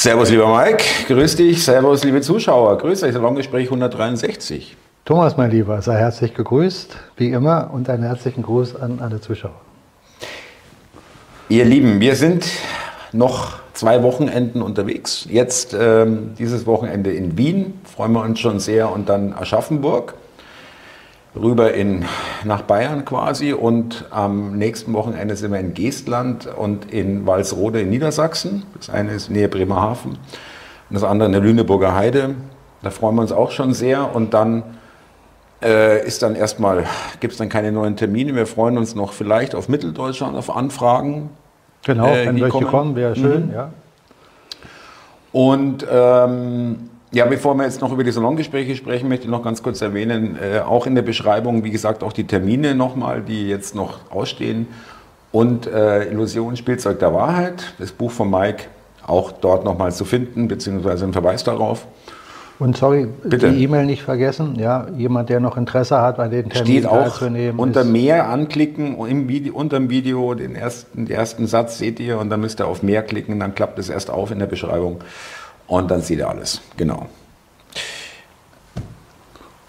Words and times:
Servus, 0.00 0.30
lieber 0.30 0.46
Mike. 0.46 0.82
Grüß 1.08 1.36
dich. 1.36 1.62
Servus, 1.62 2.04
liebe 2.04 2.22
Zuschauer. 2.22 2.78
Grüß 2.78 3.02
euch. 3.02 3.12
Salongespräch 3.12 3.66
163. 3.66 4.74
Thomas, 5.04 5.36
mein 5.36 5.50
Lieber, 5.50 5.82
sei 5.82 5.98
herzlich 5.98 6.32
gegrüßt, 6.32 6.96
wie 7.18 7.28
immer, 7.28 7.68
und 7.70 7.90
einen 7.90 8.04
herzlichen 8.04 8.40
Gruß 8.40 8.76
an 8.76 9.00
alle 9.02 9.20
Zuschauer. 9.20 9.60
Ihr 11.50 11.66
Lieben, 11.66 12.00
wir 12.00 12.16
sind 12.16 12.46
noch 13.12 13.58
zwei 13.74 14.02
Wochenenden 14.02 14.62
unterwegs. 14.62 15.26
Jetzt 15.28 15.76
ähm, 15.78 16.30
dieses 16.38 16.64
Wochenende 16.64 17.12
in 17.12 17.36
Wien, 17.36 17.78
freuen 17.84 18.12
wir 18.12 18.22
uns 18.22 18.40
schon 18.40 18.58
sehr, 18.58 18.90
und 18.90 19.10
dann 19.10 19.34
Aschaffenburg 19.34 20.14
rüber 21.34 21.74
in, 21.74 22.04
nach 22.44 22.62
Bayern 22.62 23.04
quasi 23.04 23.52
und 23.52 24.06
am 24.10 24.56
nächsten 24.58 24.92
Wochenende 24.92 25.36
sind 25.36 25.52
wir 25.52 25.60
in 25.60 25.74
Geestland 25.74 26.46
und 26.46 26.92
in 26.92 27.26
Walsrode 27.26 27.80
in 27.82 27.90
Niedersachsen. 27.90 28.64
Das 28.76 28.90
eine 28.90 29.12
ist 29.12 29.30
nähe 29.30 29.48
Bremerhaven 29.48 30.12
und 30.12 30.94
das 30.94 31.04
andere 31.04 31.26
in 31.26 31.32
der 31.32 31.40
Lüneburger 31.40 31.94
Heide. 31.94 32.34
Da 32.82 32.90
freuen 32.90 33.14
wir 33.16 33.22
uns 33.22 33.32
auch 33.32 33.50
schon 33.50 33.74
sehr 33.74 34.14
und 34.14 34.34
dann 34.34 34.64
äh, 35.62 36.04
ist 36.04 36.22
dann 36.22 36.34
erstmal, 36.34 36.84
gibt 37.20 37.32
es 37.32 37.38
dann 37.38 37.48
keine 37.48 37.70
neuen 37.70 37.96
Termine. 37.96 38.34
Wir 38.34 38.46
freuen 38.46 38.78
uns 38.78 38.94
noch 38.94 39.12
vielleicht 39.12 39.54
auf 39.54 39.68
Mitteldeutschland, 39.68 40.36
auf 40.36 40.54
Anfragen. 40.54 41.30
Genau, 41.84 42.08
äh, 42.08 42.26
wenn 42.26 42.36
welche 42.36 42.50
kommen, 42.50 42.66
kommen 42.66 42.96
wäre 42.96 43.14
schön, 43.14 43.48
mhm. 43.48 43.54
ja. 43.54 43.70
Und 45.32 45.86
ähm, 45.88 46.89
ja, 47.12 47.26
bevor 47.26 47.54
wir 47.54 47.64
jetzt 47.64 47.80
noch 47.80 47.92
über 47.92 48.04
die 48.04 48.12
Salongespräche 48.12 48.76
sprechen, 48.76 49.08
möchte 49.08 49.24
ich 49.24 49.30
noch 49.30 49.42
ganz 49.42 49.62
kurz 49.62 49.80
erwähnen, 49.80 50.36
äh, 50.36 50.60
auch 50.60 50.86
in 50.86 50.94
der 50.94 51.02
Beschreibung, 51.02 51.64
wie 51.64 51.70
gesagt, 51.70 52.04
auch 52.04 52.12
die 52.12 52.24
Termine 52.24 52.74
nochmal, 52.74 53.22
die 53.22 53.48
jetzt 53.48 53.74
noch 53.74 53.98
ausstehen. 54.10 54.68
Und 55.32 55.66
äh, 55.66 56.04
Illusion, 56.10 56.56
Spielzeug 56.56 56.98
der 56.98 57.14
Wahrheit, 57.14 57.74
das 57.78 57.92
Buch 57.92 58.10
von 58.10 58.30
Mike, 58.30 58.64
auch 59.06 59.32
dort 59.32 59.64
nochmal 59.64 59.92
zu 59.92 60.04
finden, 60.04 60.48
beziehungsweise 60.48 61.04
ein 61.04 61.12
Verweis 61.12 61.44
darauf. 61.44 61.86
Und 62.60 62.76
sorry, 62.76 63.08
Bitte. 63.24 63.50
die 63.50 63.64
E-Mail 63.64 63.86
nicht 63.86 64.02
vergessen. 64.02 64.56
Ja, 64.58 64.86
jemand, 64.94 65.30
der 65.30 65.40
noch 65.40 65.56
Interesse 65.56 66.02
hat, 66.02 66.18
bei 66.18 66.28
den 66.28 66.50
Terminen 66.50 66.82
Steht 66.82 66.86
auch 66.86 67.22
unter 67.56 67.84
mehr 67.84 68.28
anklicken, 68.28 68.98
im 69.06 69.28
Video, 69.28 69.54
unter 69.54 69.78
dem 69.78 69.88
Video, 69.88 70.34
den 70.34 70.54
ersten, 70.54 71.06
den 71.06 71.16
ersten 71.16 71.46
Satz 71.46 71.78
seht 71.78 71.98
ihr 72.00 72.18
und 72.18 72.28
dann 72.28 72.40
müsst 72.40 72.60
ihr 72.60 72.66
auf 72.66 72.82
mehr 72.82 73.02
klicken, 73.02 73.40
dann 73.40 73.54
klappt 73.54 73.78
es 73.78 73.88
erst 73.88 74.10
auf 74.10 74.30
in 74.30 74.38
der 74.38 74.46
Beschreibung. 74.46 75.00
Und 75.70 75.88
dann 75.88 76.02
sieht 76.02 76.18
er 76.18 76.30
alles. 76.30 76.60
Genau. 76.76 77.06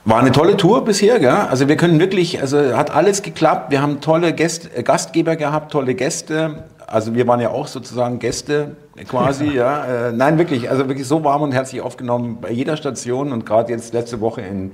War 0.03 0.19
eine 0.19 0.31
tolle 0.31 0.57
Tour 0.57 0.83
bisher, 0.83 1.19
gell? 1.19 1.29
Also 1.29 1.67
wir 1.67 1.77
können 1.77 1.99
wirklich, 1.99 2.41
also 2.41 2.75
hat 2.75 2.89
alles 2.89 3.21
geklappt. 3.21 3.69
Wir 3.69 3.83
haben 3.83 4.01
tolle 4.01 4.33
Gäste, 4.33 4.75
äh, 4.75 4.81
Gastgeber 4.81 5.35
gehabt, 5.35 5.71
tolle 5.71 5.93
Gäste. 5.93 6.63
Also 6.87 7.13
wir 7.13 7.27
waren 7.27 7.39
ja 7.39 7.51
auch 7.51 7.67
sozusagen 7.67 8.17
Gäste 8.17 8.75
quasi, 9.07 9.45
ja. 9.53 10.07
Äh, 10.07 10.11
nein, 10.11 10.39
wirklich, 10.39 10.71
also 10.71 10.87
wirklich 10.87 11.07
so 11.07 11.23
warm 11.23 11.43
und 11.43 11.51
herzlich 11.51 11.81
aufgenommen 11.81 12.39
bei 12.41 12.49
jeder 12.49 12.77
Station 12.77 13.31
und 13.31 13.45
gerade 13.45 13.71
jetzt 13.71 13.93
letzte 13.93 14.21
Woche 14.21 14.41
in 14.41 14.71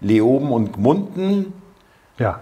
Leoben 0.00 0.50
und 0.50 0.72
Gmunden. 0.72 1.52
Ja. 2.18 2.40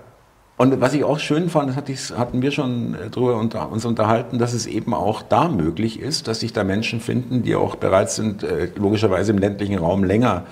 Und 0.56 0.80
was 0.80 0.94
ich 0.94 1.02
auch 1.02 1.18
schön 1.18 1.48
fand, 1.48 1.74
das 1.88 2.16
hatten 2.16 2.42
wir 2.42 2.50
schon 2.50 2.94
äh, 2.94 3.10
darüber 3.10 3.36
unter, 3.36 3.70
uns 3.72 3.84
unterhalten, 3.84 4.38
dass 4.38 4.52
es 4.52 4.66
eben 4.66 4.94
auch 4.94 5.22
da 5.22 5.48
möglich 5.48 5.98
ist, 5.98 6.28
dass 6.28 6.40
sich 6.40 6.52
da 6.52 6.62
Menschen 6.62 7.00
finden, 7.00 7.42
die 7.42 7.54
auch 7.54 7.76
bereit 7.76 8.10
sind, 8.10 8.42
äh, 8.42 8.68
logischerweise 8.76 9.32
im 9.32 9.38
ländlichen 9.38 9.78
Raum 9.78 10.04
länger 10.04 10.44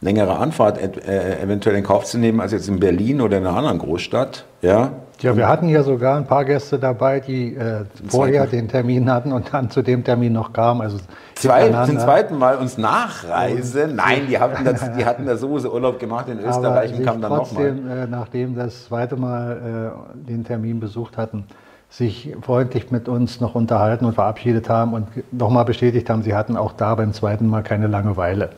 längere 0.00 0.38
Anfahrt 0.38 0.78
äh, 0.78 1.42
eventuell 1.42 1.76
in 1.76 1.84
Kauf 1.84 2.04
zu 2.04 2.18
nehmen 2.18 2.40
als 2.40 2.52
jetzt 2.52 2.68
in 2.68 2.80
Berlin 2.80 3.20
oder 3.20 3.38
in 3.38 3.46
einer 3.46 3.56
anderen 3.56 3.78
Großstadt. 3.78 4.46
Ja, 4.62 4.92
ja 5.22 5.36
wir 5.36 5.48
hatten 5.48 5.68
ja 5.68 5.82
sogar 5.82 6.16
ein 6.16 6.26
paar 6.26 6.44
Gäste 6.44 6.78
dabei, 6.78 7.20
die 7.20 7.54
äh, 7.54 7.84
vorher 8.08 8.46
den 8.46 8.68
Termin 8.68 9.10
hatten 9.10 9.32
und 9.32 9.52
dann 9.52 9.70
zu 9.70 9.82
dem 9.82 10.04
Termin 10.04 10.32
noch 10.32 10.52
kamen. 10.52 10.80
Also 10.80 10.98
Zwei, 11.34 11.70
zum 11.86 11.98
zweiten 11.98 12.36
Mal 12.36 12.56
uns 12.56 12.76
nachreisen. 12.76 13.96
Nein, 13.96 14.26
die 14.28 14.38
hatten, 14.38 14.62
das, 14.64 14.92
die 14.92 15.04
hatten 15.06 15.24
da 15.24 15.36
sowieso 15.36 15.72
Urlaub 15.72 15.98
gemacht 15.98 16.28
in 16.28 16.38
Österreich 16.38 16.92
und 16.92 17.04
kamen 17.04 17.22
dann 17.22 17.32
nochmal. 17.32 17.66
Äh, 17.66 18.06
nachdem 18.08 18.54
das 18.54 18.86
zweite 18.86 19.16
Mal 19.16 19.94
äh, 20.14 20.28
den 20.28 20.44
Termin 20.44 20.80
besucht 20.80 21.16
hatten, 21.16 21.46
sich 21.90 22.34
freundlich 22.40 22.90
mit 22.92 23.08
uns 23.08 23.40
noch 23.40 23.56
unterhalten 23.56 24.04
und 24.04 24.14
verabschiedet 24.14 24.68
haben 24.68 24.94
und 24.94 25.08
nochmal 25.32 25.64
bestätigt 25.64 26.08
haben, 26.08 26.22
sie 26.22 26.34
hatten 26.34 26.56
auch 26.56 26.72
da 26.72 26.94
beim 26.94 27.12
zweiten 27.12 27.48
Mal 27.48 27.62
keine 27.62 27.88
Langeweile. 27.88 28.50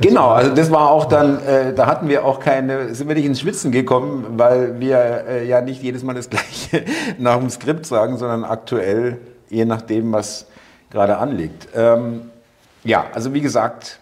Genau, 0.00 0.30
also 0.30 0.54
das 0.54 0.70
war 0.70 0.90
auch 0.90 1.06
dann, 1.06 1.42
äh, 1.44 1.72
da 1.74 1.86
hatten 1.86 2.08
wir 2.08 2.24
auch 2.24 2.40
keine, 2.40 2.94
sind 2.94 3.08
wir 3.08 3.14
nicht 3.14 3.26
ins 3.26 3.40
Schwitzen 3.40 3.72
gekommen, 3.72 4.24
weil 4.36 4.80
wir 4.80 4.98
äh, 5.28 5.48
ja 5.48 5.60
nicht 5.60 5.82
jedes 5.82 6.02
Mal 6.02 6.14
das 6.14 6.28
Gleiche 6.30 6.84
nach 7.18 7.38
dem 7.38 7.48
Skript 7.48 7.86
sagen, 7.86 8.18
sondern 8.18 8.44
aktuell, 8.44 9.18
je 9.48 9.64
nachdem, 9.64 10.12
was 10.12 10.46
gerade 10.90 11.18
anliegt. 11.18 11.68
Ähm, 11.74 12.30
ja, 12.82 13.06
also 13.14 13.32
wie 13.32 13.40
gesagt, 13.40 13.98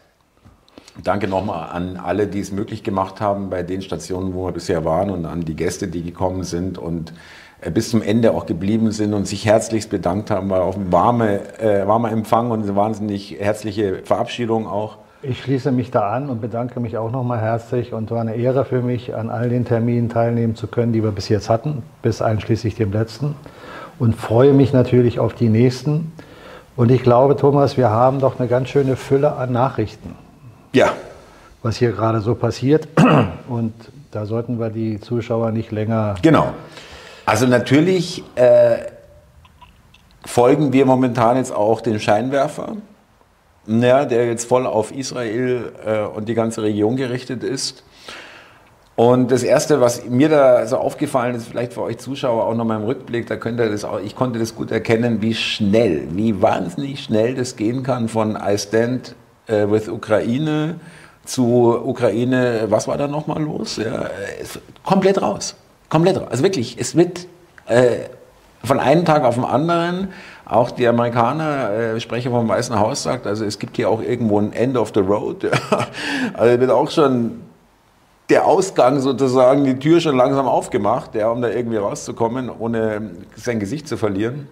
danke 1.03 1.29
nochmal 1.29 1.71
an 1.71 1.97
alle, 1.97 2.27
die 2.27 2.41
es 2.41 2.53
möglich 2.53 2.83
gemacht 2.83 3.21
haben 3.21 3.49
bei 3.49 3.63
den 3.63 3.83
Stationen, 3.83 4.35
wo 4.35 4.47
wir 4.47 4.53
bisher 4.53 4.85
waren 4.85 5.11
und 5.11 5.25
an 5.25 5.43
die 5.45 5.55
Gäste, 5.55 5.89
die 5.89 6.03
gekommen 6.03 6.43
sind 6.43 6.79
und 6.79 7.13
bis 7.71 7.91
zum 7.91 8.03
Ende 8.03 8.33
auch 8.33 8.47
geblieben 8.47 8.91
sind 8.91 9.15
und 9.15 9.27
sich 9.27 9.47
herzlichst 9.47 9.91
bedankt 9.91 10.31
haben, 10.31 10.51
war 10.51 10.63
auch 10.63 10.77
ein 10.77 10.91
warme, 10.91 11.41
äh, 11.61 11.87
warmer 11.87 12.11
Empfang 12.11 12.51
und 12.51 12.63
eine 12.63 12.75
wahnsinnig 12.75 13.37
herzliche 13.39 14.01
Verabschiedung 14.05 14.67
auch. 14.67 14.99
Ich 15.25 15.41
schließe 15.41 15.71
mich 15.71 15.93
da 15.93 16.11
an 16.11 16.29
und 16.29 16.41
bedanke 16.41 16.81
mich 16.81 16.99
auch 16.99 17.13
nochmal 17.13 17.41
herzlich 17.41 17.93
und 17.93 18.11
war 18.11 18.21
eine 18.21 18.35
Ehre 18.35 18.65
für 18.65 18.83
mich, 18.83 19.15
an 19.15 19.31
all 19.31 19.49
den 19.49 19.65
Terminen 19.65 20.09
teilnehmen 20.09 20.57
zu 20.57 20.67
können, 20.67 20.93
die 20.93 21.05
wir 21.05 21.13
bis 21.13 21.29
jetzt 21.29 21.49
hatten, 21.49 21.85
bis 22.03 22.21
einschließlich 22.21 22.75
dem 22.75 22.93
letzten. 22.93 23.37
Und 24.01 24.17
freue 24.17 24.53
mich 24.53 24.73
natürlich 24.73 25.21
auf 25.21 25.35
die 25.35 25.49
nächsten. 25.49 26.13
Und 26.75 26.91
ich 26.91 27.05
glaube, 27.05 27.37
Thomas, 27.37 27.77
wir 27.77 27.91
haben 27.91 28.19
doch 28.19 28.41
eine 28.41 28.49
ganz 28.49 28.71
schöne 28.71 28.97
Fülle 28.97 29.37
an 29.37 29.53
Nachrichten. 29.53 30.17
Ja. 30.73 30.93
Was 31.63 31.77
hier 31.77 31.93
gerade 31.93 32.21
so 32.21 32.35
passiert. 32.35 32.89
Und 33.49 33.75
da 34.11 34.27
sollten 34.27 34.59
wir 34.59 34.71
die 34.71 34.99
Zuschauer 34.99 35.53
nicht 35.53 35.71
länger. 35.71 36.17
Genau. 36.23 36.53
Also 37.33 37.47
natürlich 37.47 38.23
äh, 38.35 38.77
folgen 40.23 40.75
wir 40.75 40.85
momentan 40.85 41.39
jetzt 41.39 41.51
auch 41.51 41.81
den 41.81 41.99
Scheinwerfer 41.99 42.77
ja, 43.67 44.05
der 44.05 44.27
jetzt 44.27 44.47
voll 44.47 44.67
auf 44.67 44.93
Israel 44.95 45.73
äh, 45.87 46.01
und 46.01 46.29
die 46.29 46.35
ganze 46.35 46.63
Region 46.63 46.97
gerichtet 46.97 47.43
ist. 47.43 47.85
Und 48.97 49.31
das 49.31 49.45
Erste, 49.45 49.81
was 49.81 50.05
mir 50.05 50.29
da 50.29 50.67
so 50.67 50.77
aufgefallen 50.77 51.35
ist, 51.35 51.49
vielleicht 51.49 51.73
für 51.73 51.81
euch 51.81 51.97
Zuschauer 51.97 52.45
auch 52.45 52.55
nochmal 52.55 52.81
im 52.81 52.85
Rückblick, 52.85 53.27
da 53.29 53.37
könnt 53.37 53.59
ihr 53.61 53.71
das 53.71 53.87
auch, 53.87 54.01
ich 54.01 54.15
konnte 54.15 54.39
das 54.39 54.55
gut 54.55 54.71
erkennen, 54.71 55.23
wie 55.23 55.33
schnell, 55.33 56.09
wie 56.11 56.43
wahnsinnig 56.43 57.03
schnell 57.03 57.35
das 57.35 57.57
gehen 57.57 57.83
kann 57.83 58.11
von 58.11 58.37
I 58.37 58.59
Stand 58.59 59.15
äh, 59.47 59.71
with 59.71 59.89
Ukraine 59.89 60.81
zu 61.25 61.81
Ukraine, 61.83 62.67
was 62.69 62.87
war 62.89 62.99
da 62.99 63.09
nochmal 63.09 63.41
los? 63.41 63.79
Ja, 63.79 64.11
komplett 64.85 65.23
raus. 65.23 65.57
Komplett 65.93 66.17
raus. 66.17 66.29
Also 66.31 66.43
wirklich, 66.43 66.79
es 66.79 66.97
wird 66.97 67.27
äh, 67.67 68.09
von 68.65 68.81
einem 68.81 69.05
Tag 69.05 69.25
auf 69.25 69.35
den 69.35 69.45
anderen 69.45 70.09
auch 70.47 70.71
die 70.71 70.89
Amerikaner, 70.89 71.71
äh, 71.71 72.01
Sprecher 72.01 72.31
vom 72.31 72.49
Weißen 72.49 72.81
Haus 72.81 73.03
sagt, 73.03 73.27
also 73.27 73.45
es 73.45 73.59
gibt 73.59 73.77
hier 73.77 73.91
auch 73.91 74.01
irgendwo 74.01 74.41
ein 74.41 74.55
End 74.55 74.79
of 74.79 74.93
the 74.95 75.01
Road. 75.01 75.51
also 76.33 76.61
wird 76.61 76.71
auch 76.71 76.91
schon 76.91 77.43
der 78.31 78.47
Ausgang 78.47 79.01
sozusagen, 79.01 79.65
die 79.65 79.79
Tür 79.79 80.01
schon 80.01 80.17
langsam 80.17 80.47
aufgemacht, 80.47 81.15
ja, 81.15 81.29
um 81.29 81.43
da 81.43 81.51
irgendwie 81.51 81.77
rauszukommen, 81.77 82.49
ohne 82.49 83.11
sein 83.37 83.61
Gesicht 83.61 83.87
zu 83.87 83.99
verlieren. 83.99 84.49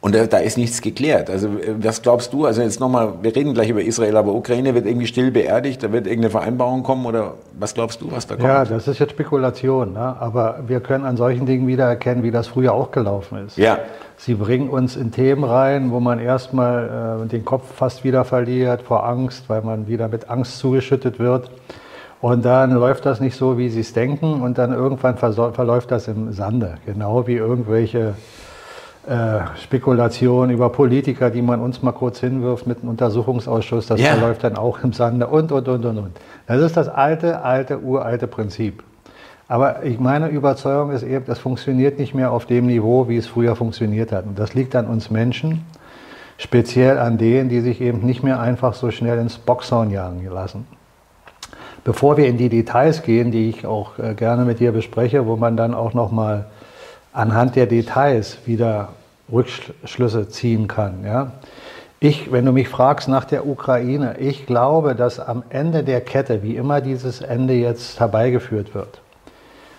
Und 0.00 0.14
da, 0.14 0.26
da, 0.26 0.38
ist 0.38 0.56
nichts 0.58 0.82
geklärt. 0.82 1.30
Also 1.30 1.48
was 1.80 2.02
glaubst 2.02 2.32
du? 2.32 2.44
Also 2.44 2.62
jetzt 2.62 2.78
nochmal, 2.78 3.14
wir 3.22 3.34
reden 3.34 3.54
gleich 3.54 3.70
über 3.70 3.82
Israel, 3.82 4.16
aber 4.16 4.34
Ukraine 4.34 4.74
wird 4.74 4.86
irgendwie 4.86 5.06
still 5.06 5.30
beerdigt, 5.30 5.82
da 5.82 5.90
wird 5.90 6.06
irgendeine 6.06 6.30
Vereinbarung 6.30 6.82
kommen 6.82 7.06
oder 7.06 7.34
was 7.58 7.74
glaubst 7.74 8.02
du, 8.02 8.12
was 8.12 8.26
da 8.26 8.36
kommt? 8.36 8.46
Ja, 8.46 8.64
das 8.64 8.86
ist 8.86 9.00
jetzt 9.00 9.12
Spekulation, 9.12 9.94
ne? 9.94 10.16
aber 10.20 10.60
wir 10.66 10.80
können 10.80 11.04
an 11.04 11.16
solchen 11.16 11.46
Dingen 11.46 11.66
wieder 11.66 11.86
erkennen, 11.86 12.22
wie 12.22 12.30
das 12.30 12.46
früher 12.46 12.72
auch 12.72 12.90
gelaufen 12.90 13.46
ist. 13.46 13.56
Ja. 13.56 13.78
Sie 14.18 14.34
bringen 14.34 14.68
uns 14.68 14.96
in 14.96 15.12
Themen 15.12 15.44
rein, 15.44 15.90
wo 15.90 15.98
man 15.98 16.20
erstmal 16.20 17.24
äh, 17.24 17.28
den 17.28 17.44
Kopf 17.44 17.64
fast 17.74 18.04
wieder 18.04 18.24
verliert 18.24 18.82
vor 18.82 19.06
Angst, 19.06 19.48
weil 19.48 19.62
man 19.62 19.88
wieder 19.88 20.08
mit 20.08 20.30
Angst 20.30 20.58
zugeschüttet 20.58 21.18
wird. 21.18 21.50
Und 22.20 22.44
dann 22.44 22.72
läuft 22.72 23.06
das 23.06 23.20
nicht 23.20 23.36
so, 23.36 23.58
wie 23.58 23.68
Sie 23.68 23.80
es 23.80 23.92
denken 23.92 24.40
und 24.40 24.56
dann 24.56 24.72
irgendwann 24.72 25.16
verläuft 25.18 25.90
das 25.90 26.08
im 26.08 26.32
Sande, 26.32 26.76
genau 26.86 27.26
wie 27.26 27.34
irgendwelche 27.34 28.14
äh, 29.06 29.40
Spekulation 29.62 30.50
über 30.50 30.70
Politiker, 30.70 31.30
die 31.30 31.42
man 31.42 31.60
uns 31.60 31.82
mal 31.82 31.92
kurz 31.92 32.20
hinwirft 32.20 32.66
mit 32.66 32.80
einem 32.80 32.90
Untersuchungsausschuss, 32.90 33.86
das 33.86 34.00
yeah. 34.00 34.14
verläuft 34.14 34.44
dann 34.44 34.56
auch 34.56 34.82
im 34.82 34.92
Sande 34.92 35.26
und, 35.28 35.52
und, 35.52 35.68
und, 35.68 35.84
und, 35.84 35.98
und. 35.98 36.16
Das 36.46 36.60
ist 36.60 36.76
das 36.76 36.88
alte, 36.88 37.42
alte, 37.42 37.80
uralte 37.80 38.26
Prinzip. 38.26 38.82
Aber 39.48 39.84
ich, 39.84 40.00
meine 40.00 40.28
Überzeugung 40.28 40.90
ist 40.90 41.04
eben, 41.04 41.24
das 41.24 41.38
funktioniert 41.38 41.98
nicht 41.98 42.14
mehr 42.14 42.32
auf 42.32 42.46
dem 42.46 42.66
Niveau, 42.66 43.08
wie 43.08 43.16
es 43.16 43.28
früher 43.28 43.54
funktioniert 43.54 44.10
hat. 44.10 44.26
Und 44.26 44.38
das 44.38 44.54
liegt 44.54 44.74
an 44.74 44.86
uns 44.86 45.08
Menschen, 45.08 45.64
speziell 46.36 46.98
an 46.98 47.16
denen, 47.16 47.48
die 47.48 47.60
sich 47.60 47.80
eben 47.80 48.04
nicht 48.04 48.24
mehr 48.24 48.40
einfach 48.40 48.74
so 48.74 48.90
schnell 48.90 49.18
ins 49.18 49.38
Boxhorn 49.38 49.90
jagen 49.90 50.26
lassen. 50.28 50.66
Bevor 51.84 52.16
wir 52.16 52.26
in 52.26 52.38
die 52.38 52.48
Details 52.48 53.04
gehen, 53.04 53.30
die 53.30 53.48
ich 53.50 53.66
auch 53.66 54.00
äh, 54.00 54.14
gerne 54.14 54.44
mit 54.44 54.58
dir 54.58 54.72
bespreche, 54.72 55.26
wo 55.26 55.36
man 55.36 55.56
dann 55.56 55.74
auch 55.74 55.94
nochmal 55.94 56.38
mal 56.38 56.46
anhand 57.16 57.56
der 57.56 57.66
Details 57.66 58.36
wieder 58.44 58.90
Rückschlüsse 59.30 60.28
ziehen 60.28 60.68
kann. 60.68 61.04
Ja? 61.04 61.32
Ich, 61.98 62.30
wenn 62.30 62.44
du 62.44 62.52
mich 62.52 62.68
fragst 62.68 63.08
nach 63.08 63.24
der 63.24 63.46
Ukraine, 63.46 64.18
ich 64.18 64.46
glaube, 64.46 64.94
dass 64.94 65.18
am 65.18 65.42
Ende 65.48 65.82
der 65.82 66.00
Kette, 66.00 66.42
wie 66.42 66.56
immer 66.56 66.80
dieses 66.80 67.22
Ende 67.22 67.54
jetzt 67.54 67.98
herbeigeführt 67.98 68.74
wird, 68.74 69.00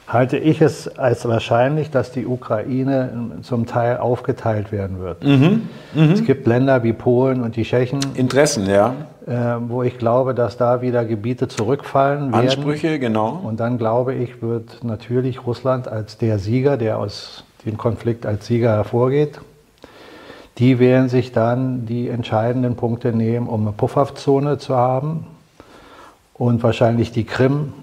halte 0.07 0.37
ich 0.37 0.61
es 0.61 0.97
als 0.97 1.27
wahrscheinlich, 1.27 1.91
dass 1.91 2.11
die 2.11 2.25
Ukraine 2.25 3.39
zum 3.41 3.65
Teil 3.65 3.97
aufgeteilt 3.97 4.71
werden 4.71 4.99
wird. 4.99 5.23
Mhm, 5.23 5.69
mh. 5.93 6.13
Es 6.13 6.23
gibt 6.23 6.47
Länder 6.47 6.83
wie 6.83 6.93
Polen 6.93 7.43
und 7.43 7.55
die 7.55 7.63
Tschechen. 7.63 7.99
Interessen, 8.15 8.67
ja. 8.67 8.95
Äh, 9.27 9.57
wo 9.67 9.83
ich 9.83 9.97
glaube, 9.97 10.33
dass 10.33 10.55
da 10.55 10.81
wieder 10.81 11.03
Gebiete 11.03 11.49
zurückfallen 11.49 12.31
werden. 12.31 12.47
Ansprüche, 12.47 12.97
genau. 12.97 13.41
Und 13.43 13.59
dann 13.59 13.77
glaube 13.77 14.13
ich, 14.13 14.41
wird 14.41 14.83
natürlich 14.83 15.45
Russland 15.45 15.89
als 15.89 16.17
der 16.17 16.39
Sieger, 16.39 16.77
der 16.77 16.97
aus 16.97 17.43
dem 17.67 17.77
Konflikt 17.77 18.25
als 18.25 18.47
Sieger 18.47 18.71
hervorgeht, 18.71 19.39
die 20.57 20.79
werden 20.79 21.09
sich 21.09 21.31
dann 21.31 21.85
die 21.85 22.09
entscheidenden 22.09 22.75
Punkte 22.75 23.13
nehmen, 23.13 23.47
um 23.47 23.61
eine 23.61 23.71
Pufferzone 23.71 24.57
zu 24.57 24.75
haben 24.75 25.27
und 26.33 26.63
wahrscheinlich 26.63 27.11
die 27.11 27.25
Krim, 27.25 27.73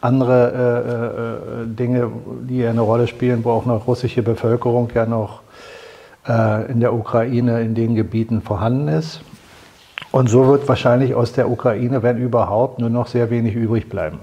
andere 0.00 1.62
äh, 1.62 1.62
äh, 1.62 1.66
Dinge, 1.66 2.10
die 2.48 2.64
eine 2.64 2.80
Rolle 2.80 3.06
spielen, 3.06 3.44
wo 3.44 3.50
auch 3.50 3.66
noch 3.66 3.86
russische 3.86 4.22
Bevölkerung 4.22 4.88
ja 4.94 5.04
noch 5.04 5.40
äh, 6.26 6.70
in 6.70 6.80
der 6.80 6.94
Ukraine 6.94 7.60
in 7.60 7.74
den 7.74 7.94
Gebieten 7.94 8.40
vorhanden 8.40 8.88
ist. 8.88 9.20
Und 10.12 10.28
so 10.28 10.46
wird 10.46 10.66
wahrscheinlich 10.68 11.14
aus 11.14 11.32
der 11.32 11.50
Ukraine, 11.50 12.02
wenn 12.02 12.16
überhaupt, 12.16 12.78
nur 12.78 12.90
noch 12.90 13.08
sehr 13.08 13.30
wenig 13.30 13.54
übrig 13.54 13.88
bleiben. 13.88 14.18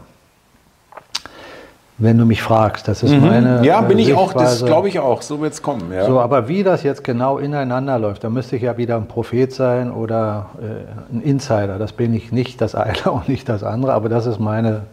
Wenn 1.99 2.19
du 2.19 2.25
mich 2.25 2.43
fragst, 2.43 2.87
das 2.87 3.01
ist 3.01 3.11
mhm. 3.11 3.21
meine. 3.21 3.65
Ja, 3.65 3.81
bin 3.81 3.97
ich 3.97 4.13
auch, 4.13 4.33
das 4.33 4.63
glaube 4.63 4.87
ich 4.87 4.99
auch, 4.99 5.23
so 5.23 5.41
wird 5.41 5.53
es 5.53 5.63
kommen. 5.63 5.91
Ja. 5.91 6.05
So, 6.05 6.19
aber 6.19 6.47
wie 6.47 6.61
das 6.61 6.83
jetzt 6.83 7.03
genau 7.03 7.39
ineinander 7.39 7.97
läuft, 7.97 8.23
da 8.23 8.29
müsste 8.29 8.55
ich 8.55 8.61
ja 8.61 8.77
wieder 8.77 8.97
ein 8.97 9.07
Prophet 9.07 9.51
sein 9.51 9.91
oder 9.91 10.51
äh, 10.61 11.13
ein 11.15 11.21
Insider. 11.21 11.79
Das 11.79 11.93
bin 11.93 12.13
ich 12.13 12.31
nicht, 12.31 12.61
das 12.61 12.75
eine 12.75 12.97
und 13.11 13.27
nicht 13.27 13.49
das 13.49 13.63
andere, 13.63 13.93
aber 13.93 14.09
das 14.09 14.27
ist 14.27 14.39
meine, 14.39 14.83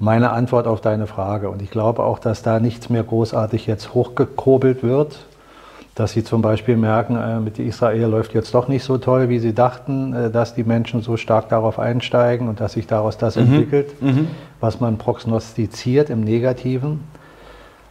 meine 0.00 0.30
Antwort 0.30 0.66
auf 0.66 0.80
deine 0.80 1.06
Frage. 1.06 1.48
Und 1.48 1.62
ich 1.62 1.70
glaube 1.70 2.02
auch, 2.02 2.18
dass 2.18 2.42
da 2.42 2.58
nichts 2.58 2.90
mehr 2.90 3.04
großartig 3.04 3.68
jetzt 3.68 3.94
hochgekurbelt 3.94 4.82
wird 4.82 5.26
dass 5.96 6.12
sie 6.12 6.22
zum 6.22 6.42
Beispiel 6.42 6.76
merken, 6.76 7.16
äh, 7.16 7.40
mit 7.40 7.58
Israel 7.58 8.08
läuft 8.08 8.34
jetzt 8.34 8.54
doch 8.54 8.68
nicht 8.68 8.84
so 8.84 8.98
toll, 8.98 9.30
wie 9.30 9.38
sie 9.38 9.54
dachten, 9.54 10.12
äh, 10.12 10.30
dass 10.30 10.54
die 10.54 10.62
Menschen 10.62 11.00
so 11.00 11.16
stark 11.16 11.48
darauf 11.48 11.78
einsteigen 11.78 12.48
und 12.48 12.60
dass 12.60 12.74
sich 12.74 12.86
daraus 12.86 13.16
das 13.16 13.36
mhm. 13.36 13.42
entwickelt, 13.42 14.02
mhm. 14.02 14.28
was 14.60 14.78
man 14.78 14.98
prognostiziert 14.98 16.10
im 16.10 16.20
Negativen. 16.20 17.00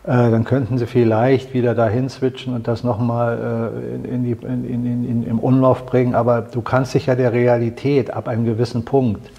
Äh, 0.03 0.29
dann 0.29 0.43
könnten 0.43 0.77
sie 0.77 0.85
vielleicht 0.85 1.55
wieder 1.55 1.73
dahin 1.73 2.07
switchen 2.07 2.53
und 2.53 2.67
das 2.67 2.83
nochmal 2.83 3.71
in, 4.03 4.05
in, 4.05 4.65
in, 4.65 4.85
in, 4.85 5.23
im 5.23 5.39
Umlauf 5.39 5.87
bringen. 5.87 6.13
Aber 6.13 6.41
du 6.41 6.61
kannst 6.61 6.93
dich 6.93 7.07
ja 7.07 7.15
der 7.15 7.33
Realität 7.33 8.13
ab 8.13 8.27
einem 8.27 8.45
gewissen 8.45 8.85
Punkt 8.85 9.31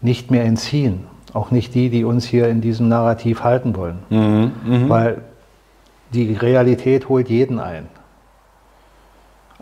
nicht 0.00 0.30
mehr 0.30 0.44
entziehen. 0.44 1.08
Auch 1.32 1.50
nicht 1.50 1.74
die, 1.74 1.90
die 1.90 2.04
uns 2.04 2.24
hier 2.24 2.48
in 2.48 2.60
diesem 2.60 2.88
Narrativ 2.88 3.42
halten 3.42 3.74
wollen. 3.74 3.98
Mhm. 4.10 4.52
mhm. 4.64 4.88
Weil 4.88 5.22
die 6.14 6.34
Realität 6.34 7.08
holt 7.08 7.28
jeden 7.28 7.58
ein. 7.58 7.88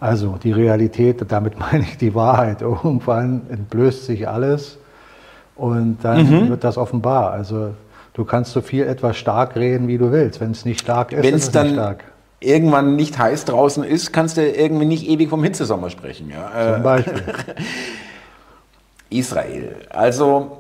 Also 0.01 0.39
die 0.43 0.53
Realität, 0.53 1.23
damit 1.29 1.59
meine 1.59 1.85
ich 1.85 1.99
die 1.99 2.15
Wahrheit. 2.15 2.63
Irgendwann 2.63 3.43
entblößt 3.51 4.07
sich 4.07 4.27
alles 4.27 4.79
und 5.57 5.99
dann 6.03 6.45
mhm. 6.45 6.49
wird 6.49 6.65
das 6.65 6.79
offenbar. 6.79 7.33
Also 7.33 7.75
du 8.15 8.25
kannst 8.25 8.53
so 8.53 8.63
viel 8.63 8.85
etwas 8.85 9.19
stark 9.19 9.57
reden, 9.57 9.87
wie 9.87 9.99
du 9.99 10.11
willst. 10.11 10.41
Wenn 10.41 10.53
es 10.53 10.65
nicht 10.65 10.81
stark 10.81 11.13
ist, 11.13 11.23
Wenn 11.23 11.35
ist 11.35 11.45
es 11.45 11.51
dann 11.53 11.67
nicht 11.67 11.75
stark. 11.75 12.05
irgendwann 12.41 12.97
nicht 12.97 13.19
heiß 13.19 13.45
draußen 13.45 13.85
ist, 13.85 14.13
kannst 14.13 14.39
du 14.39 14.43
irgendwie 14.43 14.87
nicht 14.87 15.07
ewig 15.07 15.29
vom 15.29 15.45
Hitzesommer 15.45 15.91
sprechen. 15.91 16.31
Ja? 16.31 16.75
Zum 16.75 16.83
Beispiel. 16.83 17.23
Israel. 19.11 19.77
Also 19.91 20.57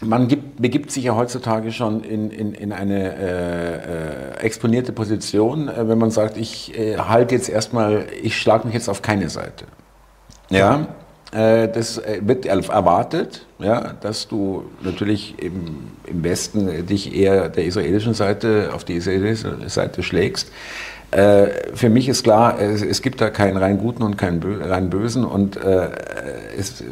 man 0.00 0.28
gibt, 0.28 0.60
begibt 0.60 0.90
sich 0.90 1.04
ja 1.04 1.14
heutzutage 1.14 1.72
schon 1.72 2.02
in, 2.02 2.30
in, 2.30 2.54
in 2.54 2.72
eine 2.72 3.16
äh, 3.16 3.74
äh, 3.74 4.44
exponierte 4.44 4.92
Position, 4.92 5.68
äh, 5.68 5.88
wenn 5.88 5.98
man 5.98 6.10
sagt, 6.10 6.36
ich 6.36 6.76
äh, 6.78 6.96
halte 6.96 7.34
jetzt 7.34 7.48
erstmal, 7.48 8.06
ich 8.22 8.40
schlage 8.40 8.66
mich 8.66 8.74
jetzt 8.74 8.88
auf 8.88 9.02
keine 9.02 9.28
Seite. 9.28 9.66
Ja, 10.48 10.86
äh, 11.32 11.68
das 11.68 11.98
äh, 11.98 12.20
wird 12.22 12.46
erwartet, 12.46 13.46
ja, 13.58 13.92
dass 14.00 14.26
du 14.26 14.64
natürlich 14.82 15.36
im, 15.42 15.90
im 16.06 16.24
Westen 16.24 16.86
dich 16.86 17.14
eher 17.14 17.48
der 17.48 17.64
israelischen 17.66 18.14
Seite, 18.14 18.70
auf 18.74 18.84
die 18.84 18.94
israelische 18.94 19.68
Seite 19.68 20.02
schlägst. 20.02 20.50
Für 21.12 21.88
mich 21.88 22.08
ist 22.08 22.22
klar, 22.22 22.60
es, 22.60 22.82
es 22.82 23.02
gibt 23.02 23.20
da 23.20 23.30
keinen 23.30 23.56
rein 23.56 23.78
Guten 23.78 24.04
und 24.04 24.16
keinen 24.16 24.40
rein 24.62 24.90
Bösen 24.90 25.24
und 25.24 25.58
es 26.56 26.84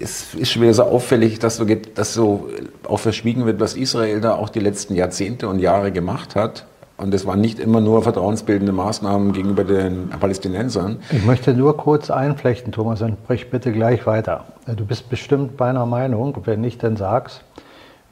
es 0.00 0.34
ist 0.34 0.50
schon 0.50 0.62
wieder 0.62 0.74
so 0.74 0.84
auffällig, 0.84 1.38
dass 1.38 1.56
so, 1.56 1.64
dass 1.64 2.14
so 2.14 2.48
auch 2.88 2.98
verschwiegen 2.98 3.46
wird, 3.46 3.60
was 3.60 3.74
Israel 3.74 4.20
da 4.20 4.34
auch 4.34 4.48
die 4.48 4.60
letzten 4.60 4.94
Jahrzehnte 4.94 5.48
und 5.48 5.58
Jahre 5.58 5.92
gemacht 5.92 6.34
hat. 6.34 6.66
Und 6.96 7.12
es 7.12 7.26
waren 7.26 7.40
nicht 7.40 7.58
immer 7.58 7.80
nur 7.80 8.02
vertrauensbildende 8.02 8.72
Maßnahmen 8.72 9.32
gegenüber 9.32 9.64
den 9.64 10.10
Palästinensern. 10.10 10.98
Ich 11.10 11.24
möchte 11.24 11.52
nur 11.52 11.76
kurz 11.76 12.08
einflechten, 12.08 12.72
Thomas, 12.72 13.02
und 13.02 13.16
sprich 13.24 13.50
bitte 13.50 13.72
gleich 13.72 14.06
weiter. 14.06 14.44
Du 14.66 14.84
bist 14.84 15.10
bestimmt 15.10 15.58
meiner 15.58 15.86
Meinung, 15.86 16.36
wenn 16.44 16.60
nicht, 16.60 16.82
dann 16.84 16.96
sag's. 16.96 17.40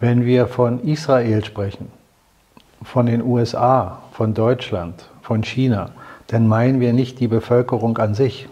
Wenn 0.01 0.27
wir 0.27 0.49
von 0.49 0.81
Israel 0.81 1.45
sprechen, 1.45 1.93
von 2.83 3.07
den 3.07 3.23
USA, 3.23 4.03
von 4.13 4.35
Deutschland, 4.35 5.09
von 5.23 5.45
China, 5.45 5.91
dann 6.27 6.49
meinen 6.49 6.81
wir 6.81 6.93
nicht 6.93 7.21
die 7.21 7.29
Bevölkerung 7.29 7.99
an 7.99 8.15
sich, 8.15 8.49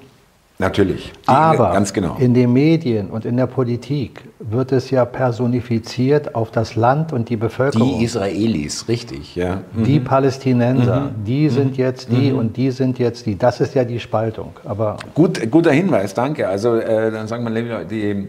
Natürlich. 0.61 1.11
Die, 1.23 1.29
Aber 1.29 1.73
ganz 1.73 1.91
genau. 1.91 2.17
in 2.19 2.35
den 2.35 2.53
Medien 2.53 3.09
und 3.09 3.25
in 3.25 3.39
der 3.39 3.47
Politik 3.47 4.21
wird 4.39 4.73
es 4.73 4.91
ja 4.91 5.07
personifiziert 5.07 6.35
auf 6.35 6.51
das 6.51 6.77
Land 6.77 7.15
und 7.15 7.31
die 7.31 7.39
Bevölkerung. 7.39 7.99
Die 7.99 8.05
Israelis, 8.05 8.87
richtig, 8.87 9.35
ja. 9.37 9.63
Mhm. 9.73 9.85
Die 9.85 10.01
Palästinenser, 10.01 11.01
mhm. 11.01 11.25
die 11.25 11.45
mhm. 11.45 11.51
sind 11.51 11.77
jetzt 11.79 12.13
die 12.13 12.33
mhm. 12.33 12.39
und 12.39 12.57
die 12.59 12.71
sind 12.73 12.99
jetzt 12.99 13.25
die. 13.25 13.39
Das 13.39 13.63
ist 13.63 13.75
ja 13.75 13.85
die 13.85 13.99
Spaltung. 13.99 14.53
Aber 14.67 14.99
Gut, 15.15 15.51
guter 15.51 15.73
Hinweis, 15.73 16.13
danke. 16.13 16.47
Also 16.47 16.77
äh, 16.77 17.11
dann 17.11 17.27
sagen 17.27 17.47
wir, 17.55 17.85
die 17.85 18.29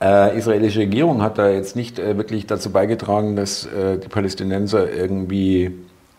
äh, 0.00 0.38
israelische 0.38 0.80
Regierung 0.80 1.20
hat 1.20 1.36
da 1.36 1.50
jetzt 1.50 1.76
nicht 1.76 1.98
äh, 1.98 2.16
wirklich 2.16 2.46
dazu 2.46 2.70
beigetragen, 2.70 3.36
dass 3.36 3.66
äh, 3.66 3.98
die 3.98 4.08
Palästinenser 4.08 4.90
irgendwie 4.90 5.70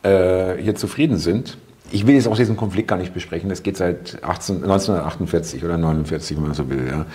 äh, 0.04 0.58
hier 0.62 0.76
zufrieden 0.76 1.18
sind 1.18 1.58
ich 1.92 2.06
will 2.06 2.16
jetzt 2.16 2.28
auch 2.28 2.36
diesen 2.36 2.58
Konflikt 2.58 2.88
gar 2.88 2.98
nicht 2.98 3.14
besprechen. 3.14 3.50
Das 3.50 3.64
geht 3.64 3.78
seit 3.78 4.24
18, 4.24 4.64
1948 4.64 5.64
oder 5.64 5.76
1949, 5.76 6.38
wenn 6.38 6.44
man 6.44 6.54
so 6.54 6.70
will. 6.70 6.88
Ja. 6.88 7.06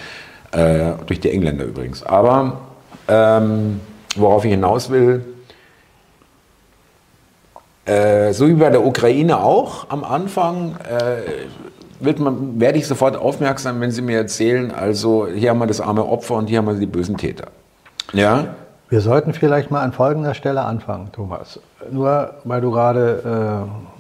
Äh, 0.52 0.94
durch 1.06 1.20
die 1.20 1.30
Engländer 1.30 1.64
übrigens. 1.64 2.02
Aber 2.02 2.60
ähm, 3.08 3.80
worauf 4.16 4.44
ich 4.44 4.50
hinaus 4.50 4.90
will, 4.90 5.24
äh, 7.84 8.32
so 8.32 8.46
wie 8.48 8.54
bei 8.54 8.70
der 8.70 8.84
Ukraine 8.84 9.38
auch 9.38 9.90
am 9.90 10.04
Anfang, 10.04 10.76
äh, 10.88 11.46
wird 12.00 12.18
man, 12.18 12.60
werde 12.60 12.78
ich 12.78 12.86
sofort 12.86 13.16
aufmerksam, 13.16 13.80
wenn 13.80 13.90
Sie 13.90 14.02
mir 14.02 14.18
erzählen, 14.18 14.70
also 14.72 15.26
hier 15.26 15.50
haben 15.50 15.58
wir 15.58 15.66
das 15.66 15.80
arme 15.80 16.04
Opfer 16.04 16.34
und 16.34 16.48
hier 16.48 16.58
haben 16.58 16.66
wir 16.66 16.74
die 16.74 16.86
bösen 16.86 17.16
Täter. 17.16 17.46
Ja? 18.12 18.54
Wir 18.88 19.00
sollten 19.00 19.32
vielleicht 19.32 19.70
mal 19.70 19.80
an 19.80 19.92
folgender 19.92 20.34
Stelle 20.34 20.62
anfangen, 20.62 21.10
Thomas. 21.12 21.60
Nur 21.90 22.34
weil 22.44 22.60
du 22.60 22.70
gerade 22.70 23.66
äh, 23.66 23.91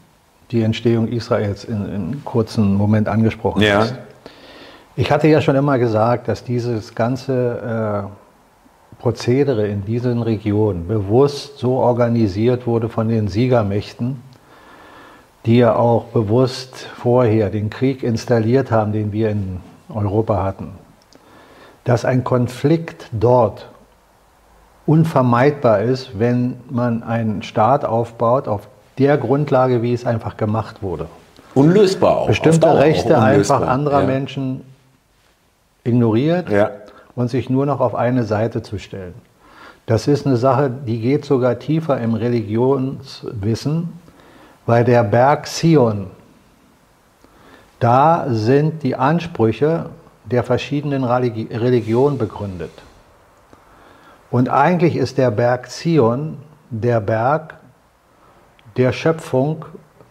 die 0.52 0.62
Entstehung 0.62 1.08
Israels 1.08 1.64
in, 1.64 1.84
in 1.86 1.94
einem 1.94 2.24
kurzen 2.24 2.74
Moment 2.74 3.08
angesprochen 3.08 3.62
ja. 3.62 3.80
hast. 3.80 3.94
Ich 4.94 5.10
hatte 5.10 5.26
ja 5.26 5.40
schon 5.40 5.56
immer 5.56 5.78
gesagt, 5.78 6.28
dass 6.28 6.44
dieses 6.44 6.94
ganze 6.94 8.08
äh, 8.08 9.00
Prozedere 9.00 9.66
in 9.66 9.84
diesen 9.84 10.22
Regionen 10.22 10.86
bewusst 10.86 11.58
so 11.58 11.76
organisiert 11.76 12.66
wurde 12.66 12.88
von 12.88 13.08
den 13.08 13.28
Siegermächten, 13.28 14.22
die 15.46 15.56
ja 15.56 15.74
auch 15.74 16.04
bewusst 16.04 16.76
vorher 16.76 17.50
den 17.50 17.70
Krieg 17.70 18.02
installiert 18.02 18.70
haben, 18.70 18.92
den 18.92 19.12
wir 19.12 19.30
in 19.30 19.60
Europa 19.88 20.44
hatten. 20.44 20.72
Dass 21.84 22.04
ein 22.04 22.22
Konflikt 22.22 23.08
dort 23.12 23.68
unvermeidbar 24.86 25.80
ist, 25.80 26.18
wenn 26.18 26.60
man 26.70 27.02
einen 27.02 27.42
Staat 27.42 27.84
aufbaut, 27.84 28.46
auf 28.46 28.68
der 28.98 29.16
Grundlage, 29.18 29.82
wie 29.82 29.92
es 29.92 30.04
einfach 30.04 30.36
gemacht 30.36 30.82
wurde. 30.82 31.06
Unlösbar 31.54 32.18
auch. 32.18 32.26
Bestimmte 32.26 32.78
Rechte 32.78 33.18
einfach 33.18 33.66
anderer 33.66 34.00
ja. 34.00 34.06
Menschen 34.06 34.62
ignoriert 35.84 36.48
ja. 36.48 36.70
und 37.14 37.28
sich 37.28 37.50
nur 37.50 37.66
noch 37.66 37.80
auf 37.80 37.94
eine 37.94 38.24
Seite 38.24 38.62
zu 38.62 38.78
stellen. 38.78 39.14
Das 39.86 40.06
ist 40.06 40.26
eine 40.26 40.36
Sache, 40.36 40.70
die 40.70 41.00
geht 41.00 41.24
sogar 41.24 41.58
tiefer 41.58 42.00
im 42.00 42.14
Religionswissen, 42.14 43.92
weil 44.64 44.84
der 44.84 45.02
Berg 45.02 45.46
Sion, 45.48 46.06
da 47.80 48.26
sind 48.28 48.84
die 48.84 48.94
Ansprüche 48.94 49.86
der 50.24 50.44
verschiedenen 50.44 51.02
Religionen 51.02 52.16
begründet. 52.16 52.70
Und 54.30 54.48
eigentlich 54.48 54.96
ist 54.96 55.18
der 55.18 55.30
Berg 55.30 55.70
Zion 55.70 56.38
der 56.70 57.00
Berg, 57.00 57.54
der 58.76 58.92
Schöpfung, 58.92 59.64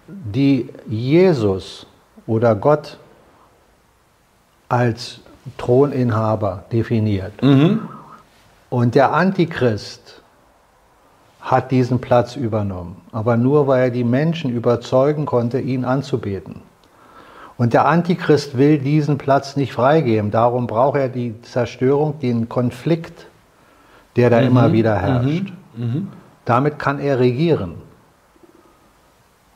die 0.08 0.70
Jesus 0.88 1.86
oder 2.28 2.56
Gott 2.56 2.98
als 4.70 5.22
Throninhaber 5.58 6.64
definiert. 6.72 7.34
Und 8.70 8.96
der 8.96 9.14
Antichrist 9.14 10.22
hat 11.42 11.72
diesen 11.72 12.00
Platz 12.00 12.36
übernommen, 12.36 12.98
aber 13.12 13.36
nur 13.36 13.68
weil 13.68 13.84
er 13.86 13.90
die 13.90 14.04
Menschen 14.04 14.52
überzeugen 14.52 15.26
konnte, 15.26 15.60
ihn 15.60 15.84
anzubeten. 15.86 16.62
Und 17.58 17.74
der 17.74 17.86
Antichrist 17.88 18.58
will 18.58 18.78
diesen 18.80 19.18
Platz 19.18 19.56
nicht 19.56 19.74
freigeben. 19.74 20.32
Darum 20.32 20.68
braucht 20.68 20.98
er 20.98 21.10
die 21.10 21.40
Zerstörung, 21.42 22.20
den 22.20 22.48
Konflikt, 22.48 23.28
der 24.16 24.30
da 24.30 24.40
immer 24.40 24.72
wieder 24.74 24.96
herrscht. 24.96 25.52
Damit 26.46 26.80
kann 26.80 27.00
er 27.00 27.20
regieren. 27.20 27.76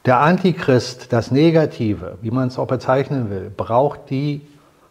Der 0.06 0.20
Antichrist, 0.20 1.12
das 1.12 1.32
Negative, 1.32 2.20
wie 2.22 2.30
man 2.30 2.50
es 2.50 2.60
auch 2.60 2.68
bezeichnen 2.68 3.32
will, 3.32 3.52
braucht 3.56 4.12
die, 4.12 4.42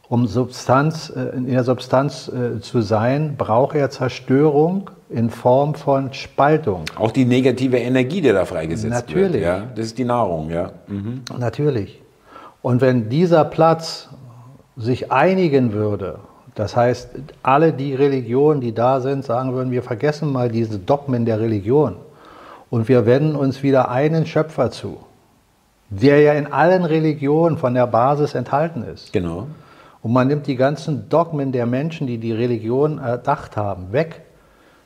um 0.09 0.27
Substanz, 0.27 1.13
äh, 1.15 1.37
in 1.37 1.47
der 1.47 1.63
Substanz 1.63 2.29
äh, 2.29 2.61
zu 2.61 2.81
sein, 2.81 3.37
braucht 3.39 3.77
er 3.77 3.91
Zerstörung 3.91 4.91
in 5.09 5.31
Form 5.31 5.77
von 5.77 6.13
Spaltung. 6.13 6.83
Auch 6.97 7.13
die 7.13 7.25
negative 7.27 7.79
Energie, 7.79 8.23
die 8.23 8.33
da 8.33 8.45
freigesetzt 8.45 8.93
Natürlich. 8.93 9.35
wird. 9.35 9.45
Ja, 9.45 9.63
das 9.73 9.87
ist 9.87 9.99
die 9.99 10.05
Nahrung, 10.05 10.51
ja. 10.51 10.73
Mhm. 10.89 11.23
Natürlich. 11.39 12.03
Und 12.61 12.81
wenn 12.81 13.09
dieser 13.09 13.45
Platz 13.45 14.09
sich 14.77 15.13
einigen 15.13 15.73
würde, 15.73 16.19
das 16.57 16.77
heißt, 16.77 17.11
alle 17.45 17.73
die 17.73 17.95
Religionen, 17.95 18.61
die 18.61 18.75
da 18.75 19.01
sind, 19.01 19.25
sagen 19.25 19.55
würden, 19.55 19.71
wir 19.71 19.85
vergessen 19.85 20.33
mal 20.33 20.49
diese 20.49 20.79
Dogmen 20.81 21.25
der 21.25 21.39
Religion 21.39 21.97
und 22.75 22.89
wir 22.89 23.07
wenden 23.07 23.37
uns 23.37 23.63
wieder 23.63 23.89
einen 23.89 24.27
Schöpfer 24.27 24.73
zu, 24.73 24.97
der 25.91 26.21
ja 26.23 26.33
in 26.33 26.53
allen 26.53 26.85
Religionen 26.85 27.57
von 27.57 27.73
der 27.73 27.87
Basis 27.87 28.35
enthalten 28.35 28.83
ist. 28.83 29.13
Genau. 29.13 29.47
Und 30.03 30.13
man 30.13 30.27
nimmt 30.27 30.49
die 30.49 30.57
ganzen 30.57 31.09
Dogmen 31.09 31.53
der 31.53 31.67
Menschen, 31.67 32.09
die 32.09 32.19
die 32.19 32.33
Religion 32.33 32.99
erdacht 32.99 33.57
haben, 33.57 33.93
weg, 33.93 34.23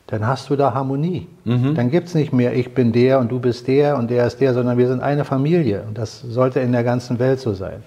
dann 0.07 0.26
hast 0.26 0.50
du 0.50 0.57
da 0.57 0.75
Harmonie. 0.75 1.28
Dann 1.47 1.90
gibt 1.90 2.09
es 2.09 2.14
nicht 2.14 2.30
mehr, 2.30 2.54
ich 2.54 2.75
bin 2.75 2.92
der 2.92 3.21
und 3.21 3.33
du 3.33 3.40
bist 3.40 3.66
der 3.66 3.97
und 3.97 4.11
der 4.11 4.26
ist 4.26 4.38
der, 4.38 4.52
sondern 4.52 4.76
wir 4.76 4.88
sind 4.88 5.00
eine 5.00 5.25
Familie. 5.25 5.85
Und 5.88 5.97
das 5.97 6.21
sollte 6.21 6.61
in 6.61 6.73
der 6.73 6.85
ganzen 6.85 7.18
Welt 7.18 7.40
so 7.40 7.54
sein. 7.54 7.83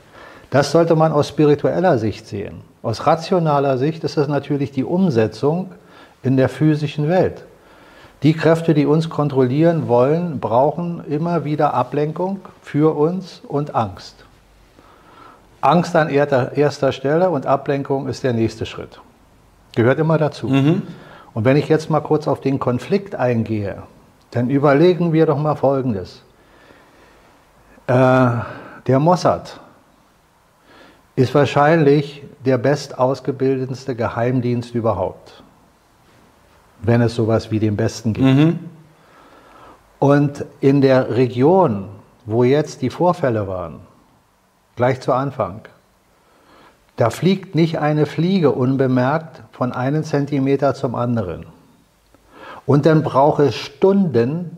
Das 0.50 0.72
sollte 0.72 0.96
man 0.96 1.12
aus 1.12 1.28
spiritueller 1.28 2.00
Sicht 2.00 2.26
sehen. 2.26 2.62
Aus 2.82 3.06
rationaler 3.06 3.78
Sicht 3.78 4.04
ist 4.04 4.18
es 4.18 4.28
natürlich 4.28 4.72
die 4.72 4.84
Umsetzung 4.84 5.70
in 6.24 6.38
der 6.38 6.50
physischen 6.50 7.08
Welt. 7.08 7.46
Die 8.24 8.34
Kräfte, 8.34 8.74
die 8.74 8.86
uns 8.86 9.10
kontrollieren 9.10 9.88
wollen, 9.88 10.40
brauchen 10.40 11.04
immer 11.06 11.44
wieder 11.44 11.74
Ablenkung 11.74 12.40
für 12.62 12.96
uns 12.96 13.42
und 13.48 13.74
Angst. 13.74 14.26
Angst 15.62 15.96
an 15.96 16.10
erster 16.10 16.92
Stelle 16.92 17.30
und 17.30 17.46
Ablenkung 17.46 18.08
ist 18.08 18.24
der 18.24 18.34
nächste 18.34 18.66
Schritt. 18.66 19.00
Gehört 19.76 20.00
immer 20.00 20.18
dazu. 20.18 20.48
Und 21.34 21.46
wenn 21.46 21.58
ich 21.58 21.70
jetzt 21.70 21.90
mal 21.90 22.02
kurz 22.02 22.28
auf 22.28 22.42
den 22.42 22.60
Konflikt 22.60 23.16
eingehe, 23.16 23.84
dann 24.32 24.50
überlegen 24.50 25.14
wir 25.14 25.26
doch 25.26 25.38
mal 25.38 25.56
Folgendes. 25.56 26.24
Äh, 27.88 28.30
der 28.88 29.00
Mossad 29.00 29.60
ist 31.16 31.34
wahrscheinlich 31.36 32.24
der 32.46 32.58
bestausgebildetste 32.58 33.96
Geheimdienst 33.96 34.74
überhaupt, 34.74 35.44
wenn 36.82 37.02
es 37.02 37.16
sowas 37.16 37.52
wie 37.52 37.60
den 37.60 37.76
besten 37.76 38.14
gibt. 38.14 38.58
Und 40.00 40.46
in 40.62 40.82
der 40.82 41.16
Region, 41.16 41.86
wo 42.26 42.44
jetzt 42.44 42.82
die 42.82 42.90
Vorfälle 42.90 43.48
waren, 43.48 43.82
gleich 44.76 45.00
zu 45.02 45.14
Anfang, 45.14 45.62
da 46.96 47.10
fliegt 47.10 47.56
nicht 47.56 47.80
eine 47.80 48.06
Fliege 48.06 48.52
unbemerkt 48.52 49.44
von 49.52 49.72
einem 49.72 50.04
Zentimeter 50.04 50.74
zum 50.74 50.96
anderen. 50.96 51.46
Und 52.66 52.86
dann 52.86 53.04
braucht 53.04 53.40
es 53.42 53.56
Stunden, 53.56 54.58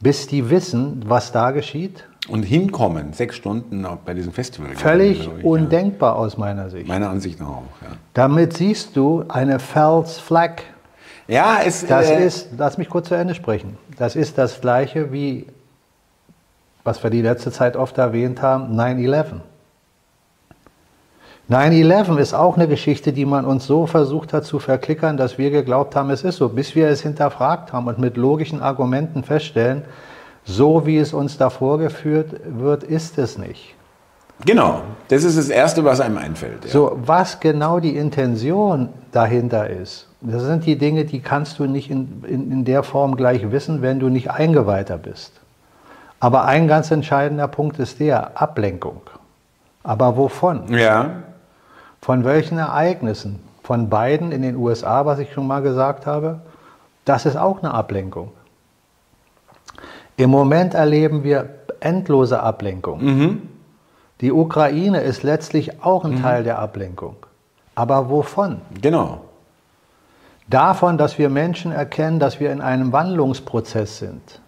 bis 0.00 0.26
die 0.26 0.50
wissen, 0.50 1.04
was 1.06 1.32
da 1.32 1.50
geschieht. 1.50 2.04
Und 2.28 2.42
hinkommen, 2.42 3.12
sechs 3.14 3.36
Stunden 3.36 3.86
bei 4.04 4.14
diesem 4.14 4.32
Festival. 4.32 4.74
Völlig 4.74 5.20
ich, 5.20 5.44
undenkbar 5.44 6.16
aus 6.16 6.36
meiner 6.36 6.68
Sicht. 6.70 6.86
Ja. 6.86 6.94
Meiner 6.94 7.10
Ansicht 7.10 7.40
nach 7.40 7.48
auch, 7.48 7.62
ja. 7.82 7.88
Damit 8.14 8.54
siehst 8.54 8.96
du 8.96 9.24
eine 9.28 9.58
False 9.58 10.20
Flag. 10.20 10.62
Ja, 11.28 11.60
es 11.64 11.86
Das 11.86 12.08
äh, 12.08 12.26
ist, 12.26 12.48
lass 12.56 12.78
mich 12.78 12.88
kurz 12.88 13.08
zu 13.08 13.14
Ende 13.14 13.34
sprechen. 13.34 13.76
Das 13.98 14.16
ist 14.16 14.38
das 14.38 14.60
gleiche 14.60 15.12
wie, 15.12 15.46
was 16.84 17.02
wir 17.02 17.10
die 17.10 17.20
letzte 17.20 17.52
Zeit 17.52 17.76
oft 17.76 17.98
erwähnt 17.98 18.40
haben, 18.40 18.74
9-11. 18.78 19.40
9-11 21.50 22.18
ist 22.18 22.34
auch 22.34 22.56
eine 22.56 22.66
Geschichte, 22.66 23.12
die 23.12 23.26
man 23.26 23.44
uns 23.44 23.66
so 23.66 23.86
versucht 23.86 24.32
hat 24.32 24.44
zu 24.44 24.58
verklickern, 24.58 25.16
dass 25.16 25.38
wir 25.38 25.50
geglaubt 25.50 25.96
haben, 25.96 26.10
es 26.10 26.24
ist 26.24 26.36
so, 26.36 26.48
bis 26.48 26.74
wir 26.74 26.88
es 26.88 27.02
hinterfragt 27.02 27.72
haben 27.72 27.86
und 27.86 27.98
mit 27.98 28.16
logischen 28.16 28.62
Argumenten 28.62 29.22
feststellen, 29.22 29.84
so 30.44 30.86
wie 30.86 30.96
es 30.96 31.12
uns 31.12 31.36
da 31.36 31.50
vorgeführt 31.50 32.40
wird, 32.44 32.84
ist 32.84 33.18
es 33.18 33.36
nicht. 33.36 33.74
Genau, 34.44 34.82
das 35.08 35.24
ist 35.24 35.36
das 35.36 35.48
Erste, 35.48 35.84
was 35.84 36.00
einem 36.00 36.18
einfällt. 36.18 36.64
Ja. 36.64 36.70
So, 36.70 36.98
was 37.04 37.40
genau 37.40 37.80
die 37.80 37.96
Intention 37.96 38.90
dahinter 39.12 39.68
ist, 39.68 40.06
das 40.20 40.42
sind 40.42 40.66
die 40.66 40.76
Dinge, 40.76 41.04
die 41.04 41.20
kannst 41.20 41.58
du 41.58 41.66
nicht 41.66 41.90
in, 41.90 42.24
in, 42.26 42.52
in 42.52 42.64
der 42.64 42.82
Form 42.82 43.16
gleich 43.16 43.50
wissen, 43.50 43.82
wenn 43.82 44.00
du 44.00 44.08
nicht 44.08 44.30
eingeweihter 44.30 44.98
bist. 44.98 45.32
Aber 46.20 46.44
ein 46.44 46.66
ganz 46.66 46.90
entscheidender 46.90 47.46
Punkt 47.46 47.78
ist 47.78 48.00
der 48.00 48.40
Ablenkung. 48.40 49.00
Aber 49.84 50.16
wovon? 50.16 50.72
ja, 50.72 51.22
Von 52.02 52.24
welchen 52.24 52.58
Ereignissen? 52.58 53.40
Von 53.62 53.88
beiden 53.88 54.32
in 54.32 54.42
den 54.42 54.56
USA, 54.56 55.06
was 55.06 55.18
ich 55.18 55.32
schon 55.32 55.46
mal 55.46 55.62
gesagt 55.62 56.06
habe? 56.06 56.40
Das 57.04 57.26
ist 57.26 57.36
auch 57.36 57.62
eine 57.62 57.72
Ablenkung. 57.72 58.32
Im 60.16 60.30
Moment 60.30 60.74
erleben 60.74 61.22
wir 61.22 61.48
endlose 61.80 62.42
Ablenkung. 62.42 63.40
Die 64.20 64.32
Ukraine 64.32 65.00
ist 65.00 65.22
letztlich 65.22 65.82
auch 65.82 66.04
ein 66.04 66.20
Teil 66.20 66.42
der 66.42 66.58
Ablenkung. 66.58 67.16
Aber 67.74 68.10
wovon? 68.10 68.60
genau. 68.80 69.20
Davon, 70.48 70.96
dass 70.96 71.18
wir 71.18 71.28
Menschen 71.28 71.72
erkennen, 71.72 72.18
dass 72.18 72.40
wir 72.40 72.50
in 72.50 72.62
einem 72.62 72.90
Wandlungsprozess 72.90 73.98
sind. 73.98 74.40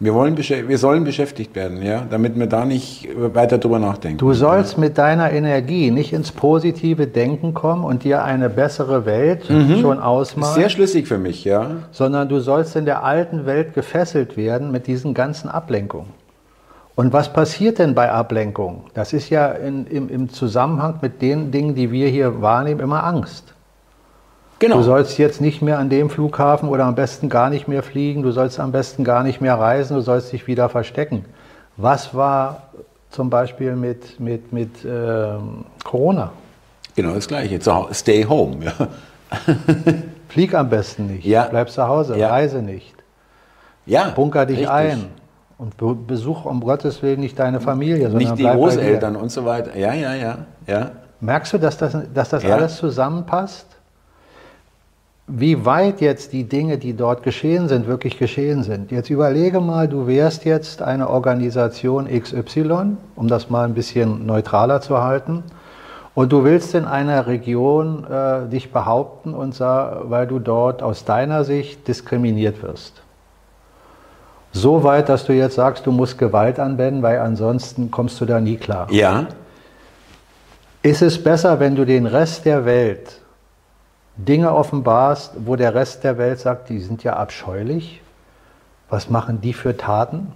Wir, 0.00 0.14
wollen, 0.14 0.36
wir 0.36 0.78
sollen 0.78 1.02
beschäftigt 1.02 1.56
werden, 1.56 1.82
ja, 1.82 2.04
damit 2.08 2.38
wir 2.38 2.46
da 2.46 2.64
nicht 2.64 3.08
weiter 3.16 3.58
drüber 3.58 3.80
nachdenken. 3.80 4.18
Du 4.18 4.32
sollst 4.32 4.78
mit 4.78 4.96
deiner 4.96 5.32
Energie 5.32 5.90
nicht 5.90 6.12
ins 6.12 6.30
positive 6.30 7.08
Denken 7.08 7.52
kommen 7.52 7.82
und 7.82 8.04
dir 8.04 8.22
eine 8.22 8.48
bessere 8.48 9.06
Welt 9.06 9.46
schon 9.80 9.98
ausmalen. 9.98 10.54
Sehr 10.54 10.68
schlüssig 10.68 11.08
für 11.08 11.18
mich, 11.18 11.44
ja. 11.44 11.78
sondern 11.90 12.28
du 12.28 12.38
sollst 12.38 12.76
in 12.76 12.84
der 12.84 13.02
alten 13.02 13.44
Welt 13.44 13.74
gefesselt 13.74 14.36
werden 14.36 14.70
mit 14.70 14.86
diesen 14.86 15.14
ganzen 15.14 15.48
Ablenkungen. 15.48 16.12
Und 16.98 17.12
was 17.12 17.32
passiert 17.32 17.78
denn 17.78 17.94
bei 17.94 18.10
Ablenkung? 18.10 18.86
Das 18.92 19.12
ist 19.12 19.30
ja 19.30 19.52
in, 19.52 19.86
im, 19.86 20.08
im 20.08 20.30
Zusammenhang 20.30 20.98
mit 21.00 21.22
den 21.22 21.52
Dingen, 21.52 21.76
die 21.76 21.92
wir 21.92 22.08
hier 22.08 22.42
wahrnehmen, 22.42 22.80
immer 22.80 23.04
Angst. 23.04 23.54
Genau. 24.58 24.78
Du 24.78 24.82
sollst 24.82 25.16
jetzt 25.16 25.40
nicht 25.40 25.62
mehr 25.62 25.78
an 25.78 25.90
dem 25.90 26.10
Flughafen 26.10 26.68
oder 26.68 26.86
am 26.86 26.96
besten 26.96 27.28
gar 27.28 27.50
nicht 27.50 27.68
mehr 27.68 27.84
fliegen, 27.84 28.24
du 28.24 28.32
sollst 28.32 28.58
am 28.58 28.72
besten 28.72 29.04
gar 29.04 29.22
nicht 29.22 29.40
mehr 29.40 29.54
reisen, 29.54 29.94
du 29.94 30.00
sollst 30.00 30.32
dich 30.32 30.48
wieder 30.48 30.68
verstecken. 30.68 31.24
Was 31.76 32.16
war 32.16 32.64
zum 33.10 33.30
Beispiel 33.30 33.76
mit, 33.76 34.18
mit, 34.18 34.52
mit 34.52 34.84
ähm, 34.84 35.66
Corona? 35.84 36.32
genau 36.96 37.14
das 37.14 37.28
Gleiche. 37.28 37.60
Stay 37.92 38.24
home, 38.24 38.64
ja. 38.64 38.88
Flieg 40.28 40.52
am 40.52 40.68
besten 40.68 41.06
nicht, 41.06 41.24
Ja. 41.24 41.46
bleib 41.48 41.70
zu 41.70 41.86
Hause, 41.86 42.18
Ja. 42.18 42.30
reise 42.30 42.60
nicht. 42.60 42.92
Ja. 43.86 44.08
Bunker 44.16 44.46
dich 44.46 44.58
richtig. 44.58 44.74
ein 44.74 45.04
und 45.58 45.76
be- 45.76 45.94
besuch 45.94 46.44
um 46.44 46.60
Gottes 46.60 47.02
Willen 47.02 47.20
nicht 47.20 47.38
deine 47.38 47.60
Familie, 47.60 48.10
sondern 48.10 48.18
Nicht 48.18 48.38
die 48.38 48.44
Großeltern 48.44 49.16
und 49.16 49.30
so 49.30 49.44
weiter. 49.44 49.76
Ja, 49.76 49.92
ja, 49.92 50.14
ja, 50.14 50.38
ja. 50.66 50.90
Merkst 51.20 51.52
du, 51.52 51.58
dass 51.58 51.76
das, 51.76 51.96
dass 52.14 52.28
das 52.30 52.44
Ja. 52.44 52.54
alles 52.54 52.76
zusammenpasst? 52.76 53.66
Wie 55.30 55.66
weit 55.66 56.00
jetzt 56.00 56.32
die 56.32 56.44
Dinge, 56.44 56.78
die 56.78 56.94
dort 56.94 57.22
geschehen 57.22 57.68
sind, 57.68 57.86
wirklich 57.86 58.18
geschehen 58.18 58.62
sind. 58.62 58.90
Jetzt 58.90 59.10
überlege 59.10 59.60
mal, 59.60 59.86
du 59.86 60.06
wärst 60.06 60.46
jetzt 60.46 60.80
eine 60.80 61.10
Organisation 61.10 62.06
XY, 62.08 62.96
um 63.14 63.28
das 63.28 63.50
mal 63.50 63.66
ein 63.66 63.74
bisschen 63.74 64.24
neutraler 64.24 64.80
zu 64.80 65.02
halten, 65.02 65.42
und 66.14 66.32
du 66.32 66.44
willst 66.44 66.74
in 66.74 66.86
einer 66.86 67.26
Region 67.26 68.04
äh, 68.10 68.48
dich 68.48 68.72
behaupten, 68.72 69.34
und 69.34 69.60
weil 69.60 70.26
du 70.26 70.38
dort 70.38 70.82
aus 70.82 71.04
deiner 71.04 71.44
Sicht 71.44 71.86
diskriminiert 71.88 72.62
wirst. 72.62 73.02
So 74.58 74.82
weit, 74.82 75.08
dass 75.08 75.24
du 75.24 75.32
jetzt 75.32 75.54
sagst, 75.54 75.86
du 75.86 75.92
musst 75.92 76.18
Gewalt 76.18 76.58
anwenden, 76.58 77.00
weil 77.02 77.20
ansonsten 77.20 77.92
kommst 77.92 78.20
du 78.20 78.24
da 78.24 78.40
nie 78.40 78.56
klar. 78.56 78.88
Ja, 78.90 79.26
Ist 80.82 81.00
es 81.00 81.22
besser, 81.22 81.60
wenn 81.60 81.76
du 81.76 81.84
den 81.84 82.06
Rest 82.06 82.44
der 82.44 82.64
Welt 82.64 83.20
Dinge 84.16 84.52
offenbarst, 84.52 85.32
wo 85.46 85.54
der 85.54 85.76
Rest 85.76 86.02
der 86.02 86.18
Welt 86.18 86.40
sagt, 86.40 86.70
die 86.70 86.80
sind 86.80 87.04
ja 87.04 87.12
abscheulich? 87.12 88.02
Was 88.90 89.08
machen 89.08 89.40
die 89.40 89.52
für 89.52 89.76
Taten? 89.76 90.32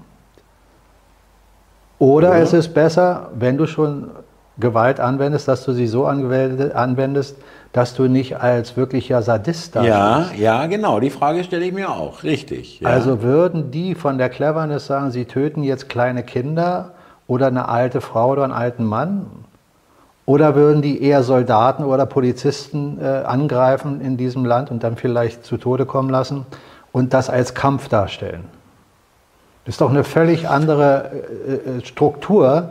Oder 1.98 2.28
Oder? 2.30 2.38
ist 2.42 2.52
es 2.52 2.72
besser, 2.72 3.30
wenn 3.34 3.56
du 3.56 3.66
schon 3.66 4.10
Gewalt 4.58 5.00
anwendest, 5.00 5.48
dass 5.48 5.64
du 5.64 5.72
sie 5.72 5.88
so 5.88 6.06
anwendest, 6.06 7.36
dass 7.72 7.94
du 7.94 8.06
nicht 8.06 8.38
als 8.38 8.76
wirklicher 8.76 9.22
Sadist 9.22 9.76
da 9.76 9.82
Ja, 9.82 10.26
ja, 10.36 10.66
genau. 10.66 11.00
Die 11.00 11.10
Frage 11.10 11.42
stelle 11.42 11.64
ich 11.64 11.72
mir 11.72 11.90
auch. 11.90 12.22
Richtig. 12.22 12.80
Ja. 12.80 12.88
Also 12.88 13.22
würden 13.22 13.70
die 13.70 13.94
von 13.94 14.18
der 14.18 14.28
Cleverness 14.28 14.86
sagen, 14.86 15.10
sie 15.10 15.24
töten 15.24 15.62
jetzt 15.62 15.88
kleine 15.88 16.22
Kinder 16.22 16.92
oder 17.26 17.46
eine 17.46 17.68
alte 17.68 18.02
Frau 18.02 18.32
oder 18.32 18.44
einen 18.44 18.52
alten 18.52 18.84
Mann? 18.84 19.26
Oder 20.26 20.54
würden 20.54 20.82
die 20.82 21.02
eher 21.02 21.22
Soldaten 21.22 21.84
oder 21.84 22.06
Polizisten 22.06 22.98
äh, 23.00 23.06
angreifen 23.06 24.00
in 24.00 24.16
diesem 24.16 24.44
Land 24.44 24.70
und 24.70 24.84
dann 24.84 24.96
vielleicht 24.96 25.44
zu 25.44 25.56
Tode 25.56 25.86
kommen 25.86 26.10
lassen 26.10 26.46
und 26.92 27.14
das 27.14 27.30
als 27.30 27.54
Kampf 27.54 27.88
darstellen? 27.88 28.44
Das 29.64 29.74
ist 29.74 29.80
doch 29.80 29.90
eine 29.90 30.04
völlig 30.04 30.48
andere 30.48 31.10
äh, 31.46 31.78
äh 31.78 31.84
Struktur 31.84 32.70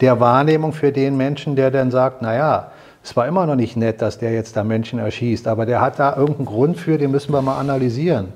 der 0.00 0.20
Wahrnehmung 0.20 0.72
für 0.72 0.92
den 0.92 1.16
Menschen, 1.16 1.56
der 1.56 1.70
dann 1.70 1.90
sagt, 1.90 2.20
naja, 2.20 2.70
es 3.06 3.14
war 3.14 3.28
immer 3.28 3.46
noch 3.46 3.54
nicht 3.54 3.76
nett, 3.76 4.02
dass 4.02 4.18
der 4.18 4.32
jetzt 4.32 4.56
da 4.56 4.64
Menschen 4.64 4.98
erschießt, 4.98 5.46
aber 5.46 5.64
der 5.64 5.80
hat 5.80 6.00
da 6.00 6.16
irgendeinen 6.16 6.46
Grund 6.46 6.76
für, 6.76 6.98
den 6.98 7.12
müssen 7.12 7.32
wir 7.32 7.40
mal 7.40 7.56
analysieren. 7.56 8.32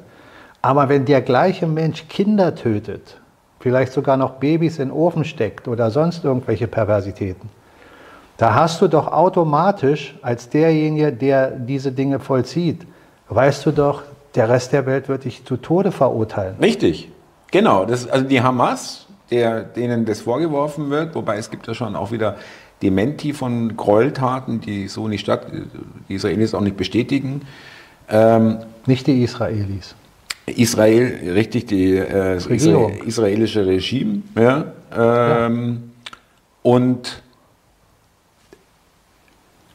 Aber 0.62 0.89
wenn 0.89 1.07
der 1.07 1.23
gleiche 1.23 1.67
Mensch 1.67 2.07
Kinder 2.09 2.55
tötet, 2.55 3.17
vielleicht 3.59 3.93
sogar 3.93 4.17
noch 4.17 4.35
Babys 4.35 4.79
in 4.79 4.91
den 4.91 4.97
Ofen 4.97 5.25
steckt 5.25 5.67
oder 5.67 5.91
sonst 5.91 6.25
irgendwelche 6.25 6.69
Perversitäten, 6.69 7.49
da 8.37 8.55
hast 8.55 8.81
du 8.81 8.87
doch 8.87 9.09
automatisch 9.09 10.15
als 10.23 10.49
derjenige, 10.49 11.12
der 11.12 11.50
diese 11.50 11.91
Dinge 11.91 12.21
vollzieht, 12.21 12.87
weißt 13.29 13.67
du 13.67 13.73
doch, 13.73 14.05
der 14.37 14.49
Rest 14.49 14.73
der 14.73 14.87
Welt 14.87 15.09
wird 15.09 15.25
dich 15.25 15.45
zu 15.45 15.57
Tode 15.57 15.91
verurteilen. 15.91 16.55
Richtig, 16.62 17.11
genau. 17.50 17.87
Das, 17.87 18.09
also 18.09 18.25
die 18.25 18.41
Hamas, 18.41 19.09
der, 19.33 19.65
denen 19.65 20.05
das 20.05 20.21
vorgeworfen 20.21 20.91
wird, 20.91 21.17
wobei 21.17 21.39
es 21.39 21.50
gibt 21.50 21.67
ja 21.67 21.75
schon 21.75 21.97
auch 21.97 22.12
wieder 22.12 22.37
Dementi 22.82 23.32
von 23.32 23.76
Gräueltaten, 23.76 24.60
die 24.60 24.88
so 24.88 25.08
nicht 25.08 25.20
statt, 25.20 25.46
die 26.08 26.14
Israelis 26.14 26.54
auch 26.54 26.60
nicht 26.60 26.76
bestätigen. 26.76 27.42
Ähm, 28.08 28.58
nicht 28.87 29.06
die 29.06 29.22
Israelis. 29.22 29.94
Israel, 30.46 31.32
richtig, 31.32 31.66
die, 31.66 31.96
äh, 31.96 32.34
das 32.34 32.46
israelische 32.46 33.66
Regime. 33.66 34.22
Ja, 34.37 34.72
ähm, 34.96 35.82
ja. 35.82 36.10
Und 36.62 37.22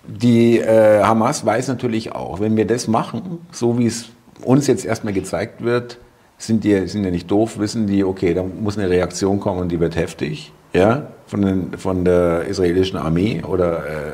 die 0.08 0.60
äh, 0.60 1.02
Hamas 1.02 1.46
weiß 1.46 1.68
natürlich 1.68 2.12
auch, 2.12 2.40
wenn 2.40 2.56
wir 2.58 2.68
das 2.68 2.88
machen, 2.88 3.40
so 3.52 3.80
wie 3.80 3.88
es 3.88 4.10
uns 4.44 4.68
jetzt 4.68 4.86
erstmal 4.86 5.14
gezeigt 5.14 5.64
wird, 5.64 5.98
sind 6.38 6.64
die 6.64 6.88
sind 6.88 7.04
ja 7.04 7.12
nicht 7.12 7.32
doof, 7.32 7.58
wissen 7.60 7.88
die, 7.88 8.04
okay, 8.04 8.34
da 8.34 8.44
muss 8.44 8.78
eine 8.78 8.90
Reaktion 8.90 9.40
kommen 9.40 9.62
und 9.62 9.70
die 9.70 9.80
wird 9.80 9.96
heftig, 9.96 10.52
ja, 10.76 11.04
von, 11.28 11.42
den, 11.42 11.78
von 11.78 12.06
der 12.06 12.44
israelischen 12.46 12.98
Armee 12.98 13.44
oder 13.44 13.86
äh, 13.86 14.12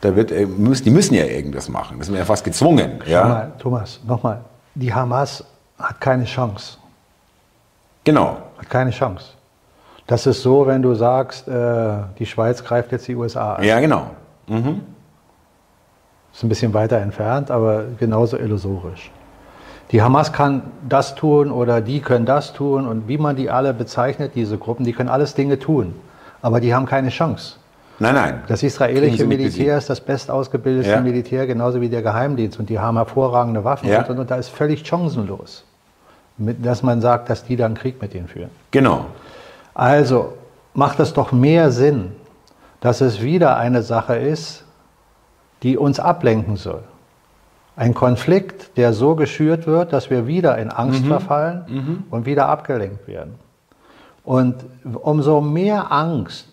da 0.00 0.14
wird, 0.14 0.30
äh, 0.30 0.46
die 0.46 0.90
müssen 0.90 1.14
ja 1.14 1.24
irgendwas 1.24 1.68
machen, 1.68 1.98
das 1.98 2.06
sind 2.06 2.16
ja 2.16 2.24
fast 2.24 2.44
gezwungen, 2.44 3.00
ja. 3.06 3.24
Mal, 3.24 3.52
Thomas, 3.58 4.00
nochmal, 4.06 4.40
die 4.74 4.92
Hamas 4.92 5.44
hat 5.78 6.00
keine 6.00 6.24
Chance. 6.24 6.78
Genau. 8.04 8.38
Hat 8.58 8.70
keine 8.70 8.90
Chance. 8.90 9.26
Das 10.06 10.26
ist 10.26 10.42
so, 10.42 10.66
wenn 10.66 10.80
du 10.80 10.94
sagst, 10.94 11.46
äh, 11.48 11.98
die 12.18 12.26
Schweiz 12.26 12.64
greift 12.64 12.92
jetzt 12.92 13.06
die 13.08 13.14
USA 13.14 13.54
an. 13.54 13.64
Ja, 13.64 13.78
genau. 13.80 14.10
Mhm. 14.46 14.80
Ist 16.32 16.42
ein 16.42 16.48
bisschen 16.48 16.72
weiter 16.72 16.98
entfernt, 16.98 17.50
aber 17.50 17.84
genauso 17.98 18.38
illusorisch. 18.38 19.10
Die 19.90 20.02
Hamas 20.02 20.32
kann 20.32 20.62
das 20.86 21.14
tun 21.14 21.50
oder 21.50 21.80
die 21.80 22.00
können 22.00 22.26
das 22.26 22.52
tun 22.52 22.86
und 22.86 23.08
wie 23.08 23.16
man 23.16 23.36
die 23.36 23.48
alle 23.48 23.72
bezeichnet, 23.72 24.32
diese 24.34 24.58
Gruppen, 24.58 24.84
die 24.84 24.92
können 24.92 25.08
alles 25.08 25.34
Dinge 25.34 25.58
tun, 25.58 25.94
aber 26.42 26.60
die 26.60 26.74
haben 26.74 26.86
keine 26.86 27.08
Chance. 27.08 27.56
Nein, 27.98 28.14
nein. 28.14 28.42
Das 28.46 28.62
israelische 28.62 29.26
Militär 29.26 29.76
ist 29.78 29.90
das 29.90 30.00
bestausgebildete 30.00 30.90
ja. 30.90 31.00
Militär, 31.00 31.46
genauso 31.46 31.80
wie 31.80 31.88
der 31.88 32.02
Geheimdienst 32.02 32.60
und 32.60 32.68
die 32.68 32.78
haben 32.78 32.96
hervorragende 32.96 33.64
Waffen 33.64 33.88
ja. 33.88 34.04
und, 34.04 34.18
und, 34.18 34.30
da 34.30 34.36
ist 34.36 34.48
völlig 34.48 34.86
chancenlos, 34.86 35.64
dass 36.36 36.82
man 36.82 37.00
sagt, 37.00 37.30
dass 37.30 37.44
die 37.44 37.56
dann 37.56 37.74
Krieg 37.74 38.00
mit 38.00 38.14
denen 38.14 38.28
führen. 38.28 38.50
Genau. 38.70 39.06
Also 39.74 40.34
macht 40.74 41.00
es 41.00 41.12
doch 41.12 41.32
mehr 41.32 41.72
Sinn, 41.72 42.12
dass 42.80 43.00
es 43.00 43.22
wieder 43.22 43.56
eine 43.56 43.82
Sache 43.82 44.16
ist, 44.16 44.64
die 45.64 45.76
uns 45.76 45.98
ablenken 45.98 46.56
soll. 46.56 46.84
Ein 47.78 47.94
Konflikt, 47.94 48.76
der 48.76 48.92
so 48.92 49.14
geschürt 49.14 49.68
wird, 49.68 49.92
dass 49.92 50.10
wir 50.10 50.26
wieder 50.26 50.58
in 50.58 50.68
Angst 50.68 51.04
mhm. 51.04 51.06
verfallen 51.06 51.64
mhm. 51.68 52.04
und 52.10 52.26
wieder 52.26 52.48
abgelenkt 52.48 53.06
werden. 53.06 53.34
Und 54.24 54.56
umso 55.00 55.40
mehr 55.40 55.92
Angst 55.92 56.48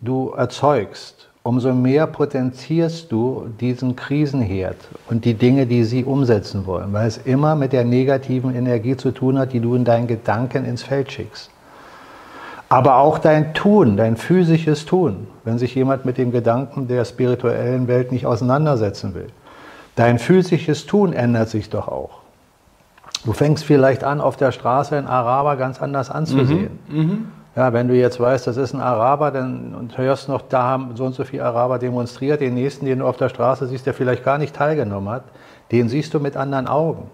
du 0.00 0.30
erzeugst, 0.36 1.28
umso 1.44 1.72
mehr 1.72 2.08
potenzierst 2.08 3.12
du 3.12 3.46
diesen 3.60 3.94
Krisenherd 3.94 4.76
und 5.08 5.24
die 5.24 5.34
Dinge, 5.34 5.66
die 5.66 5.84
sie 5.84 6.02
umsetzen 6.02 6.66
wollen, 6.66 6.92
weil 6.92 7.06
es 7.06 7.18
immer 7.18 7.54
mit 7.54 7.72
der 7.72 7.84
negativen 7.84 8.52
Energie 8.52 8.96
zu 8.96 9.12
tun 9.12 9.38
hat, 9.38 9.52
die 9.52 9.60
du 9.60 9.76
in 9.76 9.84
deinen 9.84 10.08
Gedanken 10.08 10.64
ins 10.64 10.82
Feld 10.82 11.12
schickst. 11.12 11.48
Aber 12.68 12.96
auch 12.96 13.20
dein 13.20 13.54
Tun, 13.54 13.96
dein 13.96 14.16
physisches 14.16 14.84
Tun, 14.84 15.28
wenn 15.44 15.58
sich 15.58 15.76
jemand 15.76 16.04
mit 16.04 16.18
dem 16.18 16.32
Gedanken 16.32 16.88
der 16.88 17.04
spirituellen 17.04 17.86
Welt 17.86 18.10
nicht 18.10 18.26
auseinandersetzen 18.26 19.14
will. 19.14 19.28
Dein 19.96 20.18
physisches 20.18 20.86
Tun 20.86 21.12
ändert 21.12 21.48
sich 21.48 21.70
doch 21.70 21.88
auch. 21.88 22.20
Du 23.24 23.32
fängst 23.32 23.64
vielleicht 23.64 24.04
an, 24.04 24.20
auf 24.20 24.36
der 24.36 24.52
Straße 24.52 24.96
einen 24.96 25.08
Araber 25.08 25.56
ganz 25.56 25.82
anders 25.82 26.10
anzusehen. 26.10 26.78
Mhm, 26.86 27.00
mh. 27.00 27.16
Ja, 27.56 27.72
wenn 27.72 27.88
du 27.88 27.94
jetzt 27.94 28.20
weißt, 28.20 28.46
das 28.46 28.58
ist 28.58 28.74
ein 28.74 28.82
Araber, 28.82 29.30
dann 29.30 29.74
und 29.74 29.96
hörst 29.96 30.28
noch, 30.28 30.42
da 30.42 30.64
haben 30.64 30.94
so 30.94 31.06
und 31.06 31.14
so 31.14 31.24
viele 31.24 31.42
Araber 31.42 31.78
demonstriert, 31.78 32.42
den 32.42 32.52
nächsten, 32.52 32.84
den 32.84 32.98
du 32.98 33.06
auf 33.06 33.16
der 33.16 33.30
Straße 33.30 33.66
siehst, 33.66 33.86
der 33.86 33.94
vielleicht 33.94 34.22
gar 34.22 34.36
nicht 34.36 34.54
teilgenommen 34.54 35.08
hat, 35.08 35.24
den 35.72 35.88
siehst 35.88 36.12
du 36.12 36.20
mit 36.20 36.36
anderen 36.36 36.68
Augen. 36.68 37.10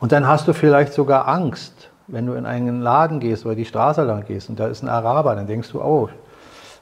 Und 0.00 0.10
dann 0.10 0.26
hast 0.26 0.48
du 0.48 0.52
vielleicht 0.52 0.92
sogar 0.92 1.28
Angst, 1.28 1.90
wenn 2.08 2.26
du 2.26 2.32
in 2.32 2.44
einen 2.44 2.80
Laden 2.80 3.20
gehst 3.20 3.46
oder 3.46 3.54
die 3.54 3.64
Straße 3.64 4.02
lang 4.02 4.24
gehst 4.26 4.50
und 4.50 4.58
da 4.58 4.66
ist 4.66 4.82
ein 4.82 4.88
Araber, 4.88 5.36
dann 5.36 5.46
denkst 5.46 5.70
du, 5.70 5.80
oh, 5.80 6.08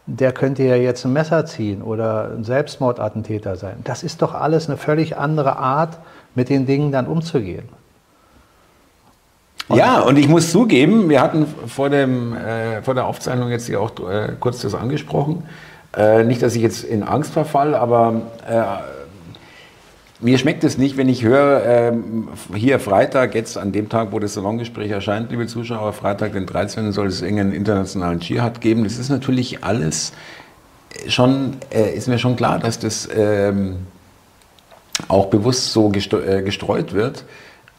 der 0.07 0.33
könnte 0.33 0.65
ja 0.65 0.77
jetzt 0.77 1.05
ein 1.05 1.13
Messer 1.13 1.47
ziehen 1.47 1.83
oder 1.83 2.33
ein 2.37 2.45
Selbstmordattentäter 2.45 3.57
sein. 3.57 3.77
Das 3.85 4.03
ist 4.03 4.23
doch 4.23 4.35
alles 4.35 4.69
eine 4.69 4.77
völlig 4.77 5.17
andere 5.17 5.57
Art, 5.57 5.99
mit 6.35 6.49
den 6.49 6.67
Dingen 6.67 6.93
dann 6.93 7.07
umzugehen. 7.07 7.69
Und 9.69 9.79
ja, 9.79 10.01
und 10.01 10.17
ich 10.17 10.29
muss 10.29 10.51
zugeben, 10.51 11.09
wir 11.09 11.21
hatten 11.21 11.47
vor, 11.67 11.91
dem, 11.91 12.35
äh, 12.35 12.83
vor 12.83 12.95
der 12.95 13.07
Aufzeichnung 13.07 13.51
jetzt 13.51 13.67
hier 13.67 13.81
auch 13.81 13.93
äh, 14.09 14.33
kurz 14.41 14.61
das 14.63 14.75
angesprochen. 14.75 15.45
Äh, 15.97 16.25
nicht, 16.25 16.43
dass 16.43 16.57
ich 16.57 16.63
jetzt 16.63 16.83
in 16.85 17.03
Angst 17.03 17.33
verfall, 17.33 17.75
aber 17.75 18.23
äh, 18.49 18.63
mir 20.21 20.39
schmeckt 20.39 20.65
es 20.65 20.77
nicht, 20.77 20.97
wenn 20.97 21.09
ich 21.09 21.23
höre, 21.23 21.65
ähm, 21.65 22.29
hier 22.55 22.79
Freitag, 22.79 23.35
jetzt 23.35 23.57
an 23.57 23.73
dem 23.73 23.89
Tag, 23.89 24.13
wo 24.13 24.19
das 24.19 24.35
Salongespräch 24.35 24.91
erscheint, 24.91 25.31
liebe 25.31 25.47
Zuschauer, 25.47 25.93
Freitag, 25.93 26.33
den 26.33 26.47
13. 26.47 26.93
soll 26.93 27.09
es 27.09 27.23
irgendeinen 27.23 27.53
internationalen 27.53 28.21
Dschihad 28.21 28.61
geben. 28.61 28.85
Das 28.85 28.99
ist 28.99 29.09
natürlich 29.09 29.65
alles 29.65 30.13
schon, 31.09 31.57
äh, 31.71 31.95
ist 31.95 32.09
mir 32.09 32.19
schon 32.19 32.37
klar, 32.37 32.59
dass 32.59 32.79
das 32.79 33.09
ähm, 33.15 33.87
auch 35.09 35.27
bewusst 35.27 35.73
so 35.73 35.91
äh, 35.91 36.43
gestreut 36.43 36.93
wird. 36.93 37.25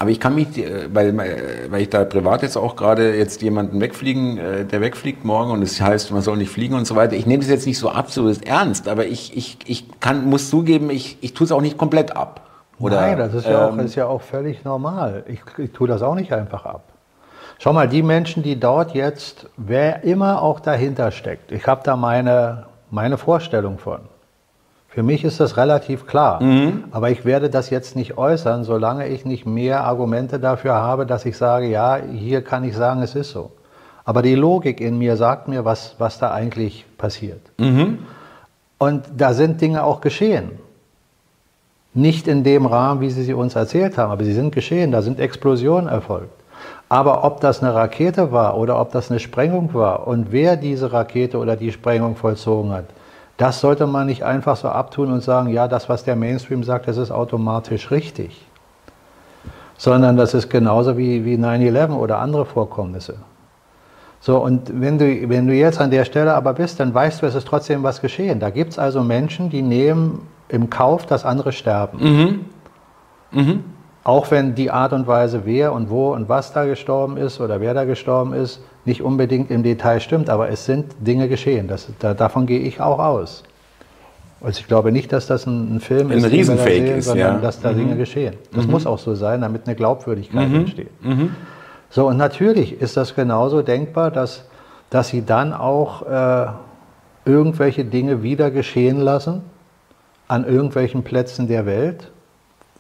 Aber 0.01 0.09
ich 0.09 0.19
kann 0.19 0.33
mich, 0.33 0.57
äh, 0.57 0.91
weil, 0.91 1.15
weil 1.15 1.81
ich 1.81 1.89
da 1.91 2.03
privat 2.05 2.41
jetzt 2.41 2.57
auch 2.57 2.75
gerade 2.75 3.15
jetzt 3.15 3.43
jemanden 3.43 3.79
wegfliegen, 3.79 4.39
äh, 4.39 4.65
der 4.65 4.81
wegfliegt 4.81 5.23
morgen 5.23 5.51
und 5.51 5.61
es 5.61 5.77
das 5.77 5.87
heißt, 5.87 6.11
man 6.11 6.23
soll 6.23 6.37
nicht 6.37 6.49
fliegen 6.49 6.73
und 6.73 6.87
so 6.87 6.95
weiter. 6.95 7.13
Ich 7.13 7.27
nehme 7.27 7.43
das 7.43 7.51
jetzt 7.51 7.67
nicht 7.67 7.77
so 7.77 7.87
absolut 7.87 8.43
ernst, 8.43 8.87
aber 8.87 9.05
ich, 9.05 9.37
ich, 9.37 9.59
ich 9.67 9.99
kann, 9.99 10.25
muss 10.25 10.49
zugeben, 10.49 10.89
ich, 10.89 11.19
ich 11.21 11.35
tue 11.35 11.45
es 11.45 11.51
auch 11.51 11.61
nicht 11.61 11.77
komplett 11.77 12.15
ab. 12.17 12.49
Oder, 12.79 12.99
Nein, 12.99 13.17
das 13.19 13.35
ist, 13.35 13.45
ja, 13.45 13.67
ähm, 13.67 13.79
auch, 13.79 13.83
ist 13.83 13.93
ja 13.93 14.07
auch 14.07 14.23
völlig 14.23 14.63
normal. 14.63 15.23
Ich, 15.27 15.41
ich 15.59 15.71
tue 15.71 15.87
das 15.87 16.01
auch 16.01 16.15
nicht 16.15 16.33
einfach 16.33 16.65
ab. 16.65 16.81
Schau 17.59 17.71
mal, 17.71 17.87
die 17.87 18.01
Menschen, 18.01 18.41
die 18.41 18.59
dort 18.59 18.95
jetzt, 18.95 19.49
wer 19.55 20.03
immer 20.03 20.41
auch 20.41 20.61
dahinter 20.61 21.11
steckt, 21.11 21.51
ich 21.51 21.67
habe 21.67 21.81
da 21.83 21.95
meine, 21.95 22.65
meine 22.89 23.19
Vorstellung 23.19 23.77
von. 23.77 23.99
Für 24.93 25.03
mich 25.03 25.23
ist 25.23 25.39
das 25.39 25.55
relativ 25.55 26.05
klar. 26.05 26.43
Mhm. 26.43 26.83
Aber 26.91 27.09
ich 27.09 27.23
werde 27.23 27.49
das 27.49 27.69
jetzt 27.69 27.95
nicht 27.95 28.17
äußern, 28.17 28.65
solange 28.65 29.07
ich 29.07 29.25
nicht 29.25 29.45
mehr 29.45 29.85
Argumente 29.85 30.37
dafür 30.37 30.73
habe, 30.73 31.05
dass 31.05 31.25
ich 31.25 31.37
sage, 31.37 31.67
ja, 31.67 31.97
hier 31.97 32.43
kann 32.43 32.65
ich 32.65 32.75
sagen, 32.75 33.01
es 33.01 33.15
ist 33.15 33.31
so. 33.31 33.51
Aber 34.03 34.21
die 34.21 34.35
Logik 34.35 34.81
in 34.81 34.97
mir 34.97 35.15
sagt 35.15 35.47
mir, 35.47 35.63
was, 35.63 35.95
was 35.97 36.19
da 36.19 36.31
eigentlich 36.31 36.85
passiert. 36.97 37.39
Mhm. 37.57 37.99
Und 38.79 39.05
da 39.15 39.33
sind 39.33 39.61
Dinge 39.61 39.83
auch 39.83 40.01
geschehen. 40.01 40.51
Nicht 41.93 42.27
in 42.27 42.43
dem 42.43 42.65
Rahmen, 42.65 42.99
wie 42.99 43.11
Sie 43.11 43.23
sie 43.23 43.33
uns 43.33 43.55
erzählt 43.55 43.97
haben, 43.97 44.11
aber 44.11 44.25
sie 44.25 44.33
sind 44.33 44.53
geschehen, 44.53 44.91
da 44.91 45.01
sind 45.01 45.19
Explosionen 45.19 45.87
erfolgt. 45.87 46.33
Aber 46.89 47.23
ob 47.23 47.39
das 47.39 47.63
eine 47.63 47.73
Rakete 47.73 48.33
war 48.33 48.57
oder 48.57 48.79
ob 48.79 48.91
das 48.91 49.09
eine 49.09 49.19
Sprengung 49.19 49.73
war 49.73 50.07
und 50.07 50.31
wer 50.31 50.57
diese 50.57 50.91
Rakete 50.91 51.37
oder 51.37 51.55
die 51.55 51.71
Sprengung 51.71 52.17
vollzogen 52.17 52.71
hat, 52.71 52.85
das 53.37 53.59
sollte 53.59 53.87
man 53.87 54.07
nicht 54.07 54.23
einfach 54.23 54.55
so 54.55 54.69
abtun 54.69 55.11
und 55.11 55.23
sagen, 55.23 55.49
ja, 55.49 55.67
das, 55.67 55.89
was 55.89 56.03
der 56.03 56.15
Mainstream 56.15 56.63
sagt, 56.63 56.87
das 56.87 56.97
ist 56.97 57.11
automatisch 57.11 57.91
richtig. 57.91 58.45
Sondern 59.77 60.15
das 60.15 60.33
ist 60.33 60.49
genauso 60.49 60.97
wie, 60.97 61.25
wie 61.25 61.35
9-11 61.35 61.93
oder 61.93 62.19
andere 62.19 62.45
Vorkommnisse. 62.45 63.15
So, 64.19 64.37
und 64.37 64.79
wenn 64.79 64.99
du, 64.99 65.29
wenn 65.29 65.47
du 65.47 65.55
jetzt 65.55 65.81
an 65.81 65.89
der 65.89 66.05
Stelle 66.05 66.35
aber 66.35 66.53
bist, 66.53 66.79
dann 66.79 66.93
weißt 66.93 67.21
du, 67.23 67.25
es 67.25 67.33
ist 67.33 67.47
trotzdem 67.47 67.81
was 67.81 68.01
geschehen. 68.01 68.39
Da 68.39 68.51
gibt 68.51 68.73
es 68.73 68.79
also 68.79 69.01
Menschen, 69.01 69.49
die 69.49 69.63
nehmen 69.63 70.27
im 70.47 70.69
Kauf, 70.69 71.07
dass 71.07 71.25
andere 71.25 71.51
sterben. 71.51 71.97
Mhm. 71.99 72.45
Mhm. 73.31 73.63
Auch 74.03 74.29
wenn 74.29 74.53
die 74.53 74.69
Art 74.69 74.93
und 74.93 75.07
Weise, 75.07 75.41
wer 75.45 75.73
und 75.73 75.89
wo 75.89 76.13
und 76.13 76.29
was 76.29 76.53
da 76.53 76.65
gestorben 76.65 77.17
ist 77.17 77.41
oder 77.41 77.61
wer 77.61 77.73
da 77.73 77.85
gestorben 77.85 78.33
ist, 78.33 78.61
nicht 78.85 79.01
unbedingt 79.01 79.51
im 79.51 79.63
Detail 79.63 79.99
stimmt, 79.99 80.29
aber 80.29 80.49
es 80.49 80.65
sind 80.65 80.87
Dinge 80.99 81.27
geschehen. 81.27 81.67
Das, 81.67 81.87
da, 81.99 82.13
davon 82.13 82.45
gehe 82.45 82.59
ich 82.59 82.81
auch 82.81 82.99
aus. 82.99 83.43
Also 84.43 84.59
ich 84.59 84.67
glaube 84.67 84.91
nicht, 84.91 85.13
dass 85.13 85.27
das 85.27 85.45
ein, 85.45 85.75
ein 85.75 85.79
Film 85.79 86.09
ein 86.09 86.17
ist, 86.17 86.31
Riesenfake 86.31 86.87
sehen, 86.87 86.97
ist, 86.97 87.05
sondern 87.05 87.35
ja. 87.35 87.41
dass 87.41 87.61
da 87.61 87.71
mhm. 87.71 87.77
Dinge 87.77 87.97
geschehen. 87.97 88.35
Das 88.53 88.65
mhm. 88.65 88.71
muss 88.71 88.87
auch 88.87 88.97
so 88.97 89.13
sein, 89.13 89.41
damit 89.41 89.67
eine 89.67 89.75
Glaubwürdigkeit 89.75 90.49
mhm. 90.49 90.55
entsteht. 90.55 91.03
Mhm. 91.03 91.35
So, 91.89 92.07
und 92.07 92.17
natürlich 92.17 92.81
ist 92.81 92.97
das 92.97 93.13
genauso 93.15 93.61
denkbar, 93.61 94.09
dass, 94.09 94.45
dass 94.89 95.09
sie 95.09 95.23
dann 95.23 95.53
auch 95.53 96.07
äh, 96.07 96.47
irgendwelche 97.25 97.85
Dinge 97.85 98.23
wieder 98.23 98.49
geschehen 98.49 98.99
lassen 98.99 99.43
an 100.27 100.45
irgendwelchen 100.47 101.03
Plätzen 101.03 101.47
der 101.47 101.65
Welt. 101.65 102.09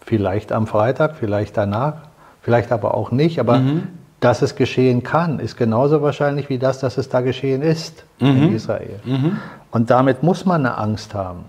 Vielleicht 0.03 0.51
am 0.51 0.65
Freitag, 0.65 1.15
vielleicht 1.15 1.57
danach, 1.57 1.95
vielleicht 2.41 2.71
aber 2.71 2.95
auch 2.95 3.11
nicht. 3.11 3.39
Aber 3.39 3.59
mhm. 3.59 3.89
Dass 4.21 4.43
es 4.43 4.55
geschehen 4.55 5.03
kann, 5.03 5.39
ist 5.39 5.57
genauso 5.57 6.01
wahrscheinlich 6.01 6.47
wie 6.47 6.59
das, 6.59 6.79
dass 6.79 6.97
es 6.97 7.09
da 7.09 7.21
geschehen 7.21 7.61
ist 7.63 8.05
mhm. 8.19 8.27
in 8.27 8.55
Israel. 8.55 8.99
Mhm. 9.03 9.37
Und 9.71 9.89
damit 9.89 10.23
muss 10.23 10.45
man 10.45 10.65
eine 10.65 10.77
Angst 10.77 11.13
haben. 11.13 11.45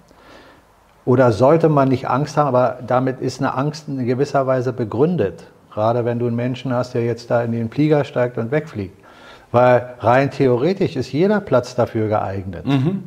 Oder 1.04 1.32
sollte 1.32 1.68
man 1.68 1.88
nicht 1.88 2.08
Angst 2.08 2.36
haben, 2.36 2.48
aber 2.48 2.78
damit 2.86 3.20
ist 3.20 3.40
eine 3.40 3.54
Angst 3.54 3.88
in 3.88 4.04
gewisser 4.06 4.46
Weise 4.46 4.72
begründet. 4.72 5.44
Gerade 5.72 6.04
wenn 6.04 6.18
du 6.18 6.26
einen 6.26 6.36
Menschen 6.36 6.72
hast, 6.72 6.94
der 6.94 7.04
jetzt 7.04 7.30
da 7.30 7.42
in 7.42 7.52
den 7.52 7.70
Flieger 7.70 8.04
steigt 8.04 8.38
und 8.38 8.50
wegfliegt. 8.50 8.96
Weil 9.50 9.94
rein 9.98 10.30
theoretisch 10.30 10.96
ist 10.96 11.12
jeder 11.12 11.40
Platz 11.40 11.74
dafür 11.74 12.08
geeignet. 12.08 12.66
Mhm. 12.66 13.04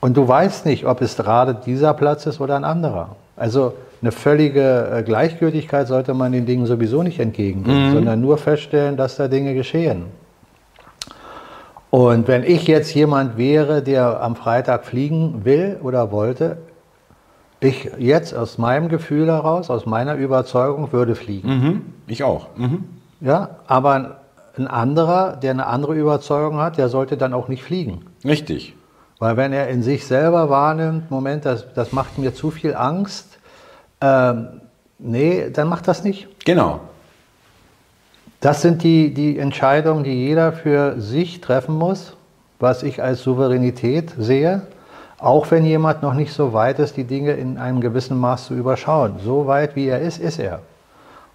Und 0.00 0.16
du 0.16 0.28
weißt 0.28 0.66
nicht, 0.66 0.84
ob 0.84 1.00
es 1.00 1.16
gerade 1.16 1.54
dieser 1.54 1.94
Platz 1.94 2.26
ist 2.26 2.40
oder 2.40 2.56
ein 2.56 2.64
anderer. 2.64 3.16
Also 3.36 3.74
eine 4.00 4.12
völlige 4.12 4.90
äh, 4.92 5.02
Gleichgültigkeit 5.02 5.88
sollte 5.88 6.14
man 6.14 6.32
den 6.32 6.46
Dingen 6.46 6.66
sowieso 6.66 7.02
nicht 7.02 7.18
entgegenbringen, 7.18 7.88
mhm. 7.88 7.94
sondern 7.94 8.20
nur 8.20 8.38
feststellen, 8.38 8.96
dass 8.96 9.16
da 9.16 9.28
Dinge 9.28 9.54
geschehen. 9.54 10.06
Und 11.90 12.28
wenn 12.28 12.44
ich 12.44 12.66
jetzt 12.66 12.94
jemand 12.94 13.38
wäre, 13.38 13.82
der 13.82 14.20
am 14.20 14.36
Freitag 14.36 14.84
fliegen 14.84 15.44
will 15.44 15.78
oder 15.82 16.12
wollte, 16.12 16.58
ich 17.60 17.90
jetzt 17.98 18.34
aus 18.34 18.58
meinem 18.58 18.88
Gefühl 18.88 19.26
heraus, 19.26 19.70
aus 19.70 19.86
meiner 19.86 20.14
Überzeugung 20.14 20.92
würde 20.92 21.14
fliegen. 21.14 21.48
Mhm, 21.48 21.82
ich 22.06 22.22
auch. 22.22 22.48
Mhm. 22.56 22.84
Ja, 23.20 23.56
aber 23.66 24.18
ein 24.56 24.68
anderer, 24.68 25.36
der 25.36 25.52
eine 25.52 25.66
andere 25.66 25.94
Überzeugung 25.94 26.58
hat, 26.58 26.78
der 26.78 26.88
sollte 26.88 27.16
dann 27.16 27.32
auch 27.34 27.48
nicht 27.48 27.62
fliegen. 27.62 28.04
Richtig. 28.24 28.76
Weil 29.18 29.36
wenn 29.36 29.52
er 29.52 29.68
in 29.68 29.82
sich 29.82 30.06
selber 30.06 30.50
wahrnimmt, 30.50 31.10
Moment, 31.10 31.44
das, 31.44 31.72
das 31.74 31.92
macht 31.92 32.18
mir 32.18 32.34
zu 32.34 32.50
viel 32.50 32.76
Angst, 32.76 33.37
ähm, 34.00 34.60
nee, 34.98 35.50
dann 35.50 35.68
macht 35.68 35.88
das 35.88 36.04
nicht. 36.04 36.28
Genau. 36.44 36.80
Das 38.40 38.62
sind 38.62 38.82
die, 38.82 39.12
die 39.12 39.38
Entscheidungen, 39.38 40.04
die 40.04 40.14
jeder 40.14 40.52
für 40.52 41.00
sich 41.00 41.40
treffen 41.40 41.74
muss, 41.74 42.16
was 42.60 42.82
ich 42.82 43.02
als 43.02 43.22
Souveränität 43.22 44.14
sehe. 44.18 44.62
Auch 45.18 45.50
wenn 45.50 45.64
jemand 45.64 46.02
noch 46.02 46.14
nicht 46.14 46.32
so 46.32 46.52
weit 46.52 46.78
ist, 46.78 46.96
die 46.96 47.04
Dinge 47.04 47.32
in 47.32 47.58
einem 47.58 47.80
gewissen 47.80 48.16
Maß 48.18 48.46
zu 48.46 48.54
überschauen. 48.54 49.14
So 49.24 49.48
weit 49.48 49.74
wie 49.74 49.88
er 49.88 50.00
ist, 50.00 50.18
ist 50.18 50.38
er. 50.38 50.60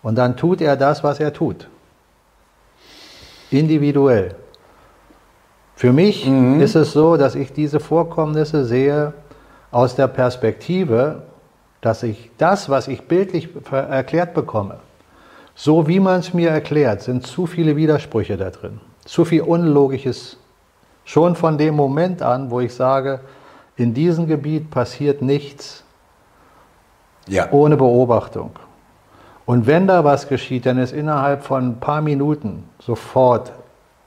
Und 0.02 0.18
dann 0.18 0.38
tut 0.38 0.62
er 0.62 0.78
das, 0.78 1.04
was 1.04 1.20
er 1.20 1.34
tut. 1.34 1.68
Individuell. 3.52 4.36
Für 5.76 5.92
mich 5.92 6.26
mhm. 6.26 6.62
ist 6.62 6.76
es 6.76 6.94
so, 6.94 7.18
dass 7.18 7.36
ich 7.36 7.52
diese 7.52 7.82
Vorkommnisse 7.82 8.64
sehe 8.64 9.14
aus 9.72 9.96
der 9.96 10.08
Perspektive, 10.08 11.24
dass 11.84 12.02
ich 12.02 12.32
das, 12.38 12.70
was 12.70 12.88
ich 12.88 13.04
bildlich 13.04 13.50
erklärt 13.72 14.34
bekomme, 14.34 14.78
so 15.54 15.86
wie 15.86 16.00
man 16.00 16.22
es 16.22 16.34
mir 16.34 16.50
erklärt, 16.50 17.02
sind 17.02 17.28
zu 17.28 17.46
viele 17.46 17.76
Widersprüche 17.76 18.38
da 18.38 18.50
drin. 18.50 18.80
Zu 19.04 19.26
viel 19.26 19.42
Unlogisches. 19.42 20.38
Schon 21.04 21.36
von 21.36 21.58
dem 21.58 21.76
Moment 21.76 22.22
an, 22.22 22.50
wo 22.50 22.62
ich 22.62 22.74
sage, 22.74 23.20
in 23.76 23.94
diesem 23.94 24.28
Gebiet 24.28 24.72
passiert 24.72 25.22
nichts 25.22 25.84
ja. 27.28 27.52
ohne 27.52 27.76
Beobachtung. 27.76 28.52
Und 29.46 29.68
wenn 29.68 29.86
da 29.86 30.06
was 30.06 30.30
geschieht, 30.30 30.66
dann 30.66 30.78
ist 30.78 30.94
innerhalb 30.94 31.44
von 31.44 31.72
ein 31.72 31.80
paar 31.82 32.02
Minuten 32.02 32.64
sofort 32.80 33.52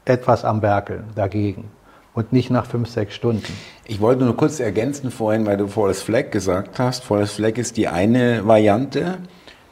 etwas 0.06 0.46
am 0.46 0.62
Werkeln 0.62 1.04
dagegen 1.14 1.70
und 2.16 2.33
nicht 2.33 2.50
nach 2.50 2.66
fünf, 2.66 2.88
sechs 2.88 3.14
Stunden. 3.14 3.52
Ich 3.85 4.00
wollte 4.00 4.24
nur 4.24 4.37
kurz 4.37 4.59
ergänzen 4.59 5.11
vorhin, 5.11 5.46
weil 5.46 5.59
du 5.59 5.68
Forest 5.68 6.02
Flag 6.02 6.31
gesagt 6.31 6.79
hast. 6.79 7.05
Forest 7.05 7.35
Flag 7.35 7.59
ist 7.59 7.76
die 7.76 7.87
eine 7.87 8.48
Variante, 8.48 9.18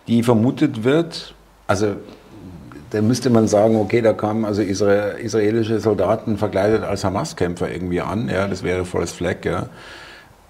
die 0.07 0.23
vermutet 0.23 0.85
wird. 0.85 1.35
Also 1.67 1.97
da 2.91 3.01
müsste 3.01 3.31
man 3.31 3.49
sagen, 3.49 3.77
okay, 3.77 4.03
da 4.03 4.13
kamen 4.13 4.45
also 4.45 4.61
israelische 4.61 5.81
Soldaten 5.81 6.37
verkleidet 6.37 6.85
als 6.85 7.03
Hamas-Kämpfer 7.03 7.73
irgendwie 7.73 8.03
an. 8.03 8.29
Ja, 8.29 8.47
das 8.47 8.63
wäre 8.63 8.85
Forest 8.85 9.17
Flag. 9.17 9.45
Ja. 9.45 9.71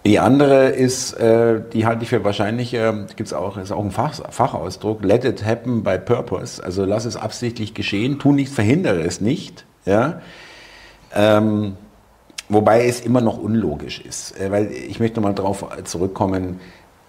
Die 0.05 0.19
andere 0.19 0.71
ist, 0.71 1.13
äh, 1.15 1.63
die 1.73 1.87
halte 1.87 2.03
ich 2.03 2.11
für 2.11 2.25
wahrscheinlicher, 2.25 2.93
gibt 3.15 3.29
es 3.29 3.33
auch, 3.33 3.57
ist 3.57 3.71
auch 3.71 3.85
ein 3.85 3.93
Fach, 3.93 4.21
Fachausdruck, 4.31 5.05
let 5.05 5.25
it 5.25 5.47
happen 5.47 5.85
by 5.85 5.97
purpose. 5.97 6.63
Also 6.63 6.85
lass 6.85 7.05
es 7.05 7.17
absichtlich 7.17 7.73
geschehen, 7.73 8.19
tu 8.19 8.33
nichts, 8.33 8.53
verhindere 8.53 9.01
es 9.03 9.21
nicht. 9.21 9.65
Ja. 9.87 10.21
Ähm, 11.15 11.77
wobei 12.55 12.87
es 12.87 13.01
immer 13.01 13.21
noch 13.21 13.37
unlogisch 13.37 14.01
ist, 14.01 14.41
äh, 14.41 14.51
weil 14.51 14.71
ich 14.73 14.99
möchte 15.01 15.21
nochmal 15.21 15.35
darauf 15.35 15.67
zurückkommen, 15.85 16.61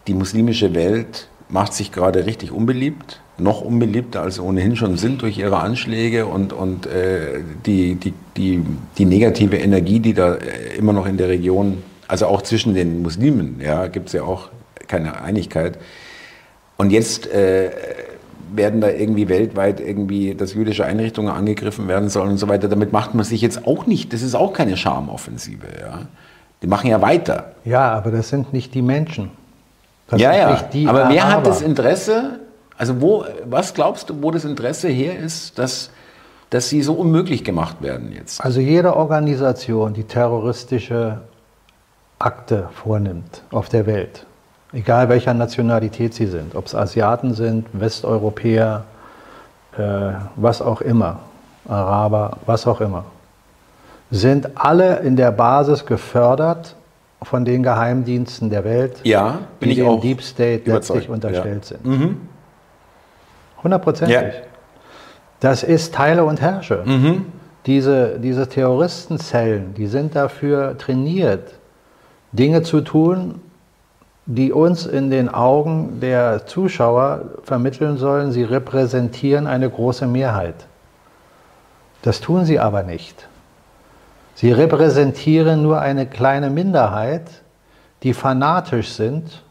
die 0.07 0.13
muslimische 0.13 0.75
Welt 0.75 1.29
macht 1.47 1.73
sich 1.73 1.91
gerade 1.93 2.25
richtig 2.25 2.51
unbeliebt 2.51 3.21
noch 3.37 3.61
unbeliebter 3.61 4.21
als 4.21 4.35
sie 4.35 4.41
ohnehin 4.41 4.75
schon 4.75 4.97
sind 4.97 5.21
durch 5.21 5.37
ihre 5.37 5.57
Anschläge 5.57 6.25
und, 6.25 6.53
und 6.53 6.85
äh, 6.87 7.41
die, 7.65 7.95
die, 7.95 8.13
die, 8.37 8.63
die 8.97 9.05
negative 9.05 9.57
Energie, 9.57 9.99
die 9.99 10.13
da 10.13 10.35
äh, 10.35 10.77
immer 10.77 10.93
noch 10.93 11.05
in 11.05 11.17
der 11.17 11.27
Region, 11.27 11.83
also 12.07 12.27
auch 12.27 12.41
zwischen 12.41 12.73
den 12.73 13.01
Muslimen, 13.01 13.59
ja, 13.61 13.87
gibt 13.87 14.07
es 14.07 14.13
ja 14.13 14.23
auch 14.23 14.49
keine 14.87 15.21
Einigkeit. 15.21 15.79
Und 16.77 16.91
jetzt 16.91 17.27
äh, 17.27 17.71
werden 18.55 18.81
da 18.81 18.89
irgendwie 18.89 19.29
weltweit 19.29 19.79
irgendwie, 19.79 20.35
dass 20.35 20.53
jüdische 20.53 20.85
Einrichtungen 20.85 21.33
angegriffen 21.33 21.87
werden 21.87 22.09
sollen 22.09 22.31
und 22.31 22.37
so 22.37 22.47
weiter. 22.47 22.67
Damit 22.67 22.91
macht 22.91 23.13
man 23.13 23.25
sich 23.25 23.41
jetzt 23.41 23.65
auch 23.67 23.85
nicht, 23.85 24.13
das 24.13 24.21
ist 24.21 24.35
auch 24.35 24.53
keine 24.53 24.77
Schamoffensive. 24.77 25.67
Ja. 25.79 26.01
Die 26.61 26.67
machen 26.67 26.89
ja 26.89 27.01
weiter. 27.01 27.53
Ja, 27.63 27.91
aber 27.93 28.11
das 28.11 28.29
sind 28.29 28.53
nicht 28.53 28.73
die 28.73 28.81
Menschen. 28.81 29.31
Das 30.07 30.21
ja, 30.21 30.35
ja. 30.35 30.59
aber 30.87 31.09
wer 31.09 31.29
hat 31.29 31.47
das 31.47 31.61
Interesse, 31.61 32.39
also 32.77 33.01
wo, 33.01 33.25
was 33.45 33.73
glaubst 33.73 34.09
du, 34.09 34.21
wo 34.21 34.31
das 34.31 34.45
Interesse 34.45 34.87
her 34.87 35.17
ist, 35.17 35.57
dass, 35.57 35.89
dass 36.49 36.69
sie 36.69 36.83
so 36.83 36.93
unmöglich 36.93 37.43
gemacht 37.43 37.81
werden 37.81 38.11
jetzt? 38.11 38.43
Also 38.43 38.59
jede 38.59 38.95
Organisation, 38.95 39.93
die 39.93 40.03
terroristische 40.03 41.21
Akte 42.19 42.69
vornimmt 42.71 43.43
auf 43.51 43.69
der 43.69 43.85
Welt, 43.87 44.25
egal 44.75 45.09
welcher 45.09 45.33
Nationalität 45.33 46.13
sie 46.13 46.27
sind, 46.27 46.53
ob 46.53 46.65
es 46.67 46.75
Asiaten 46.75 47.33
sind, 47.33 47.67
Westeuropäer, 47.73 48.83
äh, 49.77 49.81
was 50.35 50.61
auch 50.61 50.81
immer, 50.81 51.19
Araber, 51.67 52.37
was 52.45 52.67
auch 52.67 52.81
immer, 52.81 53.05
sind 54.11 54.49
alle 54.55 54.97
in 54.99 55.15
der 55.15 55.31
Basis 55.31 55.85
gefördert 55.85 56.75
von 57.23 57.45
den 57.45 57.63
Geheimdiensten 57.63 58.49
der 58.49 58.63
Welt, 58.65 58.97
ja, 59.03 59.39
die 59.61 59.75
dem 59.75 60.01
Deep 60.01 60.21
State 60.21 60.69
letztlich 60.69 61.09
unterstellt 61.09 61.63
ja. 61.63 61.77
sind. 61.77 61.85
Mhm. 61.85 62.17
Hundertprozentig. 63.63 64.15
Ja. 64.15 64.31
Das 65.39 65.63
ist 65.63 65.95
Teile 65.95 66.23
und 66.25 66.41
Herrsche. 66.41 66.83
Mhm. 66.85 67.25
Diese, 67.65 68.19
diese 68.19 68.47
Terroristenzellen, 68.47 69.73
die 69.73 69.87
sind 69.87 70.15
dafür 70.15 70.77
trainiert, 70.77 71.55
Dinge 72.31 72.61
zu 72.61 72.81
tun, 72.81 73.41
die 74.25 74.51
uns 74.51 74.85
in 74.85 75.11
den 75.11 75.29
Augen 75.29 75.99
der 75.99 76.45
Zuschauer 76.47 77.21
vermitteln 77.43 77.97
sollen, 77.97 78.31
sie 78.31 78.43
repräsentieren 78.43 79.45
eine 79.45 79.69
große 79.69 80.07
Mehrheit. 80.07 80.55
Das 82.01 82.21
tun 82.21 82.45
sie 82.45 82.59
aber 82.59 82.83
nicht. 82.83 83.27
Sie 84.33 84.51
repräsentieren 84.51 85.61
nur 85.61 85.79
eine 85.79 86.05
kleine 86.05 86.49
Minderheit, 86.49 87.29
die 88.03 88.13
fanatisch 88.13 88.89
sind 88.89 89.43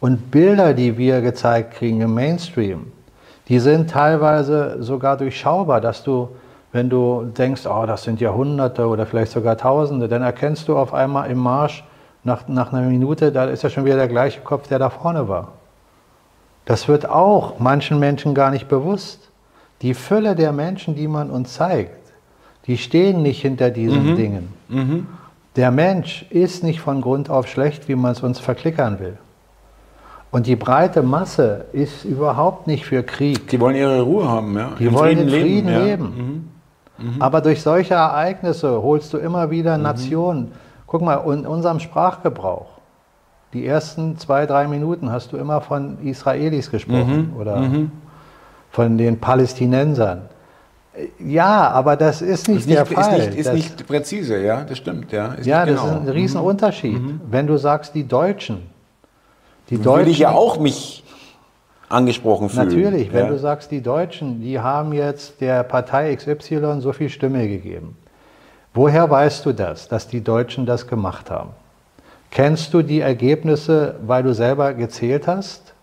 und 0.00 0.30
Bilder, 0.30 0.74
die 0.74 0.98
wir 0.98 1.20
gezeigt 1.20 1.74
kriegen 1.74 2.00
im 2.00 2.14
Mainstream, 2.14 2.92
die 3.48 3.58
sind 3.58 3.90
teilweise 3.90 4.82
sogar 4.82 5.16
durchschaubar, 5.16 5.80
dass 5.80 6.04
du, 6.04 6.28
wenn 6.72 6.90
du 6.90 7.24
denkst, 7.24 7.66
oh, 7.66 7.86
das 7.86 8.02
sind 8.02 8.20
ja 8.20 8.34
Hunderte 8.34 8.86
oder 8.86 9.06
vielleicht 9.06 9.32
sogar 9.32 9.56
Tausende, 9.56 10.06
dann 10.06 10.22
erkennst 10.22 10.68
du 10.68 10.76
auf 10.76 10.92
einmal 10.92 11.30
im 11.30 11.38
Marsch 11.38 11.82
nach, 12.28 12.46
nach 12.46 12.72
einer 12.72 12.86
Minute, 12.88 13.32
da 13.32 13.44
ist 13.46 13.62
ja 13.64 13.70
schon 13.70 13.84
wieder 13.84 13.96
der 13.96 14.08
gleiche 14.08 14.40
Kopf, 14.40 14.68
der 14.68 14.78
da 14.78 14.90
vorne 14.90 15.28
war. 15.28 15.48
Das 16.64 16.86
wird 16.86 17.08
auch 17.08 17.58
manchen 17.58 17.98
Menschen 17.98 18.34
gar 18.34 18.50
nicht 18.50 18.68
bewusst. 18.68 19.30
Die 19.82 19.94
Fülle 19.94 20.36
der 20.36 20.52
Menschen, 20.52 20.94
die 20.94 21.08
man 21.08 21.30
uns 21.30 21.54
zeigt, 21.54 22.12
die 22.66 22.76
stehen 22.76 23.22
nicht 23.22 23.40
hinter 23.40 23.70
diesen 23.70 24.10
Mhm. 24.10 24.16
Dingen. 24.16 25.06
Der 25.56 25.70
Mensch 25.70 26.26
ist 26.30 26.62
nicht 26.62 26.80
von 26.80 27.00
Grund 27.00 27.30
auf 27.30 27.48
schlecht, 27.48 27.88
wie 27.88 27.96
man 27.96 28.12
es 28.12 28.22
uns 28.22 28.38
verklickern 28.38 29.00
will. 29.00 29.16
Und 30.30 30.46
die 30.46 30.56
breite 30.56 31.02
Masse 31.02 31.64
ist 31.72 32.04
überhaupt 32.04 32.66
nicht 32.66 32.84
für 32.84 33.02
Krieg. 33.02 33.48
Die 33.48 33.58
wollen 33.58 33.76
ihre 33.76 34.02
Ruhe 34.02 34.28
haben, 34.28 34.56
ja. 34.58 34.72
Die 34.78 34.92
wollen 34.92 35.18
in 35.18 35.30
Frieden 35.30 35.70
ja. 35.70 35.78
leben. 35.82 36.50
Aber 37.18 37.40
durch 37.40 37.62
solche 37.62 37.94
Ereignisse 37.94 38.82
holst 38.82 39.12
du 39.14 39.18
immer 39.18 39.50
wieder 39.50 39.78
Nationen. 39.78 40.52
Guck 40.88 41.02
mal, 41.02 41.16
in 41.32 41.46
unserem 41.46 41.80
Sprachgebrauch, 41.80 42.66
die 43.52 43.66
ersten 43.66 44.18
zwei, 44.18 44.46
drei 44.46 44.66
Minuten 44.66 45.12
hast 45.12 45.32
du 45.32 45.36
immer 45.36 45.60
von 45.60 45.98
Israelis 46.02 46.70
gesprochen 46.70 47.34
oder 47.38 47.62
von 48.70 48.98
den 48.98 49.20
Palästinensern. 49.20 50.22
Ja, 51.20 51.70
aber 51.70 51.96
das 51.96 52.22
ist 52.22 52.48
nicht, 52.48 52.60
Ist 52.60 52.66
nicht, 52.66 52.76
der 52.76 52.82
ist 52.82 52.92
Fall. 52.92 53.18
nicht, 53.18 53.38
ist 53.38 53.46
das, 53.46 53.54
nicht 53.54 53.86
präzise, 53.86 54.42
ja, 54.42 54.64
das 54.64 54.78
stimmt, 54.78 55.12
ja. 55.12 55.34
Ist 55.34 55.46
ja, 55.46 55.64
nicht 55.64 55.76
das 55.76 55.84
genau. 55.84 55.96
ist 55.96 56.02
ein 56.02 56.08
Riesenunterschied. 56.08 57.00
Wenn 57.30 57.46
du 57.46 57.56
sagst, 57.56 57.94
die 57.94 58.08
Deutschen, 58.08 58.62
die 59.70 59.78
Würde 59.78 59.84
Deutschen, 59.84 60.10
ich 60.10 60.18
ja 60.18 60.32
auch 60.32 60.58
mich 60.58 61.04
angesprochen 61.88 62.48
fühlen. 62.48 62.66
Natürlich, 62.66 63.12
wenn 63.12 63.26
ja. 63.26 63.30
du 63.30 63.38
sagst, 63.38 63.70
die 63.70 63.82
Deutschen, 63.82 64.40
die 64.40 64.58
haben 64.58 64.92
jetzt 64.92 65.40
der 65.40 65.62
Partei 65.62 66.14
XY 66.16 66.80
so 66.80 66.92
viel 66.92 67.10
Stimme 67.10 67.46
gegeben. 67.46 67.96
Woher 68.74 69.10
weißt 69.10 69.46
du 69.46 69.52
das, 69.52 69.88
dass 69.88 70.08
die 70.08 70.22
Deutschen 70.22 70.66
das 70.66 70.86
gemacht 70.86 71.30
haben? 71.30 71.50
Kennst 72.30 72.74
du 72.74 72.82
die 72.82 73.00
Ergebnisse, 73.00 73.96
weil 74.06 74.22
du 74.22 74.34
selber 74.34 74.74
gezählt 74.74 75.26
hast? 75.26 75.74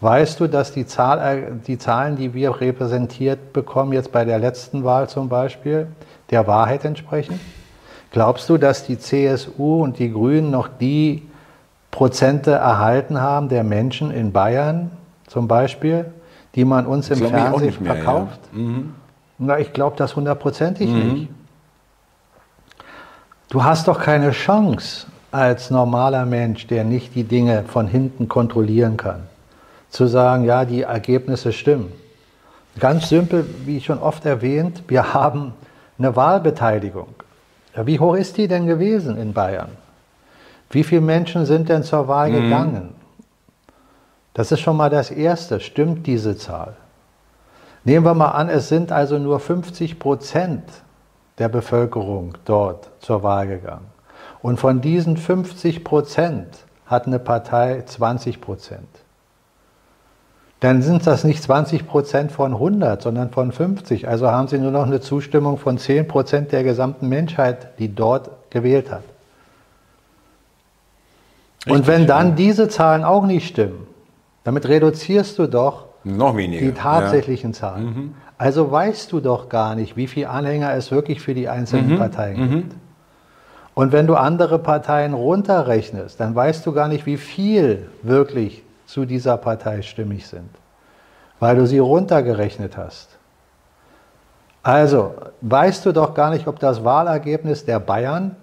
Weißt 0.00 0.38
du, 0.38 0.46
dass 0.46 0.72
die, 0.72 0.86
Zahl, 0.86 1.18
äh, 1.18 1.52
die 1.66 1.78
Zahlen, 1.78 2.16
die 2.16 2.32
wir 2.32 2.60
repräsentiert 2.60 3.52
bekommen, 3.52 3.92
jetzt 3.92 4.12
bei 4.12 4.24
der 4.24 4.38
letzten 4.38 4.84
Wahl 4.84 5.08
zum 5.08 5.28
Beispiel, 5.28 5.88
der 6.30 6.46
Wahrheit 6.46 6.84
entsprechen? 6.84 7.40
Glaubst 8.12 8.48
du, 8.48 8.58
dass 8.58 8.86
die 8.86 8.98
CSU 8.98 9.82
und 9.82 9.98
die 9.98 10.12
Grünen 10.12 10.50
noch 10.50 10.68
die 10.68 11.22
Prozente 11.90 12.52
erhalten 12.52 13.20
haben 13.20 13.48
der 13.48 13.64
Menschen 13.64 14.10
in 14.10 14.32
Bayern 14.32 14.90
zum 15.26 15.48
Beispiel, 15.48 16.06
die 16.54 16.64
man 16.64 16.86
uns 16.86 17.10
im 17.10 17.18
ich 17.18 17.24
auch 17.24 17.30
Fernsehen 17.30 17.74
mehr, 17.80 17.94
ja. 17.94 18.02
verkauft? 18.02 18.40
Na, 19.38 19.58
ich 19.58 19.72
glaube 19.72 19.96
das 19.96 20.14
hundertprozentig 20.14 20.88
nicht. 20.88 21.28
Du 23.50 23.64
hast 23.64 23.88
doch 23.88 24.00
keine 24.00 24.32
Chance 24.32 25.06
als 25.30 25.70
normaler 25.70 26.26
Mensch, 26.26 26.66
der 26.66 26.84
nicht 26.84 27.14
die 27.14 27.24
Dinge 27.24 27.64
von 27.64 27.86
hinten 27.86 28.28
kontrollieren 28.28 28.98
kann, 28.98 29.22
zu 29.88 30.06
sagen, 30.06 30.44
ja, 30.44 30.66
die 30.66 30.82
Ergebnisse 30.82 31.52
stimmen. 31.52 31.90
Ganz 32.78 33.08
simpel, 33.08 33.46
wie 33.64 33.80
schon 33.80 33.98
oft 33.98 34.26
erwähnt, 34.26 34.82
wir 34.88 35.14
haben 35.14 35.54
eine 35.98 36.14
Wahlbeteiligung. 36.14 37.08
Wie 37.74 37.98
hoch 37.98 38.16
ist 38.16 38.36
die 38.36 38.48
denn 38.48 38.66
gewesen 38.66 39.16
in 39.16 39.32
Bayern? 39.32 39.70
Wie 40.70 40.84
viele 40.84 41.00
Menschen 41.00 41.46
sind 41.46 41.70
denn 41.70 41.82
zur 41.84 42.06
Wahl 42.06 42.30
gegangen? 42.30 42.90
Das 44.34 44.52
ist 44.52 44.60
schon 44.60 44.76
mal 44.76 44.90
das 44.90 45.10
Erste. 45.10 45.58
Stimmt 45.60 46.06
diese 46.06 46.36
Zahl? 46.36 46.76
Nehmen 47.84 48.04
wir 48.04 48.14
mal 48.14 48.32
an, 48.32 48.50
es 48.50 48.68
sind 48.68 48.92
also 48.92 49.18
nur 49.18 49.40
50 49.40 49.98
Prozent 49.98 50.64
der 51.38 51.48
Bevölkerung 51.48 52.34
dort 52.44 52.90
zur 53.00 53.22
Wahl 53.22 53.46
gegangen. 53.46 53.86
Und 54.42 54.58
von 54.58 54.80
diesen 54.80 55.16
50 55.16 55.84
Prozent 55.84 56.48
hat 56.86 57.06
eine 57.06 57.18
Partei 57.18 57.82
20 57.84 58.40
Prozent. 58.40 58.88
Dann 60.60 60.82
sind 60.82 61.06
das 61.06 61.22
nicht 61.22 61.42
20 61.42 61.86
Prozent 61.86 62.32
von 62.32 62.52
100, 62.52 63.00
sondern 63.00 63.30
von 63.30 63.52
50. 63.52 64.08
Also 64.08 64.30
haben 64.30 64.48
sie 64.48 64.58
nur 64.58 64.72
noch 64.72 64.86
eine 64.86 65.00
Zustimmung 65.00 65.58
von 65.58 65.78
10 65.78 66.08
Prozent 66.08 66.50
der 66.50 66.64
gesamten 66.64 67.08
Menschheit, 67.08 67.78
die 67.78 67.94
dort 67.94 68.30
gewählt 68.50 68.90
hat. 68.90 69.04
Und 71.66 71.72
Richtig, 71.72 71.86
wenn 71.86 72.06
dann 72.06 72.28
ja. 72.30 72.34
diese 72.34 72.68
Zahlen 72.68 73.04
auch 73.04 73.24
nicht 73.24 73.46
stimmen, 73.46 73.86
damit 74.42 74.66
reduzierst 74.68 75.38
du 75.38 75.46
doch 75.46 75.86
die 76.04 76.72
tatsächlichen 76.72 77.54
Zahlen. 77.54 78.14
Also 78.38 78.70
weißt 78.70 79.10
du 79.12 79.20
doch 79.20 79.48
gar 79.48 79.74
nicht, 79.74 79.96
wie 79.96 80.06
viele 80.06 80.30
Anhänger 80.30 80.72
es 80.74 80.90
wirklich 80.92 81.20
für 81.20 81.34
die 81.34 81.48
einzelnen 81.48 81.98
Parteien 81.98 82.50
gibt. 82.50 82.74
Und 83.74 83.92
wenn 83.92 84.06
du 84.06 84.14
andere 84.14 84.58
Parteien 84.60 85.12
runterrechnest, 85.12 86.18
dann 86.20 86.34
weißt 86.34 86.64
du 86.64 86.72
gar 86.72 86.88
nicht, 86.88 87.04
wie 87.06 87.16
viel 87.16 87.88
wirklich 88.02 88.62
zu 88.86 89.04
dieser 89.04 89.36
Partei 89.36 89.82
stimmig 89.82 90.26
sind, 90.26 90.48
weil 91.40 91.56
du 91.56 91.66
sie 91.66 91.78
runtergerechnet 91.78 92.76
hast. 92.76 93.18
Also 94.62 95.14
weißt 95.40 95.86
du 95.86 95.92
doch 95.92 96.14
gar 96.14 96.30
nicht, 96.30 96.46
ob 96.46 96.58
das 96.58 96.84
Wahlergebnis 96.84 97.64
der 97.64 97.80
Bayern 97.80 98.36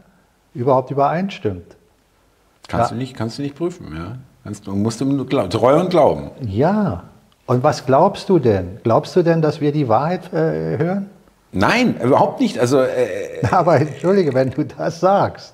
überhaupt 0.54 0.92
übereinstimmt. 0.92 1.76
Kannst, 2.68 2.92
Ja. 2.92 2.96
du 2.96 3.00
nicht, 3.00 3.16
kannst 3.16 3.38
du 3.38 3.42
nicht 3.44 3.56
prüfen, 3.56 3.96
ja. 3.96 4.18
Kannst, 4.44 4.68
musst 4.68 5.02
du 5.02 5.06
nur. 5.06 5.28
Treu 5.28 5.80
und 5.80 5.90
Glauben. 5.90 6.32
Ja. 6.42 7.04
Und 7.46 7.64
was 7.64 7.86
glaubst 7.86 8.30
du 8.30 8.40
denn? 8.40 8.80
Glaubst 8.84 9.16
du 9.16 9.24
denn, 9.24 9.42
dass 9.42 9.62
wir 9.62 9.72
die 9.72 9.88
Wahrheit 9.88 10.34
äh, 10.34 10.78
hören? 10.78 11.10
Nein, 11.52 11.96
überhaupt 12.04 12.40
nicht. 12.42 12.60
Also, 12.60 12.80
äh, 12.82 13.46
Aber 13.52 13.78
entschuldige, 13.80 14.34
wenn 14.34 14.50
du 14.50 14.64
das 14.66 15.00
sagst, 15.00 15.54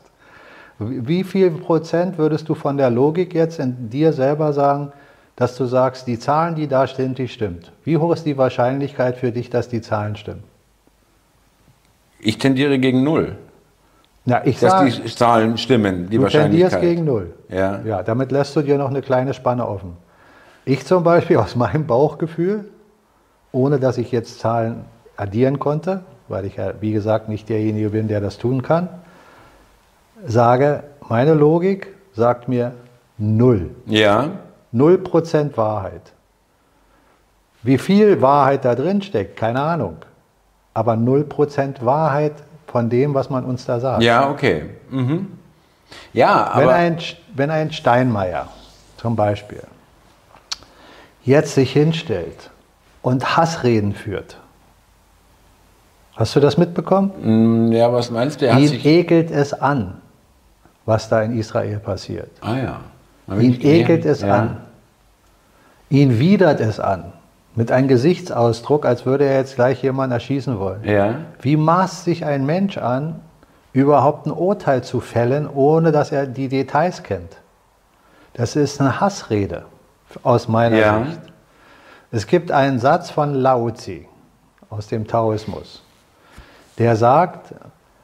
wie 0.80 1.23
viel 1.23 1.51
Prozent 1.51 2.17
würdest 2.17 2.49
du 2.49 2.56
von 2.56 2.77
der 2.77 2.89
Logik 2.89 3.34
jetzt 3.34 3.60
in 3.60 3.89
dir 3.89 4.13
selber 4.13 4.54
sagen, 4.54 4.91
dass 5.36 5.56
du 5.56 5.65
sagst, 5.65 6.08
die 6.08 6.17
Zahlen, 6.17 6.56
die 6.56 6.67
da 6.67 6.88
stehen, 6.88 7.13
die 7.13 7.27
stimmt? 7.27 7.71
Wie 7.84 7.97
hoch 7.97 8.13
ist 8.13 8.25
die 8.25 8.38
Wahrscheinlichkeit 8.38 9.17
für 9.17 9.32
dich, 9.32 9.49
dass 9.49 9.69
die 9.69 9.82
Zahlen 9.82 10.15
stimmen? 10.15 10.43
ich 12.23 12.38
tendiere 12.38 12.77
gegen 12.80 13.04
Null. 13.04 13.36
Na, 14.25 14.45
ich 14.45 14.60
Dass 14.60 14.71
sage, 14.71 14.91
die 14.91 15.15
Zahlen 15.15 15.58
stimmen, 15.58 16.10
die 16.10 16.17
du 16.17 16.23
Wahrscheinlichkeit. 16.23 16.71
tendierst 16.73 16.95
gegen 16.95 17.06
Null. 17.06 17.34
Ja. 17.49 17.80
ja, 17.84 18.04
damit 18.04 18.32
lässt 18.32 18.56
du 18.56 18.62
dir 18.62 18.77
noch 18.77 18.89
eine 18.89 19.01
kleine 19.01 19.34
Spanne 19.34 19.67
offen. 19.67 19.97
Ich 20.65 20.86
zum 20.86 21.04
Beispiel 21.04 21.38
aus 21.38 21.56
meinem 21.56 21.88
Bauchgefühl, 21.88 22.69
ohne 23.52 23.80
dass 23.80 23.97
ich 23.97 24.12
jetzt 24.12 24.39
Zahlen 24.39 24.86
addieren 25.17 25.60
konnte, 25.60 26.02
weil 26.28 26.45
ich 26.45 26.58
ja, 26.58 26.74
wie 26.82 26.91
gesagt, 26.91 27.30
nicht 27.30 27.50
derjenige 27.50 27.89
bin, 27.89 28.08
der 28.08 28.21
das 28.21 28.38
tun 28.38 28.62
kann, 28.62 28.89
sage, 30.26 30.84
meine 31.10 31.34
Logik 31.34 31.88
sagt 32.13 32.47
mir 32.47 32.74
Null. 33.17 33.71
Ja, 33.86 34.30
Null 34.71 34.97
Prozent 35.00 35.58
Wahrheit. 35.58 36.13
Wie 37.63 37.78
viel 37.78 38.21
Wahrheit 38.21 38.65
da 38.65 38.74
drin 38.74 39.02
steckt, 39.02 39.38
keine 39.38 39.62
Ahnung. 39.62 39.97
Aber 40.74 40.95
null 40.95 41.26
Prozent 41.26 41.86
Wahrheit 41.86 42.34
von 42.67 42.89
dem, 42.89 43.13
was 43.13 43.30
man 43.30 43.43
uns 43.43 43.65
da 43.65 43.80
sagt. 43.80 44.02
ja, 44.02 44.30
okay. 44.30 44.69
Mhm. 44.89 45.28
Ja, 46.13 46.52
Wenn 46.56 46.63
aber 46.63 46.74
ein, 46.74 46.97
wenn 47.36 47.52
ein 47.52 47.71
Steinmeier 47.71 48.47
zum 48.97 49.15
Beispiel 49.15 49.62
jetzt 51.23 51.55
sich 51.55 51.73
hinstellt 51.73 52.49
und 53.01 53.38
Hassreden 53.38 53.93
führt, 53.93 54.38
hast 56.15 56.36
du 56.36 56.39
das 56.39 56.57
mitbekommen? 56.57 57.67
Mm, 57.69 57.71
ja, 57.71 57.91
was 57.91 58.12
meinst 58.12 58.41
du? 58.41 58.47
Er 58.47 58.55
hat 58.55 58.62
Ihn 58.62 58.79
ekelt 58.84 59.31
es 59.31 59.53
an, 59.53 59.95
was 60.86 61.10
da 61.10 61.21
in 61.21 61.38
Israel 61.38 61.79
passiert. 61.79 62.29
Ah 62.41 62.57
ja. 62.57 62.79
Ihn 63.39 63.60
ekelt 63.62 64.05
es 64.05 64.21
ja. 64.21 64.36
an. 64.36 64.57
Ihn 65.89 66.19
widert 66.19 66.60
es 66.60 66.79
an. 66.79 67.13
Mit 67.53 67.71
einem 67.71 67.89
Gesichtsausdruck, 67.89 68.86
als 68.86 69.05
würde 69.05 69.25
er 69.25 69.38
jetzt 69.38 69.55
gleich 69.55 69.84
jemanden 69.84 70.13
erschießen 70.13 70.57
wollen. 70.57 70.84
Ja. 70.86 71.15
Wie 71.41 71.57
maßt 71.57 72.05
sich 72.05 72.23
ein 72.25 72.45
Mensch 72.45 72.77
an, 72.77 73.19
überhaupt 73.73 74.25
ein 74.25 74.31
Urteil 74.31 74.84
zu 74.84 75.01
fällen, 75.01 75.49
ohne 75.49 75.91
dass 75.91 76.13
er 76.13 76.27
die 76.27 76.47
Details 76.47 77.03
kennt? 77.03 77.38
Das 78.34 78.55
ist 78.55 78.79
eine 78.79 79.01
Hassrede 79.01 79.65
aus 80.24 80.47
meiner 80.47 80.78
Ja. 80.78 81.04
Sicht. 81.06 81.19
Es 82.12 82.28
gibt 82.28 82.52
einen 82.52 82.80
Satz 82.80 83.10
von 83.10 83.34
Lao 83.36 83.71
Tzu 83.71 84.06
aus 84.69 84.88
dem 84.88 85.08
Taoismus, 85.08 85.82
der 86.78 86.95
sagt, 86.95 87.54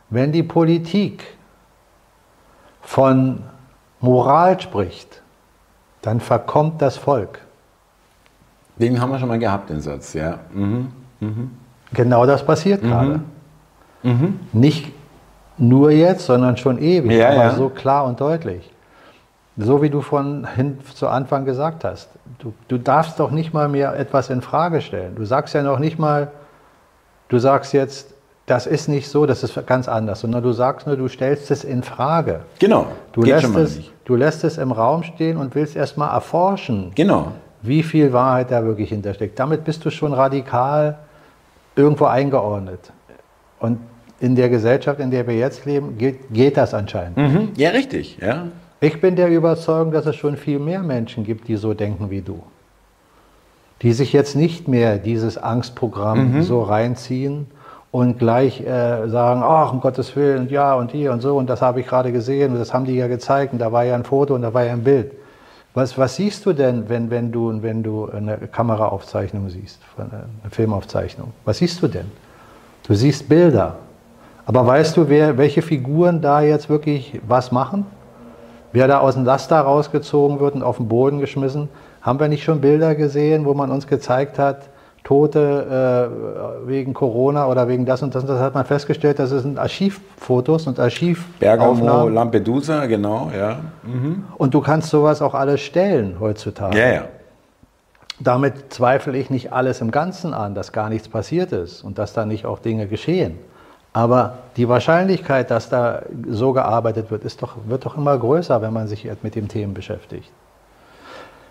wenn 0.09 0.31
die 0.31 0.43
Politik 0.43 1.23
von 2.81 3.43
Moral 3.99 4.59
spricht, 4.61 5.21
dann 6.01 6.19
verkommt 6.19 6.81
das 6.81 6.95
Volk. 6.97 7.39
Den 8.77 9.01
haben 9.01 9.11
wir 9.11 9.19
schon 9.19 9.27
mal 9.27 9.39
gehabt, 9.39 9.69
den 9.69 9.81
Satz, 9.81 10.13
ja. 10.13 10.39
Mhm. 10.53 10.91
Genau 11.93 12.25
das 12.25 12.45
passiert 12.45 12.81
gerade. 12.83 13.21
Nicht 14.53 14.91
nur 15.57 15.91
jetzt, 15.91 16.25
sondern 16.27 16.55
schon 16.55 16.77
ewig, 16.77 17.11
Ja, 17.11 17.29
aber 17.29 17.35
ja. 17.43 17.55
so 17.55 17.69
klar 17.69 18.05
und 18.05 18.21
deutlich. 18.21 18.71
So 19.57 19.81
wie 19.81 19.89
du 19.89 20.01
von 20.01 20.45
hin 20.55 20.77
zu 20.93 21.07
Anfang 21.07 21.45
gesagt 21.45 21.83
hast. 21.83 22.09
Du, 22.39 22.53
du 22.67 22.77
darfst 22.77 23.19
doch 23.19 23.31
nicht 23.31 23.53
mal 23.53 23.67
mehr 23.67 23.97
etwas 23.97 24.29
in 24.29 24.41
Frage 24.41 24.81
stellen. 24.81 25.15
Du 25.15 25.25
sagst 25.25 25.55
ja 25.55 25.63
noch 25.63 25.79
nicht 25.79 25.97
mal, 25.97 26.31
du 27.29 27.39
sagst 27.39 27.73
jetzt, 27.73 28.13
das 28.45 28.67
ist 28.67 28.87
nicht 28.87 29.09
so, 29.09 29.25
das 29.25 29.43
ist 29.43 29.59
ganz 29.65 29.89
anders, 29.89 30.21
sondern 30.21 30.43
du 30.43 30.51
sagst 30.53 30.85
nur, 30.87 30.95
du 30.95 31.07
stellst 31.07 31.49
es 31.51 31.63
in 31.63 31.81
Frage. 31.83 32.41
Genau. 32.59 32.87
Du, 33.11 33.21
Geht 33.21 33.31
lässt 33.33 33.43
schon 33.43 33.53
mal 33.53 33.63
es, 33.63 33.75
nicht. 33.77 33.93
du 34.05 34.15
lässt 34.15 34.43
es 34.43 34.57
im 34.57 34.71
Raum 34.71 35.03
stehen 35.03 35.37
und 35.37 35.53
willst 35.55 35.75
erst 35.75 35.97
mal 35.97 36.13
erforschen, 36.13 36.91
Genau. 36.95 37.31
wie 37.63 37.81
viel 37.83 38.13
Wahrheit 38.13 38.51
da 38.51 38.63
wirklich 38.63 38.89
hintersteckt. 38.89 39.37
Damit 39.39 39.63
bist 39.65 39.83
du 39.83 39.89
schon 39.89 40.13
radikal 40.13 40.99
irgendwo 41.75 42.05
eingeordnet. 42.05 42.91
Und 43.59 43.79
in 44.19 44.35
der 44.35 44.49
Gesellschaft, 44.49 44.99
in 44.99 45.11
der 45.11 45.27
wir 45.27 45.35
jetzt 45.35 45.65
leben, 45.65 45.97
geht, 45.97 46.31
geht 46.31 46.57
das 46.57 46.73
anscheinend. 46.73 47.17
Mhm. 47.17 47.49
Ja, 47.57 47.71
richtig. 47.71 48.17
Ja. 48.21 48.45
Ich 48.79 49.01
bin 49.01 49.15
der 49.15 49.29
Überzeugung, 49.29 49.91
dass 49.91 50.05
es 50.05 50.15
schon 50.15 50.37
viel 50.37 50.59
mehr 50.59 50.83
Menschen 50.83 51.23
gibt, 51.23 51.47
die 51.47 51.55
so 51.55 51.73
denken 51.73 52.11
wie 52.11 52.21
du. 52.21 52.43
Die 53.81 53.91
sich 53.91 54.13
jetzt 54.13 54.35
nicht 54.35 54.67
mehr 54.67 54.97
dieses 54.97 55.37
Angstprogramm 55.37 56.35
mhm. 56.35 56.41
so 56.43 56.61
reinziehen 56.61 57.47
und 57.91 58.19
gleich 58.19 58.61
äh, 58.61 59.07
sagen, 59.07 59.41
ach, 59.43 59.73
um 59.73 59.81
Gottes 59.81 60.15
Willen, 60.15 60.49
ja 60.49 60.75
und 60.75 60.91
hier 60.91 61.11
und 61.11 61.21
so 61.21 61.37
und 61.37 61.49
das 61.49 61.61
habe 61.61 61.79
ich 61.79 61.87
gerade 61.87 62.11
gesehen 62.11 62.53
und 62.53 62.59
das 62.59 62.73
haben 62.73 62.85
die 62.85 62.95
ja 62.95 63.07
gezeigt 63.07 63.53
und 63.53 63.59
da 63.59 63.71
war 63.71 63.83
ja 63.83 63.95
ein 63.95 64.03
Foto 64.03 64.35
und 64.35 64.43
da 64.43 64.53
war 64.53 64.63
ja 64.63 64.73
ein 64.73 64.83
Bild. 64.83 65.11
Was, 65.73 65.97
was 65.97 66.15
siehst 66.15 66.45
du 66.45 66.53
denn, 66.53 66.89
wenn, 66.89 67.09
wenn, 67.09 67.31
du, 67.31 67.61
wenn 67.61 67.81
du 67.83 68.09
eine 68.09 68.37
Kameraaufzeichnung 68.37 69.49
siehst, 69.49 69.79
eine 69.97 70.27
Filmaufzeichnung? 70.51 71.33
Was 71.45 71.59
siehst 71.59 71.81
du 71.81 71.87
denn? 71.87 72.11
Du 72.87 72.93
siehst 72.93 73.27
Bilder. 73.27 73.75
Aber 74.45 74.65
weißt 74.65 74.97
du, 74.97 75.09
wer, 75.09 75.37
welche 75.37 75.61
Figuren 75.61 76.21
da 76.21 76.41
jetzt 76.41 76.69
wirklich 76.69 77.19
was 77.27 77.51
machen? 77.51 77.85
Wer 78.77 78.87
da 78.87 78.99
aus 78.99 79.15
dem 79.15 79.25
Laster 79.25 79.59
rausgezogen 79.59 80.39
wird 80.39 80.53
und 80.53 80.61
auf 80.61 80.77
den 80.77 80.87
Boden 80.87 81.19
geschmissen? 81.19 81.67
Haben 82.03 82.19
wir 82.19 82.27
nicht 82.27 82.43
schon 82.43 82.61
Bilder 82.61 82.93
gesehen, 82.93 83.45
wo 83.45 83.55
man 83.55 83.71
uns 83.71 83.87
gezeigt 83.87 84.37
hat, 84.37 84.69
Tote 85.03 86.11
äh, 86.63 86.67
wegen 86.67 86.93
Corona 86.93 87.47
oder 87.47 87.67
wegen 87.67 87.87
das 87.87 88.03
und 88.03 88.13
das. 88.13 88.21
Und 88.21 88.29
das 88.29 88.39
hat 88.39 88.53
man 88.53 88.65
festgestellt, 88.65 89.17
das 89.17 89.31
sind 89.31 89.57
Archivfotos 89.57 90.67
und 90.67 90.79
Archivaufnahmen. 90.79 91.39
Bergamo, 91.39 92.09
Lampedusa, 92.09 92.85
genau, 92.85 93.31
ja. 93.35 93.57
Mhm. 93.81 94.25
Und 94.37 94.53
du 94.53 94.61
kannst 94.61 94.91
sowas 94.91 95.23
auch 95.23 95.33
alles 95.33 95.61
stellen 95.61 96.17
heutzutage. 96.19 96.77
Ja, 96.77 96.87
ja. 96.87 97.05
Damit 98.19 98.71
zweifle 98.71 99.17
ich 99.17 99.31
nicht 99.31 99.53
alles 99.53 99.81
im 99.81 99.89
Ganzen 99.89 100.35
an, 100.35 100.53
dass 100.53 100.71
gar 100.71 100.89
nichts 100.89 101.09
passiert 101.09 101.51
ist 101.51 101.83
und 101.83 101.97
dass 101.97 102.13
da 102.13 102.27
nicht 102.27 102.45
auch 102.45 102.59
Dinge 102.59 102.85
geschehen. 102.85 103.39
Aber 103.93 104.39
die 104.57 104.69
Wahrscheinlichkeit, 104.69 105.49
dass 105.49 105.69
da 105.69 106.03
so 106.29 106.53
gearbeitet 106.53 107.09
wird, 107.09 107.23
ist 107.23 107.41
doch, 107.41 107.55
wird 107.67 107.85
doch 107.85 107.97
immer 107.97 108.17
größer, 108.17 108.61
wenn 108.61 108.73
man 108.73 108.87
sich 108.87 109.09
mit 109.23 109.35
dem 109.35 109.47
Themen 109.47 109.73
beschäftigt. 109.73 110.31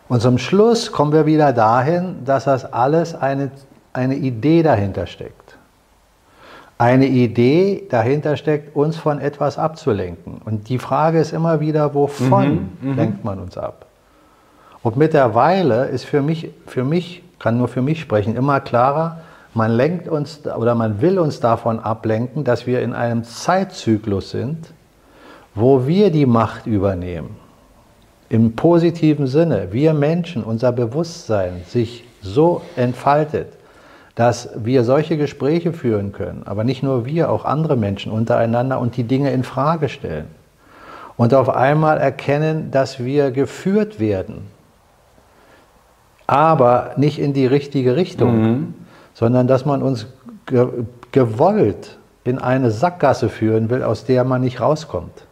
Und 0.08 0.22
zum 0.22 0.38
Schluss 0.38 0.92
kommen 0.92 1.12
wir 1.12 1.26
wieder 1.26 1.52
dahin, 1.52 2.24
dass 2.24 2.44
das 2.44 2.72
alles 2.72 3.14
eine, 3.14 3.50
eine 3.92 4.14
Idee 4.14 4.62
dahinter 4.62 5.06
steckt. 5.06 5.56
Eine 6.78 7.06
Idee 7.06 7.86
dahinter 7.90 8.36
steckt, 8.36 8.76
uns 8.76 8.96
von 8.96 9.18
etwas 9.18 9.58
abzulenken. 9.58 10.40
Und 10.44 10.68
die 10.68 10.78
Frage 10.78 11.18
ist 11.18 11.32
immer 11.32 11.58
wieder, 11.58 11.94
wovon 11.94 12.50
mhm, 12.82 12.90
mhm. 12.90 12.96
lenkt 12.96 13.24
man 13.24 13.40
uns 13.40 13.56
ab? 13.56 13.86
Und 14.82 14.96
mittlerweile 14.96 15.86
ist 15.86 16.04
für 16.04 16.22
mich, 16.22 16.50
für 16.66 16.84
mich, 16.84 17.24
kann 17.38 17.58
nur 17.58 17.66
für 17.66 17.82
mich 17.82 18.00
sprechen, 18.00 18.36
immer 18.36 18.60
klarer, 18.60 19.20
man 19.56 19.72
lenkt 19.72 20.08
uns 20.08 20.46
oder 20.46 20.74
man 20.74 21.00
will 21.00 21.18
uns 21.18 21.40
davon 21.40 21.80
ablenken, 21.80 22.44
dass 22.44 22.66
wir 22.66 22.82
in 22.82 22.92
einem 22.92 23.24
Zeitzyklus 23.24 24.30
sind, 24.30 24.72
wo 25.54 25.86
wir 25.86 26.10
die 26.10 26.26
Macht 26.26 26.66
übernehmen 26.66 27.36
im 28.28 28.56
positiven 28.56 29.26
Sinne, 29.26 29.68
wir 29.72 29.94
Menschen, 29.94 30.42
unser 30.42 30.72
Bewusstsein 30.72 31.62
sich 31.66 32.04
so 32.22 32.62
entfaltet, 32.74 33.48
dass 34.14 34.48
wir 34.56 34.82
solche 34.82 35.16
Gespräche 35.16 35.72
führen 35.72 36.12
können, 36.12 36.42
aber 36.44 36.64
nicht 36.64 36.82
nur 36.82 37.06
wir, 37.06 37.30
auch 37.30 37.44
andere 37.44 37.76
Menschen 37.76 38.10
untereinander 38.10 38.80
und 38.80 38.96
die 38.96 39.04
Dinge 39.04 39.30
in 39.30 39.44
Frage 39.44 39.88
stellen. 39.88 40.26
Und 41.16 41.34
auf 41.34 41.48
einmal 41.48 41.98
erkennen, 41.98 42.70
dass 42.70 43.02
wir 43.02 43.30
geführt 43.30 44.00
werden, 44.00 44.48
aber 46.26 46.92
nicht 46.96 47.18
in 47.18 47.32
die 47.32 47.46
richtige 47.46 47.96
Richtung, 47.96 48.42
mhm. 48.42 48.74
Sondern 49.16 49.46
dass 49.46 49.64
man 49.64 49.82
uns 49.82 50.06
ge 50.44 50.68
gewollt 51.10 51.96
in 52.24 52.38
eine 52.38 52.70
Sackgasse 52.70 53.30
führen 53.30 53.70
will, 53.70 53.82
aus 53.82 54.04
der 54.04 54.24
man 54.24 54.42
nicht 54.42 54.60
rauskommt. 54.60 55.24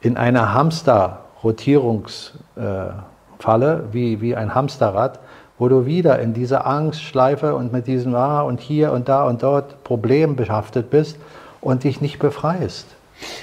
In 0.00 0.16
eine 0.16 0.54
Hamster 0.54 1.26
Rotierungsfalle, 1.44 3.84
wie, 3.92 4.22
wie 4.22 4.34
ein 4.34 4.54
Hamsterrad, 4.54 5.18
wo 5.58 5.68
du 5.68 5.84
wieder 5.84 6.20
in 6.20 6.32
dieser 6.32 6.66
Angstschleife 6.66 7.54
und 7.54 7.70
mit 7.70 7.86
diesem 7.86 8.14
Ah 8.14 8.40
und 8.40 8.60
hier 8.60 8.92
und 8.92 9.10
da 9.10 9.24
und 9.24 9.42
dort 9.42 9.84
Problem 9.84 10.34
behaftet 10.34 10.88
bist 10.88 11.18
und 11.60 11.84
dich 11.84 12.00
nicht 12.00 12.18
befreist. 12.18 12.86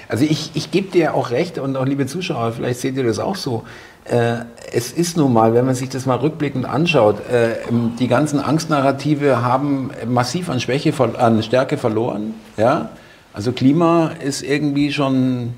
Also 0.08 0.26
ich, 0.26 0.50
ich 0.56 0.72
gebe 0.72 0.90
dir 0.90 1.14
auch 1.14 1.30
recht 1.30 1.60
und 1.60 1.78
auch 1.78 1.86
liebe 1.86 2.08
Zuschauer, 2.08 2.54
vielleicht 2.54 2.80
seht 2.80 2.96
ihr 2.96 3.04
das 3.04 3.20
auch 3.20 3.36
so. 3.36 3.62
Äh, 4.06 4.46
es 4.72 4.92
ist 4.92 5.18
nun 5.18 5.34
mal, 5.34 5.54
wenn 5.54 5.66
man 5.66 5.76
sich 5.76 5.90
das 5.90 6.06
mal 6.06 6.18
rückblickend 6.18 6.66
anschaut, 6.66 7.20
äh, 7.30 7.56
die 8.00 8.08
ganzen 8.08 8.40
Angstnarrative 8.40 9.44
haben 9.44 9.92
massiv 10.08 10.50
an 10.50 10.60
Schwäche, 10.60 10.94
an 11.18 11.44
Stärke 11.44 11.78
verloren. 11.78 12.34
Ja? 12.58 12.90
Also 13.34 13.52
Klima 13.52 14.12
ist 14.24 14.42
irgendwie 14.42 14.92
schon, 14.92 15.54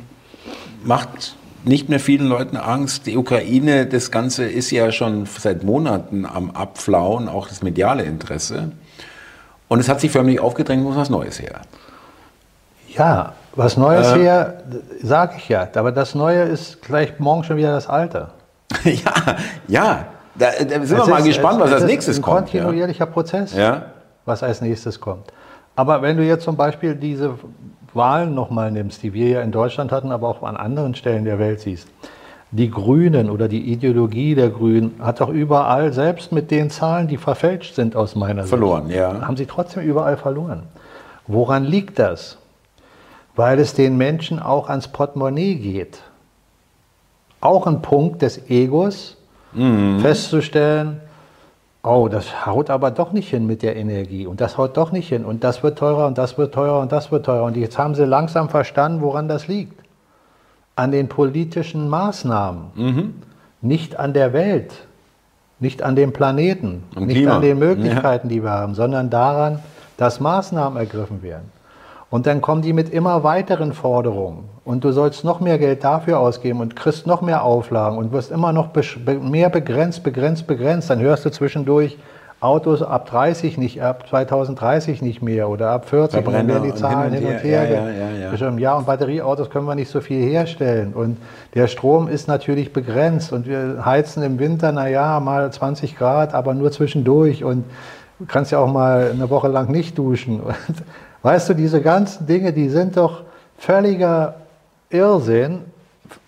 macht 0.83 1.35
nicht 1.63 1.89
mehr 1.89 1.99
vielen 1.99 2.27
Leuten 2.27 2.57
Angst. 2.57 3.07
Die 3.07 3.17
Ukraine, 3.17 3.85
das 3.87 4.11
Ganze 4.11 4.45
ist 4.45 4.69
ja 4.71 4.91
schon 4.91 5.25
seit 5.25 5.63
Monaten 5.63 6.25
am 6.25 6.51
Abflauen, 6.51 7.27
auch 7.27 7.47
das 7.47 7.63
mediale 7.63 8.03
Interesse. 8.03 8.71
Und 9.67 9.79
es 9.79 9.89
hat 9.89 9.99
sich 9.99 10.11
förmlich 10.11 10.39
aufgedrängt, 10.39 10.83
muss 10.83 10.95
was 10.95 11.09
Neues 11.09 11.41
her. 11.41 11.61
Ja, 12.89 13.33
was 13.55 13.77
Neues 13.77 14.11
äh, 14.11 14.19
her, 14.19 14.63
sage 15.01 15.35
ich 15.37 15.49
ja. 15.49 15.67
Aber 15.75 15.91
das 15.91 16.15
Neue 16.15 16.43
ist 16.43 16.81
gleich 16.81 17.19
morgen 17.19 17.43
schon 17.43 17.57
wieder 17.57 17.71
das 17.71 17.87
Alte. 17.87 18.29
ja, 18.83 19.37
ja. 19.67 20.05
Da, 20.37 20.47
da 20.51 20.57
sind 20.57 20.83
es 20.83 20.91
wir 20.91 21.07
mal 21.07 21.19
ist, 21.19 21.25
gespannt, 21.27 21.59
was 21.59 21.71
als 21.71 21.85
nächstes 21.85 22.21
kommt. 22.21 22.47
Es 22.47 22.53
ist 22.53 22.55
ein 22.55 22.63
kontinuierlicher 22.63 23.05
ja. 23.05 23.11
Prozess, 23.11 23.55
ja. 23.55 23.85
was 24.25 24.43
als 24.43 24.61
nächstes 24.61 24.99
kommt. 24.99 25.31
Aber 25.75 26.01
wenn 26.01 26.17
du 26.17 26.23
jetzt 26.23 26.43
zum 26.43 26.57
Beispiel 26.57 26.95
diese 26.95 27.35
Wahlen 27.93 28.35
nochmal 28.35 28.71
nimmst, 28.71 29.03
die 29.03 29.13
wir 29.13 29.29
ja 29.29 29.41
in 29.41 29.51
Deutschland 29.51 29.91
hatten, 29.91 30.11
aber 30.11 30.27
auch 30.27 30.43
an 30.43 30.57
anderen 30.57 30.95
Stellen 30.95 31.23
der 31.25 31.39
Welt 31.39 31.61
siehst, 31.61 31.87
die 32.51 32.69
Grünen 32.69 33.29
oder 33.29 33.47
die 33.47 33.71
Ideologie 33.71 34.35
der 34.35 34.49
Grünen 34.49 34.95
hat 35.01 35.19
doch 35.19 35.29
überall, 35.29 35.91
selbst 35.91 36.31
mit 36.31 36.51
den 36.51 36.69
Zahlen, 36.69 37.07
die 37.07 37.17
verfälscht 37.17 37.75
sind 37.75 37.95
aus 37.95 38.15
meiner 38.15 38.43
verloren, 38.43 38.87
Sicht, 38.87 38.97
ja. 38.97 39.21
haben 39.21 39.35
sie 39.35 39.45
trotzdem 39.45 39.83
überall 39.83 40.15
verloren. 40.15 40.63
Woran 41.27 41.63
liegt 41.63 41.99
das? 41.99 42.37
Weil 43.35 43.59
es 43.59 43.73
den 43.73 43.97
Menschen 43.97 44.39
auch 44.39 44.69
ans 44.69 44.87
Portemonnaie 44.87 45.55
geht. 45.55 46.01
Auch 47.45 47.67
ein 47.67 47.83
Punkt 47.83 48.23
des 48.23 48.49
Egos, 48.49 49.17
mhm. 49.53 49.99
festzustellen, 49.99 50.99
oh, 51.83 52.07
das 52.09 52.47
haut 52.47 52.71
aber 52.71 52.89
doch 52.89 53.11
nicht 53.11 53.29
hin 53.29 53.45
mit 53.45 53.61
der 53.61 53.75
Energie 53.75 54.25
und 54.25 54.41
das 54.41 54.57
haut 54.57 54.75
doch 54.77 54.91
nicht 54.91 55.09
hin 55.09 55.23
und 55.23 55.43
das 55.43 55.61
wird 55.61 55.77
teurer 55.77 56.07
und 56.07 56.17
das 56.17 56.39
wird 56.39 56.55
teurer 56.55 56.79
und 56.79 56.91
das 56.91 57.11
wird 57.11 57.27
teurer. 57.27 57.43
Und 57.43 57.55
jetzt 57.55 57.77
haben 57.77 57.93
sie 57.93 58.03
langsam 58.03 58.49
verstanden, 58.49 59.01
woran 59.01 59.27
das 59.27 59.47
liegt. 59.47 59.79
An 60.75 60.91
den 60.91 61.07
politischen 61.07 61.87
Maßnahmen, 61.87 62.61
mhm. 62.73 63.13
nicht 63.61 63.99
an 63.99 64.13
der 64.13 64.33
Welt, 64.33 64.73
nicht 65.59 65.83
an 65.83 65.95
dem 65.95 66.13
Planeten, 66.13 66.83
Am 66.95 67.05
nicht 67.05 67.17
Klima. 67.17 67.35
an 67.35 67.41
den 67.43 67.59
Möglichkeiten, 67.59 68.27
ja. 68.27 68.33
die 68.33 68.43
wir 68.43 68.49
haben, 68.49 68.73
sondern 68.73 69.11
daran, 69.11 69.59
dass 69.97 70.19
Maßnahmen 70.19 70.79
ergriffen 70.79 71.21
werden. 71.21 71.51
Und 72.09 72.27
dann 72.27 72.41
kommen 72.41 72.61
die 72.61 72.73
mit 72.73 72.89
immer 72.89 73.23
weiteren 73.23 73.73
Forderungen. 73.73 74.45
Und 74.63 74.83
du 74.83 74.91
sollst 74.91 75.23
noch 75.23 75.39
mehr 75.39 75.57
Geld 75.57 75.83
dafür 75.83 76.19
ausgeben 76.19 76.59
und 76.59 76.75
kriegst 76.75 77.07
noch 77.07 77.21
mehr 77.21 77.43
Auflagen 77.43 77.97
und 77.97 78.11
wirst 78.11 78.31
immer 78.31 78.53
noch 78.53 78.69
mehr 79.21 79.49
begrenzt, 79.49 80.03
begrenzt, 80.03 80.47
begrenzt. 80.47 80.89
Dann 80.89 80.99
hörst 80.99 81.25
du 81.25 81.29
zwischendurch 81.29 81.97
Autos 82.41 82.83
ab 82.83 83.09
30 83.09 83.57
nicht, 83.57 83.81
ab 83.81 84.07
2030 84.09 85.01
nicht 85.01 85.21
mehr 85.21 85.49
oder 85.49 85.71
ab 85.71 85.89
40 85.89 86.21
Verbrenner 86.21 86.59
die 86.59 86.75
Zahlen 86.75 87.13
hin 87.13 87.25
und 87.25 87.43
her. 87.43 87.61
Hin 87.61 87.77
und 87.77 87.85
her. 87.85 87.91
Ja, 87.91 88.29
ja, 88.31 88.35
ja, 88.35 88.57
ja, 88.57 88.75
und 88.75 88.85
Batterieautos 88.85 89.49
können 89.49 89.65
wir 89.65 89.75
nicht 89.75 89.89
so 89.89 90.01
viel 90.01 90.21
herstellen. 90.21 90.93
Und 90.93 91.17
der 91.55 91.67
Strom 91.67 92.07
ist 92.07 92.27
natürlich 92.27 92.73
begrenzt 92.73 93.33
und 93.33 93.47
wir 93.47 93.83
heizen 93.85 94.21
im 94.21 94.37
Winter, 94.37 94.71
naja, 94.71 95.19
mal 95.19 95.51
20 95.51 95.97
Grad, 95.97 96.33
aber 96.33 96.53
nur 96.53 96.71
zwischendurch 96.71 97.43
und 97.43 97.63
du 98.19 98.25
kannst 98.27 98.51
ja 98.51 98.59
auch 98.59 98.71
mal 98.71 99.11
eine 99.13 99.29
Woche 99.29 99.47
lang 99.47 99.71
nicht 99.71 99.97
duschen. 99.97 100.41
Und 100.41 100.53
Weißt 101.25 101.49
du, 101.49 101.55
diese 101.55 101.81
ganzen 101.81 102.27
Dinge, 102.27 102.53
die 102.53 102.69
sind 102.69 102.97
doch 102.97 103.23
völliger 103.57 104.35
Irrsinn, 104.91 105.61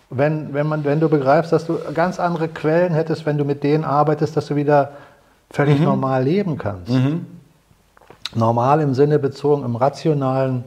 wenn, 0.10 0.56
wenn, 0.56 0.66
man, 0.66 0.84
wenn 0.86 1.00
du 1.00 1.08
begreifst, 1.08 1.52
dass 1.52 1.68
du 1.68 1.78
ganz 1.94 2.20
andere 2.20 2.48
Quellen 2.48 2.96
hättest, 2.96 3.24
wenn 3.28 3.38
du 3.38 3.46
mit 3.46 3.62
denen 3.62 3.84
arbeitest, 3.84 4.36
dass 4.36 4.48
du 4.48 4.56
wieder 4.56 4.94
völlig 5.52 5.78
mhm. 5.78 5.86
normal 5.86 6.24
leben 6.24 6.58
kannst. 6.58 6.90
Mhm. 6.90 7.28
Normal 8.34 8.82
im 8.82 8.96
Sinne 8.96 9.20
bezogen, 9.20 9.64
im 9.64 9.76
rationalen, 9.76 10.64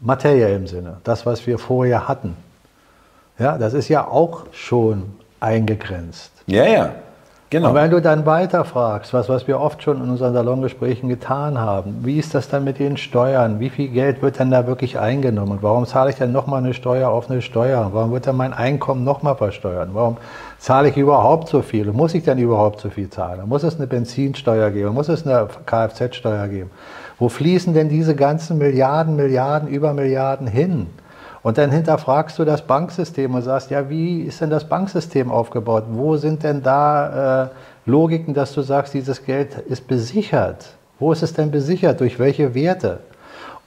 materiellen 0.00 0.66
Sinne. 0.66 0.96
Das, 1.04 1.26
was 1.26 1.46
wir 1.46 1.58
vorher 1.58 2.08
hatten. 2.08 2.36
Ja, 3.38 3.58
das 3.58 3.74
ist 3.74 3.90
ja 3.90 4.08
auch 4.08 4.46
schon 4.52 5.02
eingegrenzt. 5.38 6.32
Ja, 6.46 6.64
ja. 6.64 6.92
Genau. 7.50 7.70
Und 7.70 7.74
wenn 7.74 7.90
du 7.90 8.00
dann 8.00 8.26
weiterfragst, 8.26 9.12
was, 9.12 9.28
was 9.28 9.48
wir 9.48 9.58
oft 9.58 9.82
schon 9.82 10.00
in 10.00 10.08
unseren 10.08 10.34
Salongesprächen 10.34 11.08
getan 11.08 11.58
haben, 11.58 11.96
wie 12.04 12.16
ist 12.16 12.32
das 12.32 12.48
dann 12.48 12.62
mit 12.62 12.78
den 12.78 12.96
Steuern? 12.96 13.58
Wie 13.58 13.70
viel 13.70 13.88
Geld 13.88 14.22
wird 14.22 14.38
denn 14.38 14.52
da 14.52 14.68
wirklich 14.68 15.00
eingenommen? 15.00 15.50
Und 15.50 15.62
warum 15.64 15.84
zahle 15.84 16.10
ich 16.10 16.16
dann 16.16 16.30
nochmal 16.30 16.62
eine 16.62 16.74
Steuer 16.74 17.10
auf 17.10 17.28
eine 17.28 17.42
Steuer? 17.42 17.90
Warum 17.92 18.12
wird 18.12 18.28
dann 18.28 18.36
mein 18.36 18.52
Einkommen 18.52 19.02
nochmal 19.02 19.34
versteuern? 19.34 19.90
Warum 19.94 20.16
zahle 20.60 20.90
ich 20.90 20.96
überhaupt 20.96 21.48
so 21.48 21.60
viel? 21.62 21.90
muss 21.90 22.14
ich 22.14 22.22
dann 22.22 22.38
überhaupt 22.38 22.80
so 22.80 22.88
viel 22.88 23.10
zahlen? 23.10 23.40
Muss 23.48 23.64
es 23.64 23.74
eine 23.78 23.88
Benzinsteuer 23.88 24.70
geben? 24.70 24.94
Muss 24.94 25.08
es 25.08 25.26
eine 25.26 25.48
Kfz-Steuer 25.66 26.46
geben? 26.46 26.70
Wo 27.18 27.28
fließen 27.28 27.74
denn 27.74 27.88
diese 27.88 28.14
ganzen 28.14 28.58
Milliarden, 28.58 29.16
Milliarden, 29.16 29.68
Übermilliarden 29.68 30.46
hin? 30.46 30.86
Und 31.42 31.56
dann 31.56 31.70
hinterfragst 31.70 32.38
du 32.38 32.44
das 32.44 32.62
Banksystem 32.62 33.34
und 33.34 33.42
sagst, 33.42 33.70
ja, 33.70 33.88
wie 33.88 34.22
ist 34.22 34.40
denn 34.40 34.50
das 34.50 34.68
Banksystem 34.68 35.30
aufgebaut? 35.30 35.84
Wo 35.90 36.16
sind 36.16 36.42
denn 36.42 36.62
da 36.62 37.44
äh, 37.44 37.48
Logiken, 37.86 38.34
dass 38.34 38.52
du 38.52 38.62
sagst, 38.62 38.92
dieses 38.92 39.24
Geld 39.24 39.54
ist 39.68 39.86
besichert? 39.86 40.74
Wo 40.98 41.12
ist 41.12 41.22
es 41.22 41.32
denn 41.32 41.50
besichert? 41.50 42.00
Durch 42.00 42.18
welche 42.18 42.54
Werte? 42.54 43.00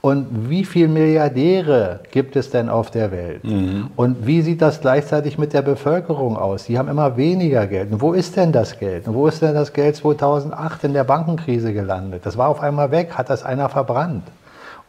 Und 0.04 0.50
wie 0.50 0.64
viele 0.64 0.88
Milliardäre 0.88 2.00
gibt 2.10 2.36
es 2.36 2.50
denn 2.50 2.68
auf 2.68 2.90
der 2.90 3.10
Welt? 3.10 3.42
Mhm. 3.42 3.88
Und 3.96 4.26
wie 4.26 4.42
sieht 4.42 4.60
das 4.60 4.82
gleichzeitig 4.82 5.38
mit 5.38 5.54
der 5.54 5.62
Bevölkerung 5.62 6.36
aus? 6.36 6.64
Die 6.64 6.78
haben 6.78 6.88
immer 6.88 7.16
weniger 7.16 7.66
Geld. 7.66 7.90
Und 7.90 8.02
wo 8.02 8.12
ist 8.12 8.36
denn 8.36 8.52
das 8.52 8.78
Geld? 8.78 9.08
Und 9.08 9.14
wo 9.14 9.26
ist 9.26 9.40
denn 9.40 9.54
das 9.54 9.72
Geld 9.72 9.96
2008 9.96 10.84
in 10.84 10.92
der 10.92 11.04
Bankenkrise 11.04 11.72
gelandet? 11.72 12.26
Das 12.26 12.36
war 12.36 12.50
auf 12.50 12.60
einmal 12.60 12.90
weg. 12.90 13.12
Hat 13.16 13.30
das 13.30 13.44
einer 13.44 13.70
verbrannt? 13.70 14.24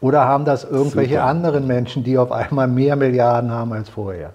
Oder 0.02 0.26
haben 0.26 0.46
das 0.46 0.64
irgendwelche 0.64 1.16
Super. 1.16 1.26
anderen 1.26 1.68
Menschen, 1.68 2.04
die 2.04 2.18
auf 2.18 2.32
einmal 2.32 2.68
mehr 2.68 2.96
Milliarden 2.96 3.52
haben 3.52 3.74
als 3.74 3.90
vorher? 3.90 4.32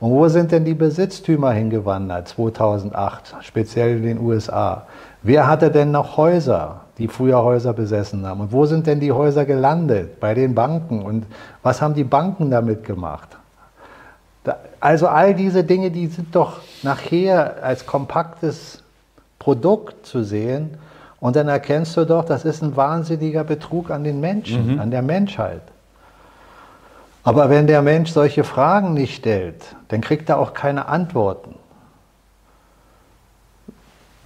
Und 0.00 0.10
wo 0.10 0.26
sind 0.28 0.50
denn 0.50 0.64
die 0.64 0.74
Besitztümer 0.74 1.52
hingewandert 1.52 2.28
2008, 2.28 3.36
speziell 3.42 3.98
in 3.98 4.02
den 4.02 4.20
USA? 4.20 4.86
Wer 5.22 5.46
hatte 5.46 5.70
denn 5.70 5.92
noch 5.92 6.16
Häuser, 6.16 6.80
die 6.98 7.06
früher 7.06 7.44
Häuser 7.44 7.72
besessen 7.72 8.26
haben? 8.26 8.40
Und 8.40 8.52
wo 8.52 8.66
sind 8.66 8.86
denn 8.86 8.98
die 8.98 9.12
Häuser 9.12 9.44
gelandet? 9.44 10.18
Bei 10.18 10.34
den 10.34 10.54
Banken. 10.54 11.02
Und 11.02 11.26
was 11.62 11.80
haben 11.80 11.94
die 11.94 12.04
Banken 12.04 12.50
damit 12.50 12.84
gemacht? 12.84 13.28
also 14.80 15.06
all 15.06 15.34
diese 15.34 15.62
Dinge, 15.62 15.90
die 15.90 16.08
sind 16.08 16.34
doch 16.34 16.60
nachher 16.82 17.62
als 17.62 17.86
kompaktes 17.86 18.82
Produkt 19.38 20.06
zu 20.06 20.24
sehen. 20.24 20.76
Und 21.22 21.36
dann 21.36 21.46
erkennst 21.46 21.96
du 21.96 22.04
doch, 22.04 22.24
das 22.24 22.44
ist 22.44 22.64
ein 22.64 22.74
wahnsinniger 22.74 23.44
Betrug 23.44 23.92
an 23.92 24.02
den 24.02 24.18
Menschen, 24.18 24.72
mhm. 24.72 24.80
an 24.80 24.90
der 24.90 25.02
Menschheit. 25.02 25.62
Aber 27.22 27.48
wenn 27.48 27.68
der 27.68 27.80
Mensch 27.80 28.10
solche 28.10 28.42
Fragen 28.42 28.92
nicht 28.92 29.14
stellt, 29.14 29.76
dann 29.86 30.00
kriegt 30.00 30.28
er 30.30 30.40
auch 30.40 30.52
keine 30.52 30.88
Antworten. 30.88 31.54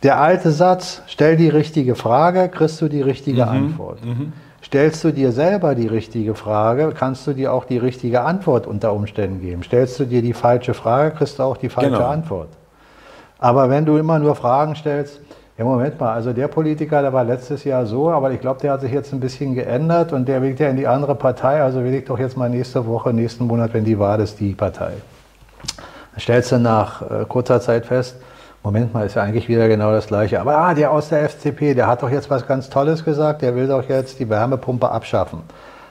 Der 0.03 0.19
alte 0.19 0.51
Satz, 0.51 1.03
stell 1.07 1.37
die 1.37 1.51
richtige 1.51 1.97
Frage, 1.97 2.49
kriegst 2.49 2.81
du 2.81 2.89
die 2.89 3.03
richtige 3.03 3.45
mhm. 3.45 3.51
Antwort. 3.51 4.03
Mhm. 4.03 4.33
Stellst 4.65 5.05
du 5.05 5.13
dir 5.13 5.33
selber 5.33 5.75
die 5.75 5.89
richtige 5.89 6.35
Frage, 6.35 6.95
kannst 6.97 7.27
du 7.27 7.35
dir 7.35 7.53
auch 7.53 7.67
die 7.67 7.77
richtige 7.77 8.23
Antwort 8.23 8.67
unter 8.67 8.95
Umständen 8.95 9.43
geben. 9.43 9.63
Stellst 9.63 10.01
du 10.01 10.07
dir 10.07 10.23
die 10.23 10.33
falsche 10.33 10.73
Frage, 10.73 11.11
kriegst 11.11 11.39
du 11.39 11.43
auch 11.43 11.59
die 11.59 11.69
falsche 11.69 11.91
genau. 11.91 12.07
Antwort. 12.07 12.49
Aber 13.39 13.69
wenn 13.69 13.85
du 13.85 13.99
immer 13.99 14.19
nur 14.19 14.35
Fragen 14.35 14.77
stellst, 14.77 15.21
ja, 15.59 15.65
Moment 15.65 15.99
mal, 15.99 16.13
also 16.13 16.35
der 16.35 16.49
Politiker, 16.49 17.01
der 17.01 17.13
war 17.13 17.25
letztes 17.25 17.65
Jahr 17.65 17.87
so, 17.87 18.11
aber 18.11 18.31
ich 18.31 18.41
glaube, 18.41 18.61
der 18.61 18.73
hat 18.73 18.83
sich 18.83 18.93
jetzt 18.93 19.13
ein 19.13 19.21
bisschen 19.21 19.55
geändert 19.55 20.13
und 20.13 20.29
der 20.29 20.43
wählt 20.43 20.61
ja 20.61 20.69
in 20.69 20.77
die 20.77 20.87
andere 20.87 21.15
Partei, 21.15 21.63
also 21.63 21.83
wähle 21.83 21.99
ich 21.99 22.05
doch 22.05 22.19
jetzt 22.19 22.37
mal 22.37 22.51
nächste 22.51 22.87
Woche, 22.87 23.15
nächsten 23.15 23.47
Monat, 23.47 23.73
wenn 23.73 23.85
die 23.85 23.99
Wahl 23.99 24.21
ist, 24.21 24.39
die 24.39 24.53
Partei. 24.53 24.93
Dann 26.13 26.21
stellst 26.21 26.53
du 26.53 26.59
nach 26.59 27.03
äh, 27.03 27.25
kurzer 27.27 27.61
Zeit 27.61 27.87
fest, 27.87 28.17
Moment 28.63 28.93
mal, 28.93 29.07
ist 29.07 29.15
ja 29.15 29.23
eigentlich 29.23 29.49
wieder 29.49 29.69
genau 29.69 29.93
das 29.93 30.09
Gleiche. 30.09 30.41
Aber 30.41 30.59
ah, 30.59 30.75
der 30.75 30.91
aus 30.91 31.09
der 31.09 31.23
FDP, 31.23 31.73
der 31.73 31.87
hat 31.87 32.03
doch 32.03 32.11
jetzt 32.11 32.29
was 32.31 32.47
ganz 32.49 32.69
Tolles 32.69 33.05
gesagt, 33.05 33.43
der 33.43 33.55
will 33.55 33.69
doch 33.69 33.89
jetzt 33.89 34.19
die 34.19 34.29
Wärmepumpe 34.29 34.91
abschaffen. 34.91 35.43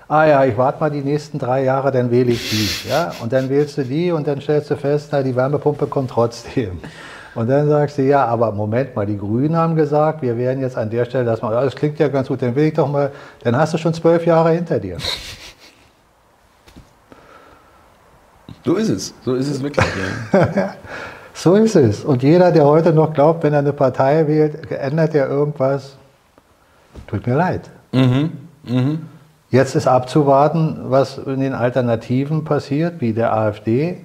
Ah 0.07 0.25
ja, 0.25 0.43
ich 0.43 0.57
warte 0.57 0.81
mal 0.81 0.91
die 0.91 1.01
nächsten 1.01 1.39
drei 1.39 1.63
Jahre, 1.63 1.91
dann 1.91 2.11
wähle 2.11 2.31
ich 2.31 2.49
die. 2.49 2.89
Ja? 2.89 3.13
Und 3.21 3.33
dann 3.33 3.49
wählst 3.49 3.77
du 3.77 3.83
die 3.83 4.11
und 4.11 4.27
dann 4.27 4.41
stellst 4.41 4.69
du 4.69 4.75
fest, 4.75 5.09
na, 5.11 5.23
die 5.23 5.35
Wärmepumpe 5.35 5.87
kommt 5.87 6.11
trotzdem. 6.11 6.81
Und 7.35 7.49
dann 7.49 7.67
sagst 7.67 7.97
du, 7.97 8.01
ja, 8.01 8.25
aber 8.25 8.53
Moment 8.53 8.95
mal, 8.95 9.05
die 9.05 9.17
Grünen 9.17 9.57
haben 9.57 9.75
gesagt, 9.75 10.21
wir 10.21 10.37
werden 10.37 10.61
jetzt 10.61 10.77
an 10.77 10.89
der 10.89 11.03
Stelle 11.03 11.25
das 11.25 11.41
machen. 11.41 11.53
Das 11.53 11.75
klingt 11.75 11.99
ja 11.99 12.07
ganz 12.07 12.29
gut, 12.29 12.41
dann 12.41 12.55
will 12.55 12.65
ich 12.65 12.73
doch 12.73 12.89
mal, 12.89 13.11
dann 13.43 13.57
hast 13.57 13.73
du 13.73 13.77
schon 13.77 13.93
zwölf 13.93 14.25
Jahre 14.25 14.51
hinter 14.51 14.79
dir. 14.79 14.97
So 18.63 18.73
ist 18.73 18.89
es, 18.89 19.13
so 19.23 19.35
ist 19.35 19.47
es 19.47 19.61
wirklich. 19.61 19.85
Ja. 20.33 20.73
so 21.35 21.53
ist 21.53 21.75
es. 21.75 22.03
Und 22.03 22.23
jeder, 22.23 22.51
der 22.51 22.65
heute 22.65 22.93
noch 22.93 23.13
glaubt, 23.13 23.43
wenn 23.43 23.53
er 23.53 23.59
eine 23.59 23.73
Partei 23.73 24.27
wählt, 24.27 24.71
ändert 24.71 25.13
er 25.13 25.29
irgendwas, 25.29 25.97
tut 27.05 27.27
mir 27.27 27.35
leid. 27.35 27.69
Mhm. 27.91 28.31
Mhm. 28.63 29.01
Jetzt 29.51 29.75
ist 29.75 29.87
abzuwarten, 29.87 30.79
was 30.85 31.19
in 31.19 31.41
den 31.41 31.53
Alternativen 31.53 32.43
passiert, 32.43 33.01
wie 33.01 33.13
der 33.13 33.33
AfD 33.33 34.03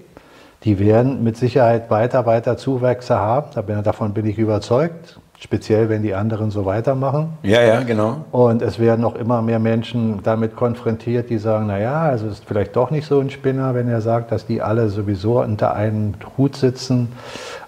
die 0.64 0.78
werden 0.78 1.24
mit 1.24 1.36
Sicherheit 1.36 1.90
weiter, 1.90 2.26
weiter 2.26 2.56
Zuwächse 2.56 3.16
haben. 3.16 3.50
Davon 3.82 4.12
bin 4.12 4.26
ich 4.26 4.38
überzeugt. 4.38 5.18
Speziell, 5.42 5.88
wenn 5.88 6.02
die 6.02 6.12
anderen 6.12 6.50
so 6.50 6.66
weitermachen. 6.66 7.38
Ja, 7.42 7.62
ja, 7.62 7.82
genau. 7.82 8.26
Und 8.30 8.60
es 8.60 8.78
werden 8.78 9.06
auch 9.06 9.14
immer 9.14 9.40
mehr 9.40 9.58
Menschen 9.58 10.22
damit 10.22 10.54
konfrontiert, 10.54 11.30
die 11.30 11.38
sagen, 11.38 11.68
naja, 11.68 12.02
also 12.02 12.26
ist 12.26 12.44
vielleicht 12.44 12.76
doch 12.76 12.90
nicht 12.90 13.06
so 13.06 13.20
ein 13.20 13.30
Spinner, 13.30 13.74
wenn 13.74 13.88
er 13.88 14.02
sagt, 14.02 14.32
dass 14.32 14.44
die 14.44 14.60
alle 14.60 14.90
sowieso 14.90 15.40
unter 15.40 15.74
einem 15.74 16.12
Hut 16.36 16.56
sitzen. 16.56 17.08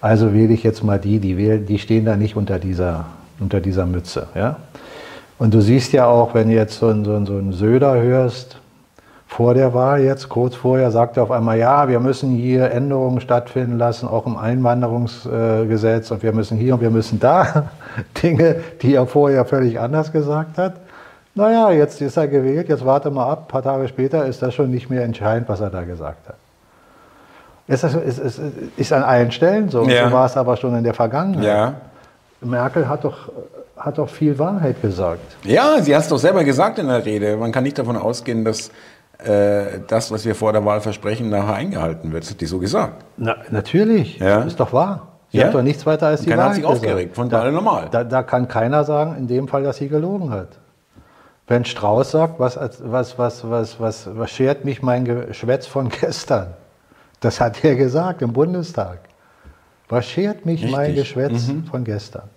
Also 0.03 0.35
wähle 0.35 0.53
ich 0.53 0.63
jetzt 0.65 0.85
mal 0.85 0.99
die, 0.99 1.19
die, 1.19 1.39
wählen, 1.39 1.65
die 1.65 1.79
stehen 1.79 2.05
da 2.05 2.15
nicht 2.15 2.37
unter 2.37 2.59
dieser, 2.59 3.07
unter 3.41 3.61
dieser 3.61 3.87
Mütze. 3.87 4.27
Ja? 4.35 4.57
Und 5.39 5.55
du 5.55 5.63
siehst 5.63 5.95
ja 5.95 6.07
auch, 6.07 6.35
wenn 6.35 6.49
du 6.49 6.55
jetzt 6.55 6.79
so 6.79 6.89
einen, 6.89 7.07
so 7.07 7.15
einen, 7.15 7.25
so 7.25 7.39
einen 7.39 7.53
Söder 7.55 7.95
hörst, 7.95 8.59
vor 9.37 9.55
der 9.55 9.73
Wahl 9.73 10.03
jetzt, 10.03 10.29
kurz 10.29 10.55
vorher, 10.55 10.91
sagte 10.91 11.21
er 11.21 11.23
auf 11.23 11.31
einmal, 11.31 11.57
ja, 11.57 11.89
wir 11.89 12.01
müssen 12.01 12.33
hier 12.33 12.71
Änderungen 12.71 13.19
stattfinden 13.23 13.79
lassen, 13.79 14.07
auch 14.07 14.27
im 14.27 14.37
Einwanderungsgesetz 14.37 16.11
und 16.11 16.23
wir 16.23 16.33
müssen 16.33 16.59
hier 16.59 16.75
und 16.75 16.83
wir 16.83 16.91
müssen 16.91 17.19
da. 17.19 17.71
Dinge, 18.23 18.57
die 18.83 18.95
er 18.95 19.07
vorher 19.07 19.47
völlig 19.47 19.81
anders 19.81 20.13
gesagt 20.13 20.59
hat. 20.59 20.75
Naja, 21.35 21.71
jetzt 21.71 22.03
ist 22.03 22.19
er 22.19 22.29
gewählt, 22.29 22.69
jetzt 22.69 22.85
warte 22.85 23.11
mal 23.11 23.27
ab, 23.31 23.45
ein 23.47 23.49
paar 23.49 23.63
Tage 23.63 23.89
später 23.89 24.27
ist 24.27 24.43
das 24.43 24.53
schon 24.53 24.71
nicht 24.71 24.91
mehr 24.91 25.03
entscheidend, 25.03 25.49
was 25.49 25.61
er 25.61 25.71
da 25.71 25.83
gesagt 25.85 26.29
hat. 26.29 26.37
Es 27.67 27.83
ist, 27.85 27.95
ist, 27.95 28.41
ist 28.77 28.93
an 28.93 29.03
allen 29.03 29.33
Stellen 29.33 29.71
so, 29.71 29.89
ja. 29.89 30.09
so 30.09 30.15
war 30.15 30.27
es 30.27 30.37
aber 30.37 30.59
schon 30.59 30.77
in 30.77 30.85
der 30.85 30.93
Vergangenheit. 30.93 31.45
Ja. 31.47 31.75
Merkel 32.43 32.87
hat 32.87 33.05
doch, 33.05 33.31
hat 33.79 33.97
doch 33.97 34.11
viel 34.11 34.39
Wahrheit 34.39 34.83
gesagt. 34.83 35.37
Ja, 35.45 35.81
sie 35.81 35.95
hat 35.95 36.03
es 36.03 36.09
doch 36.09 36.19
selber 36.19 36.45
gesagt 36.45 36.79
in 36.79 36.89
der 36.89 37.03
Rede. 37.03 37.39
Man 37.39 37.51
kann 37.51 37.65
nicht 37.65 37.79
davon 37.79 37.97
ausgehen, 37.97 38.45
dass 38.45 38.71
das, 39.87 40.11
was 40.11 40.25
wir 40.25 40.35
vor 40.35 40.53
der 40.53 40.65
Wahl 40.65 40.81
versprechen, 40.81 41.29
nachher 41.31 41.55
eingehalten 41.55 42.13
wird. 42.13 42.25
Das 42.25 42.31
hat 42.31 42.41
die 42.41 42.47
so 42.47 42.59
gesagt. 42.59 43.05
Na, 43.17 43.37
natürlich, 43.51 44.19
ja? 44.19 44.43
ist 44.43 44.59
doch 44.61 44.73
wahr. 44.73 45.13
Sie 45.31 45.39
ja? 45.39 45.47
hat 45.47 45.55
doch 45.55 45.63
nichts 45.63 45.87
weiter 45.87 46.09
als 46.09 46.21
die 46.21 46.31
Keiner 46.31 46.45
hat 46.45 46.55
sich 46.55 46.65
aufgeregt, 46.65 47.15
von 47.15 47.31
daher 47.31 47.51
normal. 47.51 47.89
Da, 47.91 48.05
da, 48.05 48.23
kann 48.23 48.49
keiner 48.49 48.85
sagen, 48.85 49.17
in 49.17 49.29
dem 49.29 49.49
Fall, 49.49 49.63
dass 49.63 49.79
sie 49.79 49.89
gelogen 49.89 50.31
hat. 50.31 50.59
Wenn 51.47 51.65
Strauß 51.65 52.11
sagt, 52.11 52.39
was, 52.39 52.59
was, 52.59 53.19
was, 53.19 53.49
was, 53.49 53.81
was, 53.81 54.09
was 54.13 54.31
schert 54.31 54.65
mich 54.65 54.83
mein 54.83 55.05
Geschwätz 55.05 55.67
von 55.67 55.89
gestern? 55.89 56.55
Das 57.21 57.41
hat 57.41 57.65
er 57.65 57.77
gesagt 57.77 58.21
im 58.21 58.33
Bundestag. 58.33 58.99
Was 59.89 60.07
schert 60.07 60.45
mich 60.45 60.63
Richtig. 60.63 60.77
mein 60.77 60.95
Geschwätz 60.95 61.49
mhm. 61.49 61.65
von 61.65 61.85
gestern? 61.85 62.29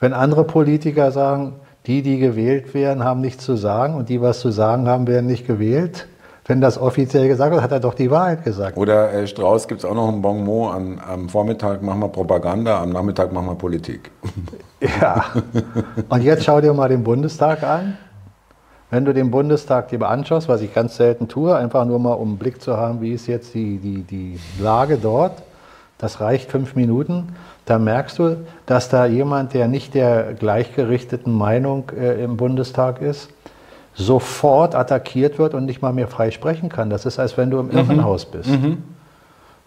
Wenn 0.00 0.12
andere 0.12 0.44
Politiker 0.44 1.10
sagen, 1.12 1.56
die, 1.86 2.02
die 2.02 2.18
gewählt 2.18 2.74
werden, 2.74 3.04
haben 3.04 3.20
nichts 3.20 3.44
zu 3.44 3.56
sagen 3.56 3.94
und 3.94 4.08
die, 4.08 4.20
was 4.20 4.40
zu 4.40 4.50
sagen 4.50 4.88
haben, 4.88 5.06
werden 5.06 5.26
nicht 5.26 5.46
gewählt. 5.46 6.06
Wenn 6.46 6.62
das 6.62 6.78
offiziell 6.78 7.28
gesagt 7.28 7.52
wird, 7.52 7.62
hat 7.62 7.72
er 7.72 7.80
doch 7.80 7.92
die 7.92 8.10
Wahrheit 8.10 8.42
gesagt. 8.42 8.78
Oder 8.78 9.12
äh, 9.12 9.26
Strauß 9.26 9.68
gibt 9.68 9.80
es 9.80 9.84
auch 9.84 9.94
noch 9.94 10.08
ein 10.08 10.22
Bonmot, 10.22 10.74
am, 10.74 10.98
am 10.98 11.28
Vormittag 11.28 11.82
machen 11.82 12.00
wir 12.00 12.08
Propaganda, 12.08 12.80
am 12.80 12.88
Nachmittag 12.90 13.32
machen 13.32 13.46
wir 13.46 13.54
Politik. 13.54 14.10
Ja, 14.80 15.24
und 16.08 16.22
jetzt 16.22 16.44
schau 16.44 16.60
dir 16.60 16.72
mal 16.72 16.88
den 16.88 17.02
Bundestag 17.02 17.64
an. 17.64 17.98
Wenn 18.90 19.04
du 19.04 19.12
den 19.12 19.28
Bundestag 19.32 19.88
dir 19.88 20.00
anschaust, 20.08 20.48
was 20.48 20.60
ich 20.62 20.72
ganz 20.72 20.96
selten 20.96 21.26
tue, 21.26 21.56
einfach 21.56 21.84
nur 21.84 21.98
mal 21.98 22.12
um 22.12 22.28
einen 22.28 22.38
Blick 22.38 22.62
zu 22.62 22.76
haben, 22.76 23.00
wie 23.00 23.12
ist 23.12 23.26
jetzt 23.26 23.54
die, 23.54 23.78
die, 23.78 24.02
die 24.02 24.38
Lage 24.62 24.96
dort, 24.96 25.42
das 25.98 26.20
reicht 26.20 26.50
fünf 26.52 26.76
Minuten, 26.76 27.34
da 27.68 27.78
merkst 27.78 28.18
du, 28.18 28.36
dass 28.66 28.88
da 28.88 29.06
jemand, 29.06 29.52
der 29.52 29.68
nicht 29.68 29.94
der 29.94 30.34
gleichgerichteten 30.34 31.32
Meinung 31.32 31.90
äh, 31.96 32.22
im 32.22 32.36
Bundestag 32.36 33.02
ist, 33.02 33.28
sofort 33.94 34.74
attackiert 34.74 35.38
wird 35.38 35.54
und 35.54 35.66
nicht 35.66 35.82
mal 35.82 35.92
mehr 35.92 36.08
frei 36.08 36.30
sprechen 36.30 36.68
kann. 36.68 36.88
Das 36.88 37.04
ist, 37.04 37.18
als 37.18 37.36
wenn 37.36 37.50
du 37.50 37.58
im 37.58 37.66
mhm. 37.66 37.78
Irrenhaus 37.78 38.26
bist. 38.26 38.48
Mhm. 38.48 38.82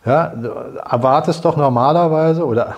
Ja, 0.05 0.27
du 0.29 0.47
erwartest 0.47 1.45
doch 1.45 1.57
normalerweise, 1.57 2.45
oder 2.45 2.77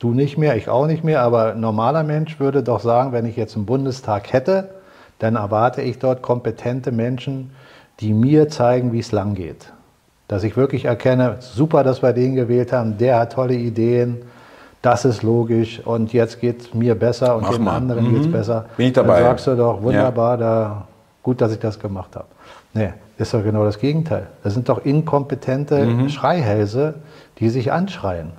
du 0.00 0.12
nicht 0.14 0.36
mehr, 0.36 0.56
ich 0.56 0.68
auch 0.68 0.86
nicht 0.86 1.04
mehr, 1.04 1.22
aber 1.22 1.52
ein 1.52 1.60
normaler 1.60 2.02
Mensch 2.02 2.40
würde 2.40 2.62
doch 2.62 2.80
sagen, 2.80 3.12
wenn 3.12 3.26
ich 3.26 3.36
jetzt 3.36 3.54
einen 3.54 3.66
Bundestag 3.66 4.32
hätte, 4.32 4.70
dann 5.20 5.36
erwarte 5.36 5.82
ich 5.82 5.98
dort 5.98 6.22
kompetente 6.22 6.90
Menschen, 6.90 7.52
die 8.00 8.14
mir 8.14 8.48
zeigen, 8.48 8.92
wie 8.92 8.98
es 8.98 9.12
lang 9.12 9.34
geht. 9.34 9.72
Dass 10.26 10.42
ich 10.42 10.56
wirklich 10.56 10.86
erkenne, 10.86 11.36
super, 11.40 11.84
dass 11.84 12.02
wir 12.02 12.12
den 12.12 12.34
gewählt 12.34 12.72
haben, 12.72 12.96
der 12.98 13.18
hat 13.18 13.34
tolle 13.34 13.54
Ideen, 13.54 14.22
das 14.82 15.04
ist 15.04 15.22
logisch 15.22 15.80
und 15.84 16.12
jetzt 16.12 16.40
geht 16.40 16.60
es 16.60 16.74
mir 16.74 16.94
besser 16.94 17.36
und 17.36 17.42
Mach 17.42 17.54
dem 17.54 17.64
mal. 17.64 17.76
anderen 17.76 18.08
mhm. 18.08 18.14
geht 18.14 18.20
es 18.22 18.32
besser. 18.32 18.66
Bin 18.76 18.86
ich 18.86 18.92
dabei. 18.92 19.20
Dann 19.20 19.24
sagst 19.24 19.46
du 19.46 19.56
doch, 19.56 19.82
wunderbar, 19.82 20.32
ja. 20.32 20.36
da, 20.36 20.88
gut, 21.22 21.40
dass 21.40 21.52
ich 21.52 21.58
das 21.58 21.78
gemacht 21.78 22.16
habe. 22.16 22.26
Nee, 22.72 22.92
ist 23.18 23.34
doch 23.34 23.42
genau 23.42 23.64
das 23.64 23.78
Gegenteil. 23.78 24.28
Das 24.42 24.54
sind 24.54 24.68
doch 24.68 24.84
inkompetente 24.84 25.84
mhm. 25.84 26.08
Schreihälse, 26.08 26.94
die 27.38 27.50
sich 27.50 27.72
anschreien. 27.72 28.30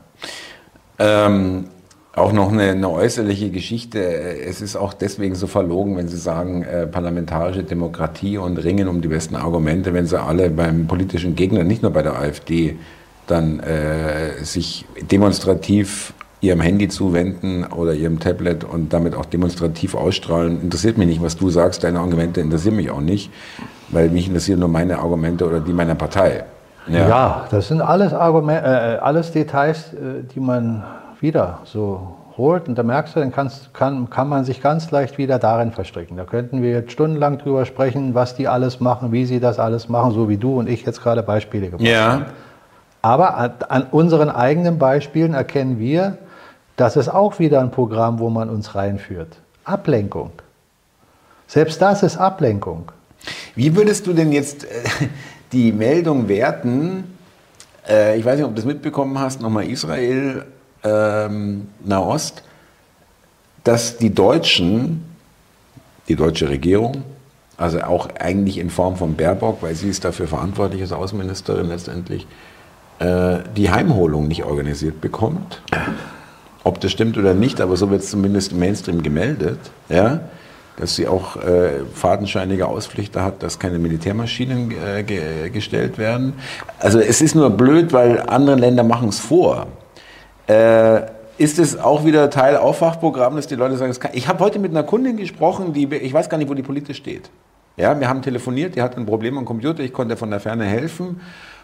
Ähm, 0.98 1.66
Auch 2.14 2.34
noch 2.34 2.52
eine, 2.52 2.72
eine, 2.72 2.90
äußerliche 2.90 3.52
Geschichte. 3.52 4.00
Es 4.00 4.62
ist 4.62 4.76
auch 4.76 4.94
deswegen 4.94 5.36
so 5.36 5.48
verlogen, 5.48 5.96
wenn 5.98 6.08
Sie 6.08 6.18
sagen, 6.18 6.64
äh, 6.64 6.88
parlamentarische 6.88 7.64
Demokratie 7.64 8.38
und 8.38 8.58
ringen 8.58 8.88
um 8.88 9.02
die 9.02 9.08
besten 9.08 9.36
Argumente, 9.36 9.94
wenn 9.94 10.08
Sie 10.08 10.20
alle 10.20 10.50
beim 10.50 10.88
politischen 10.88 11.36
Gegner, 11.36 11.64
nicht 11.64 11.82
nur 11.82 11.92
bei 11.92 12.02
der 12.02 12.18
AfD, 12.20 12.78
dann 13.28 13.60
äh, 13.60 14.44
sich 14.44 14.86
demonstrativ 15.10 16.14
ihrem 16.42 16.60
Handy 16.60 16.88
zuwenden 16.88 17.66
oder 17.66 17.94
ihrem 17.94 18.20
Tablet 18.20 18.64
und 18.64 18.92
damit 18.92 19.16
auch 19.16 19.26
demonstrativ 19.26 19.94
ausstrahlen. 19.96 20.60
Interessiert 20.62 20.98
mich 20.98 21.08
nicht, 21.08 21.22
was 21.22 21.38
du 21.38 21.50
sagst, 21.50 21.84
deine 21.84 22.00
Argumente 22.00 22.42
interessieren 22.42 22.76
mich 22.76 22.90
auch 22.90 23.00
nicht, 23.00 23.32
weil 23.90 24.10
mich 24.10 24.28
interessieren 24.28 24.60
nur 24.60 24.70
meine 24.70 25.00
Argumente 25.00 25.46
oder 25.46 25.60
die 25.60 25.72
meiner 25.72 25.96
Partei. 25.96 26.44
Ja, 26.88 27.08
ja 27.08 27.48
das 27.52 27.68
sind 27.68 27.82
alles, 27.82 28.14
Argumente, 28.14 28.64
äh, 28.64 28.98
alles 29.02 29.32
Details, 29.32 29.94
äh, 29.94 30.24
die 30.34 30.40
man 30.40 30.84
wieder 31.20 31.60
so 31.64 32.16
holt. 32.38 32.68
Und 32.68 32.76
da 32.76 32.82
merkst 32.82 33.16
du, 33.16 33.20
dann 33.20 33.32
kannst, 33.32 33.72
kann, 33.76 34.10
kann 34.10 34.28
man 34.28 34.44
sich 34.44 34.64
ganz 34.64 34.90
leicht 34.90 35.20
wieder 35.20 35.38
darin 35.38 35.72
verstricken. 35.72 36.18
Da 36.18 36.24
könnten 36.24 36.64
wir 36.64 36.72
jetzt 36.72 36.92
stundenlang 36.92 37.38
drüber 37.38 37.66
sprechen, 37.66 38.16
was 38.16 38.36
die 38.36 38.48
alles 38.48 38.80
machen, 38.80 39.12
wie 39.12 39.26
sie 39.26 39.40
das 39.40 39.60
alles 39.60 39.90
machen, 39.90 40.12
so 40.12 40.28
wie 40.28 40.38
du 40.38 40.58
und 40.58 40.68
ich 40.68 40.84
jetzt 40.88 41.04
gerade 41.04 41.22
Beispiele 41.22 41.68
gemacht 41.68 41.88
ja. 41.88 42.14
haben. 42.14 42.26
Aber 43.04 43.38
an 43.70 43.88
unseren 43.92 44.30
eigenen 44.30 44.78
Beispielen 44.78 45.34
erkennen 45.34 45.80
wir, 45.80 46.18
das 46.82 46.96
ist 46.96 47.10
auch 47.10 47.38
wieder 47.38 47.60
ein 47.62 47.70
Programm, 47.70 48.18
wo 48.18 48.32
man 48.32 48.50
uns 48.50 48.74
reinführt. 48.74 49.38
Ablenkung. 49.66 50.32
Selbst 51.46 51.80
das 51.80 52.02
ist 52.02 52.18
Ablenkung. 52.18 52.92
Wie 53.54 53.76
würdest 53.76 54.08
du 54.08 54.14
denn 54.14 54.32
jetzt 54.32 54.64
äh, 54.64 54.68
die 55.52 55.72
Meldung 55.72 56.28
werten? 56.28 57.16
Äh, 57.88 58.18
ich 58.18 58.26
weiß 58.26 58.38
nicht, 58.38 58.46
ob 58.46 58.52
du 58.52 58.56
das 58.56 58.66
mitbekommen 58.66 59.20
hast, 59.20 59.42
nochmal 59.42 59.68
Israel, 59.68 60.46
ähm, 60.84 61.68
Nahost, 61.86 62.42
dass 63.64 63.98
die 63.98 64.12
Deutschen, 64.12 65.06
die 66.08 66.16
deutsche 66.16 66.50
Regierung, 66.50 67.04
also 67.58 67.80
auch 67.82 68.10
eigentlich 68.20 68.58
in 68.58 68.72
Form 68.72 68.96
von 68.96 69.14
Baerbock, 69.14 69.62
weil 69.62 69.76
sie 69.76 69.90
ist 69.90 70.04
dafür 70.04 70.28
verantwortlich 70.28 70.82
als 70.82 70.94
Außenministerin 70.94 71.68
letztendlich, 71.68 72.26
äh, 72.98 73.38
die 73.56 73.70
Heimholung 73.70 74.28
nicht 74.28 74.46
organisiert 74.46 75.00
bekommt. 75.00 75.62
Ob 76.64 76.80
das 76.80 76.92
stimmt 76.92 77.18
oder 77.18 77.34
nicht, 77.34 77.60
aber 77.60 77.76
so 77.76 77.90
wird 77.90 78.02
es 78.02 78.10
zumindest 78.10 78.52
im 78.52 78.60
Mainstream 78.60 79.02
gemeldet. 79.02 79.60
Ja? 79.90 80.22
dass 80.78 80.96
sie 80.96 81.08
auch 81.08 81.36
äh, 81.36 81.86
fadenscheinige 81.94 82.68
Auspflichter 82.68 83.24
hat, 83.24 83.44
dass 83.44 83.60
keine 83.60 83.78
Militärmaschinen 83.78 84.72
äh, 84.72 85.04
ge 85.04 85.50
gestellt 85.50 85.98
werden. 85.98 86.34
Also 86.80 87.00
es 87.00 87.22
ist 87.22 87.36
nur 87.36 87.52
blöd, 87.52 87.94
weil 87.94 88.22
andere 88.22 88.56
Länder 88.56 88.84
machen 88.84 89.10
es 89.10 89.20
vor. 89.20 89.68
Äh, 90.48 91.02
ist 91.38 91.60
es 91.60 91.78
auch 91.78 92.06
wieder 92.06 92.30
Teil 92.30 92.58
Aufwachprogramm, 92.58 93.36
dass 93.36 93.48
die 93.48 93.56
Leute 93.56 93.78
sagen, 93.78 93.94
kann, 94.00 94.12
ich 94.14 94.28
habe 94.28 94.40
heute 94.40 94.60
mit 94.60 94.72
einer 94.72 94.84
Kundin 94.84 95.18
gesprochen, 95.18 95.74
die, 95.74 95.86
ich 95.94 96.14
weiß 96.14 96.30
gar 96.30 96.38
nicht, 96.38 96.50
wo 96.50 96.54
die 96.54 96.64
politisch 96.64 96.98
steht. 96.98 97.30
Ja, 97.78 98.00
wir 98.00 98.10
haben 98.10 98.22
telefoniert, 98.22 98.76
die 98.76 98.82
hat 98.82 98.98
ein 98.98 99.06
Problem 99.06 99.38
am 99.38 99.46
Computer, 99.46 99.82
ich 99.82 99.94
konnte 99.94 100.18
von 100.18 100.30
der 100.30 100.40
Ferne 100.40 100.66
helfen. 100.66 101.22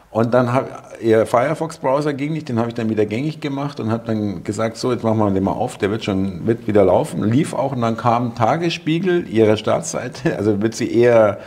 Und 0.10 0.34
dann 0.34 0.54
hat 0.54 0.68
ihr 1.02 1.26
Firefox-Browser 1.26 2.14
ging 2.14 2.34
nicht, 2.34 2.50
den 2.50 2.60
habe 2.60 2.70
ich 2.70 2.76
dann 2.76 2.90
wieder 2.90 3.06
gängig 3.06 3.40
gemacht 3.42 3.80
und 3.80 3.92
habe 3.92 4.04
dann 4.06 4.44
gesagt, 4.44 4.78
so, 4.78 4.92
jetzt 4.92 5.04
machen 5.04 5.20
wir 5.20 5.30
den 5.30 5.44
mal 5.44 5.52
auf, 5.52 5.78
der 5.78 5.92
wird 5.92 6.06
schon 6.06 6.48
wird 6.48 6.68
wieder 6.68 6.86
laufen. 6.86 7.24
Lief 7.24 7.54
auch 7.54 7.74
und 7.74 7.82
dann 7.82 7.98
kam 7.98 8.34
Tagesspiegel, 8.34 9.28
ihre 9.30 9.58
Startseite, 9.58 10.36
also 10.38 10.62
wird 10.62 10.76
sie 10.76 10.92
eher 10.92 11.40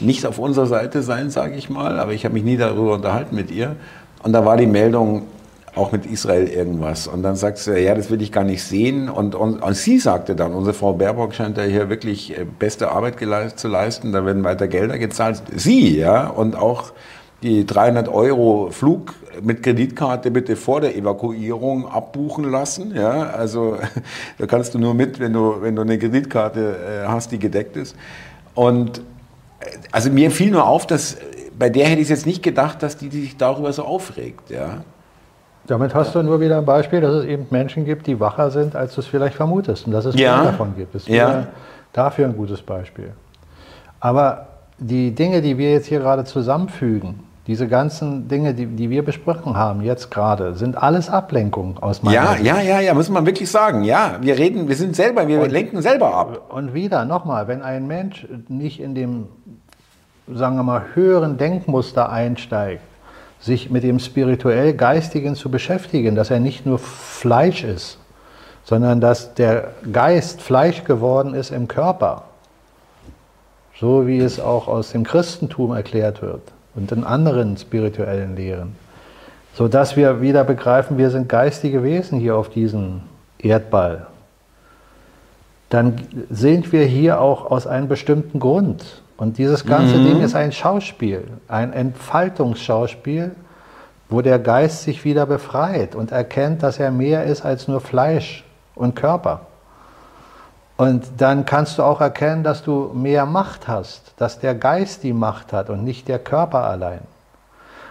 nicht 0.00 0.26
auf 0.26 0.38
unserer 0.38 0.66
Seite 0.66 1.02
sein, 1.02 1.30
sage 1.30 1.56
ich 1.56 1.70
mal, 1.70 1.98
aber 1.98 2.12
ich 2.12 2.24
habe 2.24 2.34
mich 2.34 2.44
nie 2.44 2.56
darüber 2.56 2.94
unterhalten 2.94 3.34
mit 3.34 3.50
ihr. 3.50 3.74
Und 4.22 4.32
da 4.32 4.44
war 4.44 4.56
die 4.56 4.66
Meldung, 4.66 5.24
auch 5.74 5.92
mit 5.92 6.06
Israel 6.06 6.48
irgendwas. 6.48 7.06
Und 7.06 7.22
dann 7.22 7.36
sagt 7.36 7.58
sie, 7.58 7.78
ja, 7.78 7.94
das 7.94 8.10
will 8.10 8.20
ich 8.20 8.32
gar 8.32 8.44
nicht 8.44 8.62
sehen. 8.62 9.08
Und, 9.08 9.34
und, 9.34 9.62
und 9.62 9.76
sie 9.76 9.98
sagte 9.98 10.34
dann, 10.34 10.52
unsere 10.52 10.74
Frau 10.74 10.92
Baerbock 10.92 11.34
scheint 11.34 11.56
ja 11.56 11.64
hier 11.64 11.88
wirklich 11.88 12.36
äh, 12.36 12.44
beste 12.44 12.90
Arbeit 12.90 13.16
zu 13.56 13.68
leisten, 13.68 14.12
da 14.12 14.26
werden 14.26 14.44
weiter 14.44 14.68
Gelder 14.68 14.98
gezahlt. 14.98 15.42
Sie, 15.54 15.96
ja, 15.96 16.26
und 16.26 16.56
auch 16.56 16.92
die 17.42 17.64
300 17.64 18.08
Euro 18.08 18.70
Flug 18.70 19.14
mit 19.42 19.62
Kreditkarte 19.62 20.30
bitte 20.30 20.56
vor 20.56 20.80
der 20.80 20.96
Evakuierung 20.96 21.88
abbuchen 21.88 22.50
lassen. 22.50 22.94
Ja, 22.94 23.30
also 23.30 23.78
da 24.38 24.46
kannst 24.46 24.74
du 24.74 24.78
nur 24.78 24.94
mit, 24.94 25.20
wenn 25.20 25.32
du, 25.32 25.56
wenn 25.60 25.76
du 25.76 25.82
eine 25.82 25.98
Kreditkarte 25.98 27.04
äh, 27.04 27.08
hast, 27.08 27.30
die 27.30 27.38
gedeckt 27.38 27.76
ist. 27.76 27.96
Und 28.54 28.98
äh, 28.98 29.66
also 29.92 30.10
mir 30.10 30.30
fiel 30.30 30.50
nur 30.50 30.66
auf, 30.66 30.86
dass 30.86 31.16
bei 31.58 31.70
der 31.70 31.86
hätte 31.86 32.00
ich 32.00 32.08
jetzt 32.08 32.26
nicht 32.26 32.42
gedacht, 32.42 32.82
dass 32.82 32.96
die 32.96 33.08
sich 33.08 33.36
darüber 33.36 33.72
so 33.72 33.84
aufregt. 33.84 34.50
Ja. 34.50 34.82
Damit 35.66 35.94
hast 35.94 36.14
du 36.14 36.22
nur 36.22 36.40
wieder 36.40 36.58
ein 36.58 36.64
Beispiel, 36.64 37.00
dass 37.00 37.14
es 37.14 37.24
eben 37.26 37.46
Menschen 37.50 37.84
gibt, 37.84 38.06
die 38.06 38.18
wacher 38.18 38.50
sind, 38.50 38.74
als 38.74 38.94
du 38.94 39.00
es 39.00 39.06
vielleicht 39.06 39.34
vermutest. 39.34 39.86
Und 39.86 39.92
dass 39.92 40.06
es 40.06 40.18
ja. 40.18 40.36
mehr 40.36 40.52
davon 40.52 40.74
gibt. 40.76 40.94
Das 40.94 41.02
ist 41.02 41.08
ja. 41.08 41.48
dafür 41.92 42.26
ein 42.26 42.36
gutes 42.36 42.62
Beispiel. 42.62 43.12
Aber 44.00 44.46
die 44.78 45.14
Dinge, 45.14 45.42
die 45.42 45.58
wir 45.58 45.72
jetzt 45.72 45.86
hier 45.86 45.98
gerade 45.98 46.24
zusammenfügen, 46.24 47.27
diese 47.48 47.66
ganzen 47.66 48.28
Dinge, 48.28 48.52
die, 48.52 48.66
die 48.66 48.90
wir 48.90 49.02
besprochen 49.02 49.56
haben 49.56 49.80
jetzt 49.80 50.10
gerade, 50.10 50.54
sind 50.54 50.76
alles 50.76 51.08
Ablenkungen 51.08 51.78
aus 51.78 52.02
meiner 52.02 52.14
Ja, 52.14 52.32
Sicht. 52.34 52.44
ja, 52.44 52.60
ja, 52.60 52.80
ja, 52.80 52.92
muss 52.92 53.08
man 53.08 53.24
wirklich 53.24 53.50
sagen. 53.50 53.84
Ja, 53.84 54.18
wir 54.20 54.36
reden, 54.36 54.68
wir 54.68 54.76
sind 54.76 54.94
selber, 54.94 55.26
wir 55.26 55.40
und, 55.40 55.50
lenken 55.50 55.80
selber 55.80 56.14
ab. 56.14 56.52
Und 56.54 56.74
wieder, 56.74 57.06
nochmal, 57.06 57.48
wenn 57.48 57.62
ein 57.62 57.86
Mensch 57.86 58.26
nicht 58.48 58.80
in 58.80 58.94
dem, 58.94 59.28
sagen 60.30 60.56
wir 60.56 60.62
mal, 60.62 60.82
höheren 60.92 61.38
Denkmuster 61.38 62.12
einsteigt, 62.12 62.82
sich 63.40 63.70
mit 63.70 63.82
dem 63.82 63.98
spirituell-geistigen 63.98 65.34
zu 65.34 65.50
beschäftigen, 65.50 66.16
dass 66.16 66.30
er 66.30 66.40
nicht 66.40 66.66
nur 66.66 66.78
Fleisch 66.78 67.64
ist, 67.64 67.98
sondern 68.62 69.00
dass 69.00 69.32
der 69.32 69.68
Geist 69.90 70.42
Fleisch 70.42 70.84
geworden 70.84 71.32
ist 71.32 71.50
im 71.50 71.66
Körper, 71.66 72.24
so 73.74 74.06
wie 74.06 74.18
es 74.18 74.38
auch 74.38 74.68
aus 74.68 74.92
dem 74.92 75.04
Christentum 75.04 75.74
erklärt 75.74 76.20
wird 76.20 76.42
und 76.78 76.92
in 76.92 77.04
anderen 77.04 77.56
spirituellen 77.56 78.36
Lehren, 78.36 78.76
sodass 79.54 79.96
wir 79.96 80.20
wieder 80.20 80.44
begreifen, 80.44 80.96
wir 80.96 81.10
sind 81.10 81.28
geistige 81.28 81.82
Wesen 81.82 82.20
hier 82.20 82.36
auf 82.36 82.48
diesem 82.48 83.00
Erdball. 83.38 84.06
Dann 85.70 86.00
sind 86.30 86.72
wir 86.72 86.84
hier 86.84 87.20
auch 87.20 87.50
aus 87.50 87.66
einem 87.66 87.88
bestimmten 87.88 88.38
Grund. 88.38 89.02
Und 89.16 89.36
dieses 89.36 89.66
ganze 89.66 89.96
mhm. 89.96 90.04
Ding 90.04 90.20
ist 90.22 90.36
ein 90.36 90.52
Schauspiel, 90.52 91.24
ein 91.48 91.72
Entfaltungsschauspiel, 91.72 93.32
wo 94.08 94.22
der 94.22 94.38
Geist 94.38 94.84
sich 94.84 95.04
wieder 95.04 95.26
befreit 95.26 95.96
und 95.96 96.12
erkennt, 96.12 96.62
dass 96.62 96.78
er 96.78 96.92
mehr 96.92 97.24
ist 97.24 97.44
als 97.44 97.66
nur 97.66 97.80
Fleisch 97.80 98.44
und 98.76 98.94
Körper. 98.94 99.42
Und 100.78 101.06
dann 101.18 101.44
kannst 101.44 101.76
du 101.76 101.82
auch 101.82 102.00
erkennen, 102.00 102.44
dass 102.44 102.62
du 102.62 102.92
mehr 102.94 103.26
Macht 103.26 103.66
hast, 103.66 104.12
dass 104.16 104.38
der 104.38 104.54
Geist 104.54 105.02
die 105.02 105.12
Macht 105.12 105.52
hat 105.52 105.70
und 105.70 105.82
nicht 105.82 106.06
der 106.06 106.20
Körper 106.20 106.62
allein. 106.62 107.00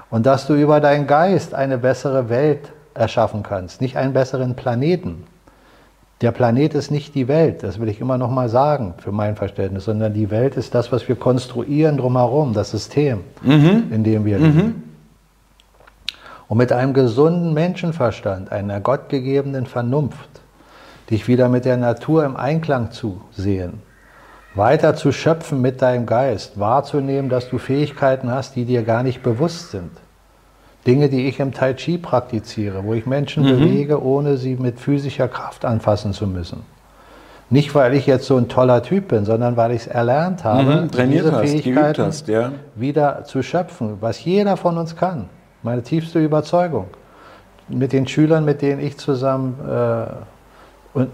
Und 0.10 0.26
dass 0.26 0.48
du 0.48 0.54
über 0.54 0.80
deinen 0.80 1.06
Geist 1.06 1.54
eine 1.54 1.78
bessere 1.78 2.30
Welt 2.30 2.72
erschaffen 2.94 3.44
kannst, 3.44 3.82
nicht 3.82 3.98
einen 3.98 4.14
besseren 4.14 4.56
Planeten. 4.56 5.26
Der 6.22 6.32
Planet 6.32 6.76
ist 6.76 6.90
nicht 6.90 7.14
die 7.14 7.28
Welt, 7.28 7.62
das 7.62 7.78
will 7.78 7.90
ich 7.90 8.00
immer 8.00 8.18
noch 8.18 8.32
mal 8.32 8.48
sagen 8.48 8.94
für 9.00 9.12
mein 9.12 9.36
Verständnis, 9.36 9.84
sondern 9.84 10.14
die 10.14 10.32
Welt 10.32 10.56
ist 10.56 10.74
das, 10.74 10.90
was 10.94 11.10
wir 11.10 11.18
konstruieren 11.18 11.98
drumherum, 11.98 12.54
das 12.54 12.72
System, 12.72 13.20
mhm. 13.42 13.92
in 13.92 14.06
dem 14.06 14.24
wir 14.24 14.40
leben. 14.40 14.56
Mhm. 14.56 14.84
Und 16.48 16.58
mit 16.58 16.72
einem 16.72 16.94
gesunden 16.94 17.54
Menschenverstand, 17.54 18.50
einer 18.50 18.80
gottgegebenen 18.80 19.66
Vernunft, 19.66 20.30
dich 21.10 21.28
wieder 21.28 21.50
mit 21.50 21.66
der 21.66 21.78
Natur 21.78 22.26
im 22.26 22.36
Einklang 22.36 22.92
zu 22.92 23.22
sehen, 23.32 23.82
weiter 24.56 24.96
zu 24.96 25.12
schöpfen 25.12 25.62
mit 25.62 25.82
deinem 25.82 26.06
Geist, 26.06 26.60
wahrzunehmen, 26.60 27.30
dass 27.30 27.50
du 27.50 27.58
Fähigkeiten 27.58 28.32
hast, 28.32 28.56
die 28.56 28.66
dir 28.66 28.84
gar 28.84 29.04
nicht 29.04 29.24
bewusst 29.24 29.72
sind. 29.72 29.92
Dinge, 30.86 31.10
die 31.10 31.28
ich 31.28 31.40
im 31.40 31.54
Tai 31.54 31.74
Chi 31.74 31.98
praktiziere, 31.98 32.84
wo 32.84 32.94
ich 32.94 33.06
Menschen 33.06 33.44
mhm. 33.44 33.60
bewege, 33.60 34.02
ohne 34.02 34.38
sie 34.38 34.56
mit 34.56 34.80
physischer 34.80 35.28
Kraft 35.28 35.66
anfassen 35.66 36.14
zu 36.14 36.28
müssen. 36.28 36.64
Nicht, 37.50 37.74
weil 37.76 37.94
ich 37.94 38.06
jetzt 38.06 38.26
so 38.26 38.36
ein 38.36 38.50
toller 38.50 38.84
Typ 38.84 39.10
bin, 39.10 39.24
sondern 39.24 39.56
weil 39.56 39.72
ich 39.72 39.82
es 39.82 39.88
erlernt 39.88 40.44
habe, 40.44 40.88
mhm, 40.92 41.10
diese 41.10 41.32
hast, 41.32 41.50
Fähigkeiten 41.50 42.04
hast, 42.04 42.28
ja. 42.28 42.52
wieder 42.76 43.24
zu 43.24 43.42
schöpfen, 43.42 43.98
was 44.02 44.24
jeder 44.24 44.58
von 44.58 44.78
uns 44.78 44.96
kann. 44.96 45.30
Meine 45.64 45.82
tiefste 45.82 46.20
Überzeugung. 46.20 46.88
Mit 47.70 47.94
den 47.94 48.08
Schülern, 48.08 48.44
mit 48.44 48.62
denen 48.62 48.82
ich 48.82 48.98
zusammen 48.98 49.58
äh, 49.66 50.06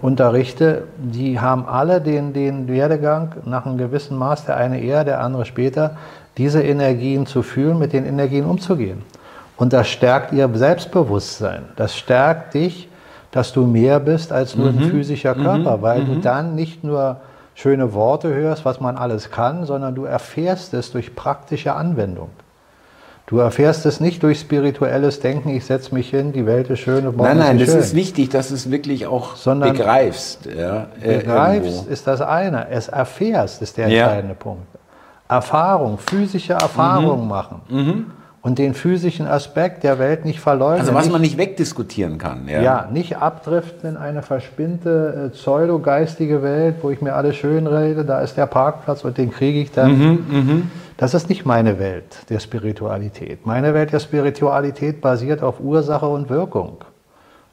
unterrichte, 0.01 0.83
die 0.97 1.39
haben 1.39 1.65
alle 1.65 2.01
den, 2.01 2.33
den 2.33 2.67
Werdegang 2.67 3.35
nach 3.45 3.65
einem 3.65 3.77
gewissen 3.77 4.17
Maß, 4.17 4.45
der 4.45 4.57
eine 4.57 4.81
eher, 4.81 5.03
der 5.03 5.21
andere 5.21 5.45
später, 5.45 5.97
diese 6.37 6.63
Energien 6.63 7.25
zu 7.25 7.43
fühlen, 7.43 7.79
mit 7.79 7.93
den 7.93 8.05
Energien 8.05 8.45
umzugehen. 8.45 9.03
Und 9.57 9.73
das 9.73 9.87
stärkt 9.87 10.33
ihr 10.33 10.49
Selbstbewusstsein. 10.53 11.63
Das 11.75 11.95
stärkt 11.95 12.53
dich, 12.53 12.89
dass 13.31 13.53
du 13.53 13.65
mehr 13.65 13.99
bist 13.99 14.31
als 14.31 14.55
nur 14.55 14.71
mhm. 14.71 14.77
ein 14.79 14.89
physischer 14.89 15.35
Körper, 15.35 15.77
mhm. 15.77 15.81
weil 15.81 16.01
mhm. 16.01 16.05
du 16.07 16.19
dann 16.21 16.55
nicht 16.55 16.83
nur 16.83 17.17
schöne 17.55 17.93
Worte 17.93 18.33
hörst, 18.33 18.65
was 18.65 18.79
man 18.79 18.97
alles 18.97 19.29
kann, 19.29 19.65
sondern 19.65 19.95
du 19.95 20.05
erfährst 20.05 20.73
es 20.73 20.91
durch 20.91 21.15
praktische 21.15 21.73
Anwendung. 21.73 22.29
Du 23.25 23.37
erfährst 23.37 23.85
es 23.85 24.01
nicht 24.01 24.21
durch 24.21 24.41
spirituelles 24.41 25.21
Denken, 25.21 25.49
ich 25.49 25.65
setze 25.65 25.95
mich 25.95 26.09
hin, 26.09 26.33
die 26.33 26.45
Welt 26.45 26.69
ist 26.69 26.79
schön 26.79 27.07
und 27.07 27.15
morgen 27.15 27.29
Nein, 27.29 27.37
nein, 27.37 27.59
ist 27.59 27.67
das 27.67 27.73
schön. 27.73 27.83
ist 27.83 27.95
wichtig, 27.95 28.29
dass 28.29 28.49
du 28.49 28.55
es 28.55 28.69
wirklich 28.69 29.07
auch 29.07 29.37
Sondern 29.37 29.71
begreifst. 29.71 30.45
Ja, 30.45 30.87
äh, 31.01 31.19
begreifst 31.19 31.65
irgendwo. 31.65 31.91
ist 31.91 32.05
das 32.05 32.21
eine, 32.21 32.69
es 32.69 32.89
erfährst 32.89 33.61
ist 33.61 33.77
der 33.77 33.85
entscheidende 33.85 34.35
ja. 34.35 34.39
Punkt. 34.39 34.67
Erfahrung, 35.29 35.97
physische 35.97 36.53
Erfahrung 36.53 37.23
mhm. 37.23 37.29
machen. 37.29 37.61
Mhm 37.69 38.05
und 38.43 38.59
den 38.59 38.73
physischen 38.73 39.25
Aspekt 39.25 39.83
der 39.83 39.99
Welt 39.99 40.25
nicht 40.25 40.41
verleugnen. 40.41 40.81
Also 40.81 40.93
was 40.93 41.05
nicht, 41.05 41.13
man 41.13 41.21
nicht 41.21 41.37
wegdiskutieren 41.37 42.17
kann. 42.17 42.49
Ja, 42.49 42.61
ja 42.61 42.89
nicht 42.91 43.17
abdriften 43.17 43.91
in 43.91 43.97
eine 43.97 44.21
verspinnte, 44.21 45.27
äh, 45.27 45.29
pseudogeistige 45.29 46.43
Welt, 46.43 46.75
wo 46.81 46.89
ich 46.89 47.01
mir 47.01 47.15
alles 47.15 47.37
schön 47.37 47.67
rede, 47.67 48.03
da 48.03 48.19
ist 48.19 48.35
der 48.35 48.45
Parkplatz 48.45 49.05
und 49.05 49.17
den 49.17 49.31
kriege 49.31 49.61
ich 49.61 49.71
dann. 49.71 49.97
Mhm, 49.97 50.25
mh. 50.29 50.61
Das 51.03 51.13
ist 51.13 51.27
nicht 51.27 51.45
meine 51.45 51.79
Welt 51.79 52.29
der 52.29 52.39
Spiritualität. 52.39 53.45
Meine 53.45 53.73
Welt 53.73 53.91
der 53.91 53.99
Spiritualität 53.99 55.01
basiert 55.01 55.43
auf 55.43 55.59
Ursache 55.59 56.07
und 56.07 56.29
Wirkung, 56.29 56.77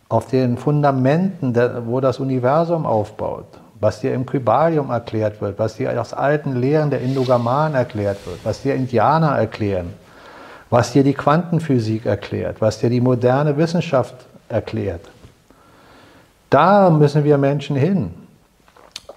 auf 0.08 0.28
den 0.28 0.56
Fundamenten, 0.56 1.56
wo 1.86 1.98
das 1.98 2.20
Universum 2.20 2.86
aufbaut, 2.86 3.46
was 3.80 3.98
dir 3.98 4.14
im 4.14 4.24
Kybalium 4.24 4.90
erklärt 4.90 5.40
wird, 5.40 5.58
was 5.58 5.74
dir 5.74 6.00
aus 6.00 6.14
alten 6.14 6.60
Lehren 6.60 6.90
der 6.90 7.00
Indogaman 7.00 7.74
erklärt 7.74 8.24
wird, 8.24 8.38
was 8.44 8.62
dir 8.62 8.76
Indianer 8.76 9.36
erklären 9.36 9.94
was 10.70 10.92
dir 10.92 11.02
die 11.02 11.14
Quantenphysik 11.14 12.06
erklärt, 12.06 12.60
was 12.60 12.78
dir 12.78 12.88
die 12.88 13.00
moderne 13.00 13.56
Wissenschaft 13.56 14.14
erklärt. 14.48 15.00
Da 16.48 16.90
müssen 16.90 17.24
wir 17.24 17.36
Menschen 17.38 17.74
hin. 17.74 18.14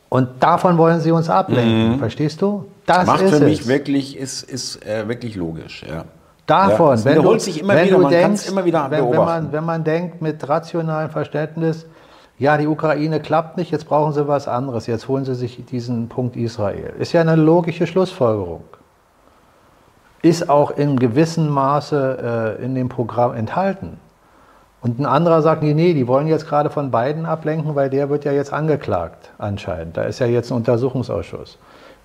Und 0.10 0.42
davon 0.42 0.80
wollen 0.80 1.00
sie 1.00 1.12
uns 1.12 1.30
ablenken. 1.30 1.92
Mhm. 1.92 2.00
Verstehst 2.00 2.42
du? 2.42 2.66
Das 2.86 3.06
Macht 3.06 3.22
für 3.22 3.40
mich 3.40 3.62
es. 3.62 3.68
wirklich, 3.68 4.18
ist, 4.18 4.44
ist 4.44 4.86
äh, 4.86 5.08
wirklich 5.08 5.36
logisch. 5.36 5.84
Ja. 5.88 6.06
Davon, 6.46 6.98
ja, 6.98 7.06
wenn 7.06 7.22
du, 7.22 7.40
sich 7.40 7.62
immer 7.62 7.76
wenn 7.76 7.86
wieder, 7.86 7.96
du 7.96 8.04
man 8.04 8.12
denkst, 8.12 8.50
immer 8.50 8.66
wieder 8.66 8.92
wenn, 8.92 9.10
wenn, 9.10 9.18
man, 9.18 9.52
wenn 9.54 9.64
man 9.64 9.84
denkt 9.84 10.22
mit 10.22 10.48
rationalem 10.48 11.10
Verständnis, 11.10 11.86
ja, 12.38 12.58
die 12.58 12.68
Ukraine 12.68 13.22
klappt 13.22 13.58
nicht, 13.58 13.72
jetzt 13.72 13.86
brauchen 13.86 14.12
sie 14.12 14.28
was 14.28 14.48
anderes, 14.48 14.88
jetzt 14.88 15.08
holen 15.08 15.24
sie 15.24 15.36
sich 15.36 15.64
diesen 15.66 16.10
Punkt 16.10 16.36
Israel. 16.36 16.94
Ist 17.00 17.14
ja 17.14 17.22
eine 17.22 17.36
logische 17.36 17.88
Schlussfolgerung 17.88 18.64
ist 20.24 20.50
auch 20.50 20.72
in 20.72 20.98
gewissem 20.98 21.50
Maße 21.50 22.58
äh, 22.60 22.64
in 22.64 22.74
dem 22.74 22.90
Programm 22.90 23.36
enthalten. 23.36 24.00
Und 24.82 25.00
ein 25.00 25.06
anderer 25.06 25.42
sagt, 25.42 25.64
nee, 25.64 25.74
nee, 25.74 25.94
die 25.94 26.08
wollen 26.08 26.28
jetzt 26.28 26.48
gerade 26.48 26.70
von 26.70 26.92
beiden 26.92 27.26
ablenken, 27.26 27.76
weil 27.76 27.90
der 27.90 28.10
wird 28.10 28.26
ja 28.26 28.32
jetzt 28.32 28.52
angeklagt 28.52 29.32
anscheinend. 29.38 29.98
Da 29.98 30.04
ist 30.04 30.20
ja 30.20 30.26
jetzt 30.26 30.50
ein 30.50 30.56
Untersuchungsausschuss. 30.56 31.58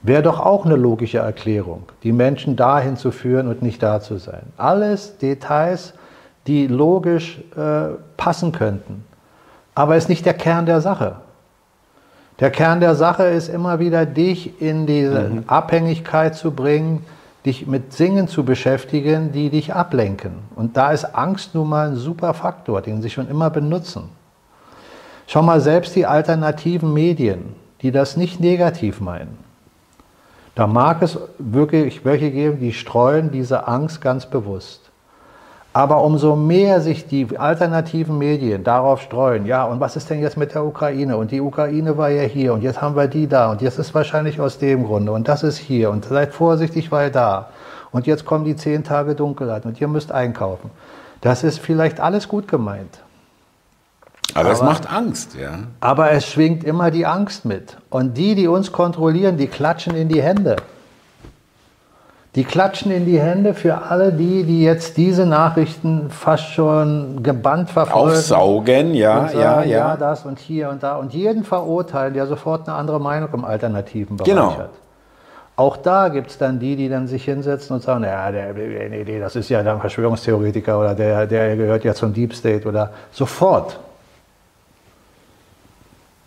Wäre 0.03 0.23
doch 0.23 0.41
auch 0.41 0.65
eine 0.65 0.77
logische 0.77 1.19
Erklärung, 1.19 1.85
die 2.03 2.13
Menschen 2.13 2.55
dahin 2.57 2.97
zu 2.97 3.11
führen 3.11 3.49
und 3.49 3.63
nicht 3.63 3.83
da 3.83 4.01
zu 4.01 4.19
sein. 4.19 4.43
Alles 4.57 5.19
Details, 5.19 5.95
die 6.47 6.67
logisch 6.67 7.41
äh, 7.57 7.97
passen 8.17 8.53
könnten. 8.53 9.05
Aber 9.75 9.97
ist 9.97 10.09
nicht 10.09 10.25
der 10.25 10.35
Kern 10.35 10.67
der 10.67 10.81
Sache. 10.81 11.17
Der 12.41 12.51
Kern 12.51 12.81
der 12.81 12.95
Sache 12.95 13.25
ist 13.25 13.49
immer 13.49 13.81
wieder, 13.81 14.07
dich 14.07 14.61
in 14.63 14.87
diese 14.87 15.29
mhm. 15.29 15.45
Abhängigkeit 15.49 16.37
zu 16.37 16.53
bringen, 16.53 17.05
dich 17.45 17.67
mit 17.67 17.93
Singen 17.93 18.29
zu 18.29 18.45
beschäftigen, 18.45 19.33
die 19.33 19.51
dich 19.51 19.75
ablenken. 19.75 20.35
Und 20.55 20.77
da 20.77 20.93
ist 20.93 21.05
Angst 21.17 21.55
nun 21.55 21.69
mal 21.69 21.89
ein 21.89 21.97
super 21.97 22.35
Faktor, 22.35 22.83
den 22.83 23.03
sie 23.03 23.11
schon 23.11 23.29
immer 23.29 23.51
benutzen. 23.51 24.11
Schau 25.27 25.43
mal 25.43 25.61
selbst 25.61 25.97
die 25.97 26.07
alternativen 26.07 26.93
Medien, 26.93 27.57
die 27.83 27.91
das 27.91 28.17
nicht 28.17 28.41
negativ 28.41 29.01
meinen. 29.01 29.48
Da 30.59 30.67
mag 30.67 31.03
es 31.03 31.17
wirklich 31.39 32.05
welche 32.05 32.33
geben, 32.33 32.59
die 32.59 32.73
streuen 32.73 33.31
diese 33.31 33.69
Angst 33.69 34.01
ganz 34.01 34.27
bewusst. 34.27 34.91
Aber 35.73 36.03
umso 36.03 36.35
mehr 36.35 36.81
sich 36.81 37.07
die 37.07 37.39
alternativen 37.39 38.19
Medien 38.19 38.65
darauf 38.65 39.01
streuen, 39.01 39.47
ja, 39.47 39.63
und 39.63 39.79
was 39.79 39.95
ist 39.95 40.11
denn 40.11 40.21
jetzt 40.21 40.37
mit 40.37 40.55
der 40.55 40.65
Ukraine? 40.65 41.17
Und 41.17 41.31
die 41.31 41.41
Ukraine 41.41 41.97
war 41.97 42.09
ja 42.09 42.23
hier 42.23 42.55
und 42.55 42.65
jetzt 42.65 42.83
haben 42.83 42.97
wir 42.97 43.07
die 43.07 43.29
da 43.29 43.53
und 43.53 43.63
jetzt 43.63 43.79
ist 43.79 43.95
wahrscheinlich 43.95 44.41
aus 44.41 44.59
dem 44.59 44.83
Grunde 44.83 45.13
und 45.13 45.29
das 45.29 45.45
ist 45.45 45.59
hier 45.59 45.93
und 45.93 46.07
seid 46.07 46.35
vorsichtig, 46.35 46.91
weil 46.91 47.13
da. 47.13 47.51
Und 47.93 48.09
jetzt 48.09 48.25
kommen 48.25 48.45
die 48.45 48.57
zehn 48.57 48.83
Tage 48.83 49.15
Dunkelheit 49.15 49.65
und 49.65 49.81
ihr 49.81 49.87
müsst 49.87 50.11
einkaufen. 50.11 50.71
Das 51.21 51.45
ist 51.45 51.61
vielleicht 51.61 52.01
alles 52.01 52.27
gut 52.27 52.49
gemeint. 52.49 52.99
Aber, 54.35 54.41
aber 54.41 54.53
es 54.53 54.63
macht 54.63 54.93
Angst, 54.93 55.37
ja. 55.41 55.61
Aber 55.81 56.11
es 56.13 56.27
schwingt 56.27 56.65
immer 56.65 56.91
die 56.91 57.07
Angst 57.07 57.45
mit. 57.45 57.77
Und 57.91 58.17
die, 58.17 58.35
die 58.35 58.47
uns 58.47 58.73
kontrollieren, 58.73 59.37
die 59.37 59.47
klatschen 59.47 59.95
in 59.95 60.09
die 60.09 60.23
Hände. 60.23 60.57
Die 62.35 62.45
klatschen 62.45 62.93
in 62.93 63.07
die 63.07 63.19
Hände 63.19 63.55
für 63.55 63.83
alle 63.83 64.13
die, 64.13 64.45
die 64.45 64.63
jetzt 64.63 64.97
diese 64.97 65.27
Nachrichten 65.27 66.11
fast 66.11 66.53
schon 66.53 67.23
gebannt 67.23 67.71
verfolgen. 67.71 68.11
Aufsaugen, 68.11 68.95
ja, 68.95 69.29
sagen, 69.29 69.41
ja, 69.41 69.63
ja. 69.63 69.79
Ja, 69.79 69.97
das 69.97 70.25
und 70.25 70.39
hier 70.39 70.69
und 70.69 70.83
da. 70.83 70.97
Und 70.97 71.15
jeden 71.15 71.43
verurteilen, 71.43 72.15
der 72.15 72.27
sofort 72.27 72.69
eine 72.69 72.77
andere 72.77 73.01
Meinung 73.01 73.31
im 73.33 73.45
alternativen 73.45 74.19
Bereich 74.19 74.31
genau. 74.31 74.57
hat. 74.57 74.71
Auch 75.57 75.77
da 75.77 76.09
gibt 76.09 76.31
es 76.31 76.39
dann 76.39 76.61
die, 76.61 76.77
die 76.77 76.89
dann 76.89 77.09
sich 77.09 77.25
hinsetzen 77.25 77.75
und 77.75 77.83
sagen, 77.83 78.05
ja, 78.05 78.31
der, 78.31 78.53
nee, 78.53 79.03
nee, 79.05 79.19
das 79.19 79.35
ist 79.35 79.49
ja 79.49 79.59
ein 79.59 79.81
Verschwörungstheoretiker 79.81 80.79
oder 80.79 80.95
der, 80.95 81.27
der 81.27 81.57
gehört 81.57 81.83
ja 81.83 81.95
zum 81.95 82.13
Deep 82.13 82.35
State 82.35 82.69
oder 82.69 82.91
sofort. 83.11 83.81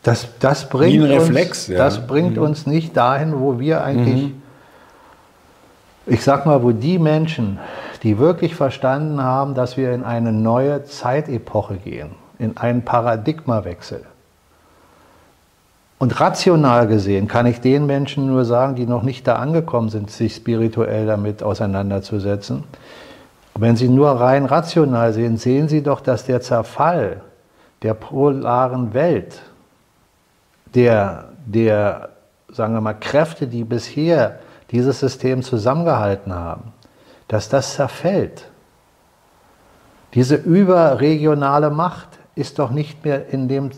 Das, 0.03 0.27
das 0.39 0.67
bringt, 0.69 1.03
Reflex, 1.03 1.59
uns, 1.59 1.67
ja. 1.67 1.77
das 1.77 2.07
bringt 2.07 2.37
mhm. 2.37 2.43
uns 2.43 2.65
nicht 2.65 2.97
dahin, 2.97 3.39
wo 3.39 3.59
wir 3.59 3.83
eigentlich 3.83 4.23
mhm 4.23 4.41
ich 6.05 6.23
sag 6.23 6.45
mal, 6.45 6.63
wo 6.63 6.71
die 6.71 6.99
Menschen, 6.99 7.59
die 8.03 8.17
wirklich 8.17 8.55
verstanden 8.55 9.21
haben, 9.21 9.53
dass 9.53 9.77
wir 9.77 9.93
in 9.93 10.03
eine 10.03 10.31
neue 10.31 10.83
Zeitepoche 10.83 11.77
gehen, 11.77 12.11
in 12.39 12.57
einen 12.57 12.83
Paradigmawechsel. 12.83 14.03
Und 15.99 16.19
rational 16.19 16.87
gesehen 16.87 17.27
kann 17.27 17.45
ich 17.45 17.61
den 17.61 17.85
Menschen 17.85 18.25
nur 18.25 18.43
sagen, 18.43 18.73
die 18.75 18.87
noch 18.87 19.03
nicht 19.03 19.27
da 19.27 19.35
angekommen 19.35 19.89
sind, 19.89 20.09
sich 20.09 20.35
spirituell 20.35 21.05
damit 21.05 21.43
auseinanderzusetzen. 21.43 22.63
Wenn 23.53 23.75
sie 23.75 23.87
nur 23.87 24.09
rein 24.09 24.45
rational 24.45 25.13
sehen, 25.13 25.37
sehen 25.37 25.67
sie 25.67 25.83
doch, 25.83 26.01
dass 26.01 26.25
der 26.25 26.41
Zerfall 26.41 27.21
der 27.83 27.93
polaren 27.93 28.95
Welt, 28.95 29.39
der, 30.73 31.29
der 31.45 32.09
sagen 32.51 32.73
wir 32.73 32.81
mal, 32.81 32.93
Kräfte, 32.93 33.47
die 33.47 33.63
bisher 33.63 34.39
dieses 34.71 34.99
System 34.99 35.43
zusammengehalten 35.43 36.33
haben, 36.33 36.73
dass 37.27 37.49
das 37.49 37.75
zerfällt. 37.75 38.49
Diese 40.13 40.35
überregionale 40.35 41.69
Macht 41.69 42.19
ist 42.35 42.59
doch 42.59 42.71
nicht 42.71 43.05
mehr 43.05 43.29
in 43.29 43.47
dem 43.47 43.71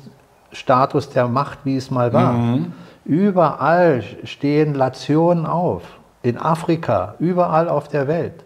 Status 0.51 1.09
der 1.09 1.27
Macht, 1.27 1.59
wie 1.63 1.77
es 1.77 1.91
mal 1.91 2.13
war. 2.13 2.33
Mhm. 2.33 2.73
Überall 3.05 4.03
stehen 4.23 4.73
Nationen 4.73 5.45
auf. 5.45 5.83
In 6.21 6.37
Afrika, 6.37 7.15
überall 7.19 7.67
auf 7.67 7.87
der 7.87 8.07
Welt. 8.07 8.45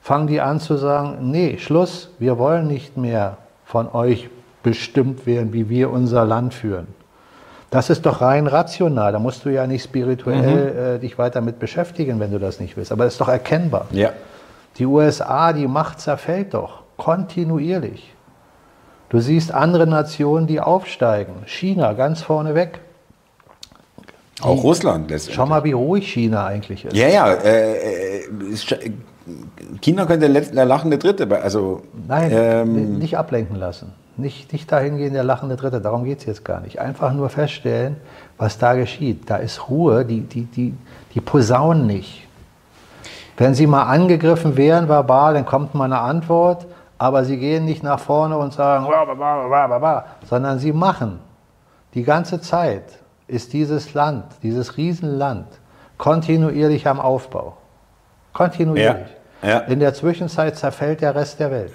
Fangen 0.00 0.28
die 0.28 0.40
an 0.40 0.60
zu 0.60 0.76
sagen, 0.76 1.30
nee, 1.30 1.58
Schluss, 1.58 2.10
wir 2.18 2.38
wollen 2.38 2.66
nicht 2.66 2.96
mehr 2.96 3.36
von 3.64 3.92
euch 3.92 4.30
bestimmt 4.62 5.26
werden, 5.26 5.52
wie 5.52 5.68
wir 5.68 5.90
unser 5.90 6.24
Land 6.24 6.54
führen. 6.54 6.86
Das 7.70 7.90
ist 7.90 8.06
doch 8.06 8.22
rein 8.22 8.46
rational. 8.46 9.12
Da 9.12 9.18
musst 9.18 9.44
du 9.44 9.50
ja 9.50 9.66
nicht 9.66 9.84
spirituell 9.84 10.72
mhm. 10.72 10.96
äh, 10.96 10.98
dich 10.98 11.18
weiter 11.18 11.40
mit 11.40 11.58
beschäftigen, 11.58 12.18
wenn 12.18 12.30
du 12.30 12.38
das 12.38 12.60
nicht 12.60 12.76
willst. 12.76 12.92
Aber 12.92 13.04
es 13.04 13.14
ist 13.14 13.20
doch 13.20 13.28
erkennbar. 13.28 13.86
Ja. 13.90 14.12
Die 14.78 14.86
USA, 14.86 15.52
die 15.52 15.66
Macht 15.66 16.00
zerfällt 16.00 16.54
doch 16.54 16.82
kontinuierlich. 16.96 18.14
Du 19.10 19.20
siehst 19.20 19.52
andere 19.52 19.86
Nationen, 19.86 20.46
die 20.46 20.60
aufsteigen. 20.60 21.34
China 21.46 21.94
ganz 21.94 22.22
vorne 22.22 22.54
weg. 22.54 22.80
Auch 24.40 24.62
Russland 24.62 25.10
letztendlich. 25.10 25.34
Schau 25.34 25.46
mal, 25.46 25.64
wie 25.64 25.72
ruhig 25.72 26.12
China 26.12 26.46
eigentlich 26.46 26.84
ist. 26.84 26.94
Ja, 26.96 27.08
ja. 27.08 27.32
Äh, 27.32 28.20
äh 28.20 28.92
China 29.82 30.06
könnte 30.06 30.30
der 30.30 30.64
lachende 30.64 30.96
Dritte. 30.96 31.28
Also, 31.42 31.82
Nein, 32.06 32.30
ähm, 32.32 32.98
nicht 32.98 33.18
ablenken 33.18 33.56
lassen. 33.56 33.92
Nicht, 34.18 34.52
nicht 34.52 34.70
dahin 34.72 34.96
gehen, 34.96 35.14
der 35.14 35.22
lachende 35.22 35.54
Dritte, 35.54 35.80
darum 35.80 36.02
geht 36.02 36.18
es 36.18 36.26
jetzt 36.26 36.44
gar 36.44 36.60
nicht. 36.60 36.80
Einfach 36.80 37.12
nur 37.12 37.30
feststellen, 37.30 37.96
was 38.36 38.58
da 38.58 38.74
geschieht. 38.74 39.30
Da 39.30 39.36
ist 39.36 39.68
Ruhe, 39.68 40.04
die, 40.04 40.22
die, 40.22 40.42
die, 40.44 40.74
die 41.14 41.20
posaunen 41.20 41.86
nicht. 41.86 42.26
Wenn 43.36 43.54
sie 43.54 43.68
mal 43.68 43.84
angegriffen 43.84 44.56
wären 44.56 44.88
verbal, 44.88 45.34
dann 45.34 45.46
kommt 45.46 45.76
mal 45.76 45.84
eine 45.84 46.00
Antwort, 46.00 46.66
aber 46.98 47.24
sie 47.24 47.38
gehen 47.38 47.64
nicht 47.64 47.84
nach 47.84 48.00
vorne 48.00 48.36
und 48.36 48.52
sagen, 48.52 48.88
sondern 50.28 50.58
sie 50.58 50.72
machen. 50.72 51.20
Die 51.94 52.02
ganze 52.02 52.40
Zeit 52.40 52.98
ist 53.28 53.52
dieses 53.52 53.94
Land, 53.94 54.24
dieses 54.42 54.76
Riesenland, 54.76 55.46
kontinuierlich 55.96 56.88
am 56.88 56.98
Aufbau. 56.98 57.56
Kontinuierlich. 58.32 59.06
Ja, 59.42 59.48
ja. 59.48 59.58
In 59.60 59.78
der 59.78 59.94
Zwischenzeit 59.94 60.56
zerfällt 60.56 61.02
der 61.02 61.14
Rest 61.14 61.38
der 61.38 61.52
Welt. 61.52 61.72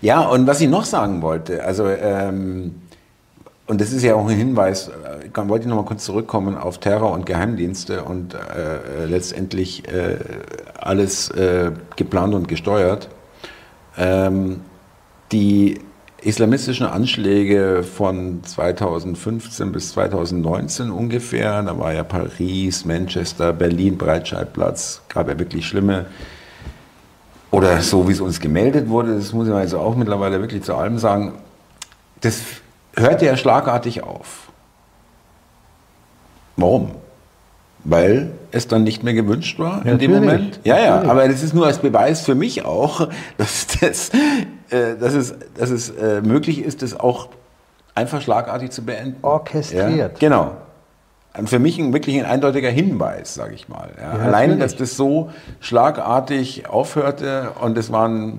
Ja, 0.00 0.22
und 0.22 0.46
was 0.46 0.60
ich 0.60 0.68
noch 0.68 0.84
sagen 0.84 1.22
wollte, 1.22 1.64
also, 1.64 1.88
ähm, 1.88 2.74
und 3.66 3.80
das 3.80 3.92
ist 3.92 4.02
ja 4.02 4.14
auch 4.14 4.28
ein 4.28 4.36
Hinweis, 4.36 4.90
ich 5.24 5.36
äh, 5.36 5.48
wollte 5.48 5.64
ich 5.64 5.68
noch 5.68 5.76
mal 5.76 5.84
kurz 5.84 6.04
zurückkommen 6.04 6.56
auf 6.56 6.78
Terror 6.78 7.12
und 7.12 7.24
Geheimdienste 7.26 8.04
und 8.04 8.34
äh, 8.34 9.06
letztendlich 9.06 9.88
äh, 9.88 10.18
alles 10.78 11.30
äh, 11.30 11.72
geplant 11.96 12.34
und 12.34 12.48
gesteuert. 12.48 13.08
Ähm, 13.96 14.60
die 15.32 15.80
islamistischen 16.24 16.86
Anschläge 16.86 17.82
von 17.82 18.42
2015 18.44 19.72
bis 19.72 19.92
2019 19.92 20.90
ungefähr, 20.90 21.62
da 21.62 21.78
war 21.78 21.92
ja 21.92 22.02
Paris, 22.02 22.84
Manchester, 22.84 23.52
Berlin, 23.52 23.98
Breitscheidplatz, 23.98 25.02
gab 25.08 25.28
ja 25.28 25.38
wirklich 25.38 25.66
schlimme, 25.66 26.06
oder 27.54 27.80
so 27.82 28.08
wie 28.08 28.12
es 28.12 28.20
uns 28.20 28.40
gemeldet 28.40 28.88
wurde, 28.88 29.14
das 29.14 29.32
muss 29.32 29.46
ich 29.46 29.54
also 29.54 29.78
auch 29.78 29.94
mittlerweile 29.94 30.40
wirklich 30.40 30.64
zu 30.64 30.74
allem 30.74 30.98
sagen, 30.98 31.34
das 32.20 32.40
hörte 32.96 33.26
ja 33.26 33.36
schlagartig 33.36 34.02
auf. 34.02 34.48
Warum? 36.56 36.90
Weil 37.84 38.32
es 38.50 38.66
dann 38.66 38.82
nicht 38.82 39.04
mehr 39.04 39.14
gewünscht 39.14 39.58
war 39.60 39.84
in 39.84 39.92
Natürlich, 39.92 40.00
dem 40.00 40.10
Moment. 40.12 40.60
Ja, 40.64 40.78
ja, 40.78 40.90
natürlich. 40.90 41.10
aber 41.10 41.28
das 41.28 41.42
ist 41.44 41.54
nur 41.54 41.66
als 41.66 41.78
Beweis 41.78 42.22
für 42.22 42.34
mich 42.34 42.64
auch, 42.64 43.08
dass, 43.38 43.68
das, 43.80 44.08
äh, 44.70 44.96
dass 44.98 45.14
es, 45.14 45.34
dass 45.56 45.70
es 45.70 45.90
äh, 45.90 46.22
möglich 46.22 46.60
ist, 46.60 46.82
das 46.82 46.98
auch 46.98 47.28
einfach 47.94 48.20
schlagartig 48.20 48.72
zu 48.72 48.84
beenden. 48.84 49.16
Orchestriert. 49.22 49.96
Ja, 49.96 50.08
genau. 50.18 50.56
Für 51.46 51.58
mich 51.58 51.78
ein, 51.78 51.92
wirklich 51.92 52.16
ein 52.18 52.26
eindeutiger 52.26 52.70
Hinweis, 52.70 53.34
sage 53.34 53.54
ich 53.54 53.68
mal. 53.68 53.90
Ja. 54.00 54.16
Ja, 54.18 54.24
Alleine, 54.24 54.56
dass 54.56 54.76
das 54.76 54.96
so 54.96 55.30
schlagartig 55.60 56.68
aufhörte 56.68 57.50
und 57.60 57.76
es 57.76 57.90
waren 57.90 58.38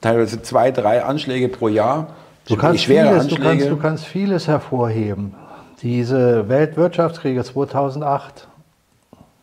teilweise 0.00 0.40
zwei, 0.40 0.70
drei 0.70 1.04
Anschläge 1.04 1.48
pro 1.48 1.68
Jahr. 1.68 2.06
Du 2.48 2.56
kannst, 2.56 2.82
schwere 2.84 3.10
vieles, 3.20 3.28
du, 3.28 3.36
kannst, 3.36 3.68
du 3.68 3.76
kannst 3.76 4.06
vieles 4.06 4.48
hervorheben. 4.48 5.34
Diese 5.82 6.48
Weltwirtschaftskrise 6.48 7.44
2008. 7.44 8.48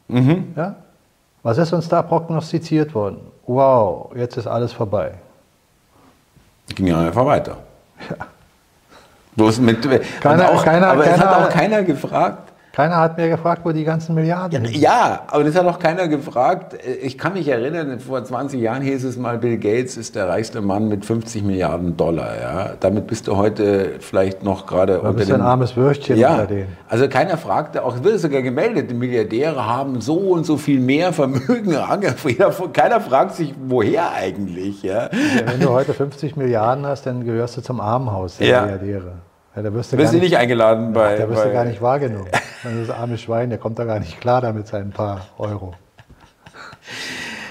Mhm. 0.07 0.53
Ja? 0.55 0.75
Was 1.43 1.59
ist 1.59 1.71
uns 1.73 1.87
da 1.87 2.01
prognostiziert 2.01 2.95
worden? 2.95 3.19
Wow, 3.45 4.11
jetzt 4.15 4.37
ist 4.37 4.47
alles 4.47 4.73
vorbei. 4.73 5.13
ging 6.75 6.87
ja 6.87 6.99
einfach 6.99 7.25
weiter. 7.25 7.57
Bloß 9.35 9.59
mit, 9.59 9.87
Keiner- 10.19 10.49
auch, 10.49 10.65
keiner- 10.65 10.87
aber 10.89 11.05
es 11.05 11.11
hat 11.11 11.19
keiner- 11.19 11.37
auch 11.45 11.49
keiner 11.49 11.83
gefragt. 11.83 12.46
Keiner 12.77 12.97
hat 12.97 13.17
mir 13.17 13.27
gefragt, 13.27 13.61
wo 13.63 13.71
die 13.71 13.83
ganzen 13.83 14.13
Milliarden 14.13 14.63
sind. 14.65 14.77
Ja, 14.77 15.21
aber 15.25 15.43
das 15.43 15.55
hat 15.55 15.65
auch 15.65 15.79
keiner 15.79 16.07
gefragt. 16.07 16.77
Ich 17.01 17.17
kann 17.17 17.33
mich 17.33 17.47
erinnern, 17.47 17.99
vor 17.99 18.23
20 18.23 18.61
Jahren 18.61 18.83
hieß 18.83 19.03
es 19.03 19.17
mal, 19.17 19.39
Bill 19.39 19.57
Gates 19.57 19.97
ist 19.97 20.13
der 20.13 20.29
reichste 20.29 20.61
Mann 20.61 20.87
mit 20.87 21.03
50 21.03 21.41
Milliarden 21.41 21.97
Dollar. 21.97 22.39
Ja? 22.39 22.69
Damit 22.79 23.07
bist 23.07 23.27
du 23.27 23.35
heute 23.35 23.93
vielleicht 23.99 24.43
noch 24.43 24.67
gerade 24.67 24.99
unter 24.99 25.13
bist 25.13 25.29
den 25.29 25.37
ein 25.37 25.41
armes 25.41 25.75
Würstchen 25.75 26.19
ja, 26.19 26.33
unter 26.33 26.45
denen. 26.45 26.77
also 26.87 27.09
keiner 27.09 27.37
fragte, 27.39 27.83
auch 27.83 27.95
es 27.95 28.03
wird 28.03 28.19
sogar 28.19 28.43
gemeldet, 28.43 28.91
die 28.91 28.93
Milliardäre 28.93 29.65
haben 29.65 29.99
so 29.99 30.13
und 30.13 30.45
so 30.45 30.57
viel 30.57 30.79
mehr 30.79 31.13
Vermögen. 31.13 31.75
Keiner 32.73 33.01
fragt 33.01 33.33
sich, 33.33 33.55
woher 33.67 34.11
eigentlich. 34.11 34.83
Ja, 34.83 35.09
Wenn 35.47 35.61
du 35.61 35.69
heute 35.69 35.95
50 35.95 36.35
Milliarden 36.35 36.85
hast, 36.85 37.07
dann 37.07 37.25
gehörst 37.25 37.57
du 37.57 37.61
zum 37.61 37.81
Armenhaus 37.81 38.37
der 38.37 38.47
Ja. 38.47 38.61
Milliardäre. 38.61 39.13
Ja, 39.57 39.63
da 39.63 39.73
wirst 39.73 39.91
du, 39.91 39.97
Bist 39.97 40.11
gar 40.11 40.19
du 40.19 40.23
nicht 40.23 40.37
eingeladen 40.37 40.93
bei. 40.93 41.15
da 41.15 41.27
wirst 41.27 41.41
du 41.43 41.47
bei 41.47 41.53
gar 41.53 41.65
nicht 41.65 41.81
wahrgenommen. 41.81 42.27
Das 42.63 42.89
arme 42.95 43.17
Schwein, 43.17 43.49
der 43.49 43.57
kommt 43.57 43.79
da 43.79 43.85
gar 43.85 43.99
nicht 43.99 44.21
klar 44.21 44.39
damit 44.39 44.67
seinen 44.67 44.91
paar 44.91 45.21
Euro. 45.39 45.73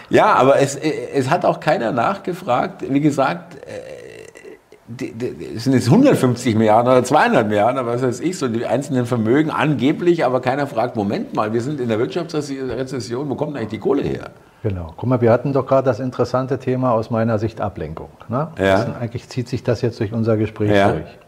Ja, 0.09 0.35
aber 0.35 0.61
es, 0.61 0.77
es 0.77 1.31
hat 1.31 1.45
auch 1.45 1.59
keiner 1.59 1.91
nachgefragt. 1.91 2.85
Wie 2.89 3.01
gesagt, 3.01 3.57
äh, 3.67 5.01
es 5.57 5.65
sind 5.65 5.73
jetzt 5.73 5.89
150 5.89 6.55
Milliarden 6.55 6.93
oder 6.93 7.03
200 7.03 7.49
Milliarden, 7.49 7.85
was 7.87 8.03
weiß 8.03 8.21
ich, 8.21 8.39
so 8.39 8.47
die 8.47 8.65
einzelnen 8.67 9.05
Vermögen 9.07 9.51
angeblich, 9.51 10.25
aber 10.25 10.41
keiner 10.41 10.69
fragt, 10.69 10.95
Moment 10.95 11.35
mal, 11.35 11.53
wir 11.53 11.61
sind 11.61 11.81
in 11.81 11.89
der 11.89 11.99
Wirtschaftsrezession, 11.99 13.29
wo 13.29 13.35
kommt 13.35 13.57
eigentlich 13.57 13.71
die 13.71 13.79
Kohle 13.81 14.03
her? 14.03 14.31
Genau. 14.63 14.93
Guck 14.97 15.09
mal, 15.09 15.21
wir 15.21 15.33
hatten 15.33 15.53
doch 15.53 15.67
gerade 15.67 15.87
das 15.87 15.99
interessante 15.99 16.59
Thema 16.61 16.93
aus 16.93 17.11
meiner 17.11 17.41
Sicht 17.41 17.61
Ablenkung. 17.61 18.11
Ne? 18.29 18.47
Ja. 18.59 18.85
Das 18.85 18.97
eigentlich 18.97 19.29
zieht 19.29 19.49
sich 19.49 19.65
das 19.65 19.83
jetzt 19.83 19.99
durch 19.99 20.13
unser 20.13 20.37
Gespräch 20.37 20.71
Ja. 20.71 20.93
durch. 20.93 21.19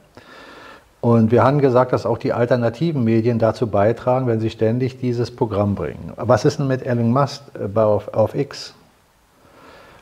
Und 1.01 1.31
wir 1.31 1.45
haben 1.45 1.61
gesagt, 1.61 1.93
dass 1.93 2.07
auch 2.07 2.19
die 2.19 2.33
alternativen 2.33 3.05
Medien 3.05 3.39
dazu 3.39 3.69
beitragen, 3.69 4.27
wenn 4.27 4.41
sie 4.41 4.51
ständig 4.51 4.99
dieses 4.99 5.31
Programm 5.31 5.75
bringen. 5.75 6.13
Was 6.17 6.45
ist 6.45 6.59
denn 6.59 6.67
mit 6.67 6.85
Elon 6.85 7.13
Musk 7.13 7.43
äh, 7.55 7.79
auf, 7.79 8.13
auf 8.13 8.35
X? 8.35 8.75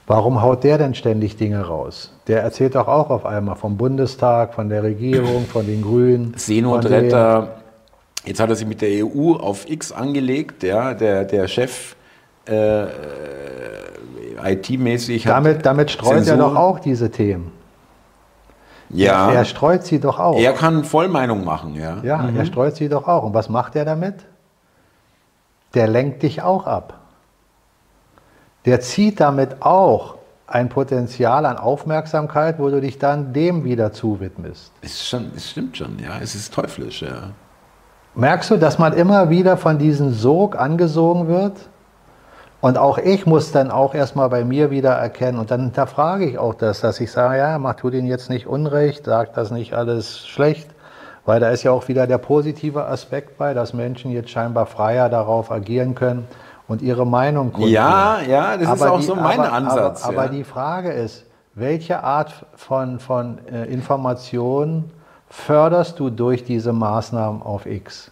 Warum 0.06 0.40
haut 0.40 0.62
der 0.62 0.78
denn 0.78 0.94
ständig 0.94 1.36
Dinge 1.36 1.66
raus? 1.66 2.12
Der 2.28 2.42
erzählt 2.42 2.76
doch 2.76 2.86
auch 2.86 3.10
auf 3.10 3.26
einmal 3.26 3.56
vom 3.56 3.76
Bundestag, 3.76 4.54
von 4.54 4.68
der 4.68 4.84
Regierung, 4.84 5.46
von 5.46 5.66
den 5.66 5.82
Grünen. 5.82 6.32
Seenotretter, 6.36 7.56
jetzt 8.24 8.38
hat 8.38 8.48
er 8.48 8.56
sich 8.56 8.68
mit 8.68 8.80
der 8.80 9.04
EU 9.04 9.32
auf 9.32 9.68
X 9.68 9.90
angelegt, 9.90 10.62
ja, 10.62 10.94
der, 10.94 11.24
der 11.24 11.48
Chef 11.48 11.96
äh, 12.48 12.84
äh, 12.84 12.86
IT-mäßig 14.44 15.26
hat 15.26 15.34
Damit, 15.34 15.66
damit 15.66 15.90
streut 15.90 16.18
er 16.18 16.22
Zensur. 16.22 16.50
doch 16.50 16.56
auch 16.56 16.78
diese 16.78 17.10
Themen. 17.10 17.50
Ja, 18.90 19.30
Er 19.32 19.44
streut 19.44 19.84
sie 19.84 19.98
doch 20.00 20.18
auch. 20.18 20.38
er 20.38 20.52
kann 20.52 20.84
Vollmeinung 20.84 21.44
machen, 21.44 21.74
ja. 21.74 21.98
Ja, 22.02 22.28
er 22.28 22.44
streut 22.46 22.76
sie 22.76 22.88
doch 22.88 23.08
auch. 23.08 23.24
Und 23.24 23.34
was 23.34 23.48
macht 23.48 23.76
er 23.76 23.84
damit? 23.84 24.14
Der 25.74 25.86
lenkt 25.88 26.22
dich 26.22 26.42
auch 26.42 26.66
ab. 26.66 26.98
Der 28.64 28.80
zieht 28.80 29.20
damit 29.20 29.62
auch 29.62 30.16
ein 30.46 30.68
Potenzial 30.68 31.44
an 31.46 31.56
Aufmerksamkeit, 31.58 32.58
wo 32.58 32.68
du 32.70 32.80
dich 32.80 32.98
dann 32.98 33.32
dem 33.32 33.64
wieder 33.64 33.92
zuwidmest. 33.92 34.72
Es, 34.82 35.06
schon, 35.08 35.30
es 35.34 35.50
stimmt 35.50 35.76
schon, 35.76 35.98
ja. 35.98 36.18
Es 36.20 36.34
ist 36.34 36.54
teuflisch, 36.54 37.02
ja. 37.02 37.30
Merkst 38.14 38.50
du, 38.50 38.56
dass 38.56 38.78
man 38.78 38.92
immer 38.92 39.28
wieder 39.28 39.56
von 39.56 39.78
diesem 39.78 40.12
Sog 40.12 40.56
angesogen 40.58 41.28
wird? 41.28 41.68
Und 42.60 42.78
auch 42.78 42.98
ich 42.98 43.26
muss 43.26 43.52
dann 43.52 43.70
auch 43.70 43.94
erstmal 43.94 44.28
bei 44.28 44.44
mir 44.44 44.70
wieder 44.70 44.92
erkennen. 44.92 45.38
Und 45.38 45.50
dann 45.50 45.60
hinterfrage 45.60 46.24
ich 46.24 46.38
auch 46.38 46.54
das, 46.54 46.80
dass 46.80 47.00
ich 47.00 47.12
sage, 47.12 47.38
ja, 47.38 47.58
mach 47.58 47.74
tu 47.74 47.90
denen 47.90 48.08
jetzt 48.08 48.30
nicht 48.30 48.46
Unrecht, 48.46 49.04
sag 49.04 49.34
das 49.34 49.50
nicht 49.50 49.74
alles 49.74 50.26
schlecht. 50.26 50.68
Weil 51.26 51.40
da 51.40 51.50
ist 51.50 51.64
ja 51.64 51.72
auch 51.72 51.88
wieder 51.88 52.06
der 52.06 52.18
positive 52.18 52.86
Aspekt 52.86 53.36
bei, 53.36 53.52
dass 53.52 53.72
Menschen 53.74 54.10
jetzt 54.12 54.30
scheinbar 54.30 54.66
freier 54.66 55.08
darauf 55.08 55.50
agieren 55.50 55.94
können 55.94 56.26
und 56.68 56.82
ihre 56.82 57.06
Meinung 57.06 57.52
kundtun. 57.52 57.72
Ja, 57.72 58.20
ja, 58.26 58.56
das 58.56 58.74
ist 58.74 58.82
auch 58.86 59.00
die- 59.00 59.06
so 59.06 59.16
mein 59.16 59.40
aber, 59.40 59.52
Ansatz. 59.52 60.04
Aber, 60.04 60.14
aber 60.14 60.24
ja. 60.26 60.32
die 60.32 60.44
Frage 60.44 60.92
ist, 60.92 61.24
welche 61.54 62.02
Art 62.04 62.32
von, 62.54 63.00
von 63.00 63.38
äh, 63.46 63.64
Information 63.64 64.90
förderst 65.28 65.98
du 65.98 66.10
durch 66.10 66.44
diese 66.44 66.72
Maßnahmen 66.72 67.42
auf 67.42 67.66
X? 67.66 68.10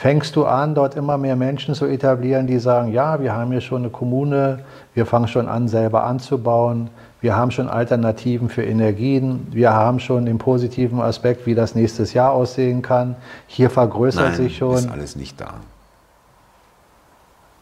Fängst 0.00 0.36
du 0.36 0.44
an, 0.44 0.76
dort 0.76 0.94
immer 0.94 1.18
mehr 1.18 1.34
Menschen 1.34 1.74
zu 1.74 1.84
etablieren, 1.84 2.46
die 2.46 2.60
sagen, 2.60 2.92
ja, 2.92 3.20
wir 3.20 3.34
haben 3.34 3.50
hier 3.50 3.60
schon 3.60 3.82
eine 3.82 3.90
Kommune, 3.90 4.60
wir 4.94 5.06
fangen 5.06 5.26
schon 5.26 5.48
an, 5.48 5.66
selber 5.66 6.04
anzubauen, 6.04 6.88
wir 7.20 7.34
haben 7.34 7.50
schon 7.50 7.68
Alternativen 7.68 8.48
für 8.48 8.62
Energien, 8.62 9.48
wir 9.50 9.72
haben 9.72 9.98
schon 9.98 10.24
den 10.24 10.38
positiven 10.38 11.00
Aspekt, 11.00 11.46
wie 11.46 11.56
das 11.56 11.74
nächstes 11.74 12.12
Jahr 12.12 12.30
aussehen 12.30 12.80
kann. 12.80 13.16
Hier 13.48 13.70
vergrößert 13.70 14.24
Nein, 14.24 14.34
sich 14.36 14.56
schon. 14.58 14.76
ist 14.76 14.88
alles 14.88 15.16
nicht 15.16 15.40
da. 15.40 15.54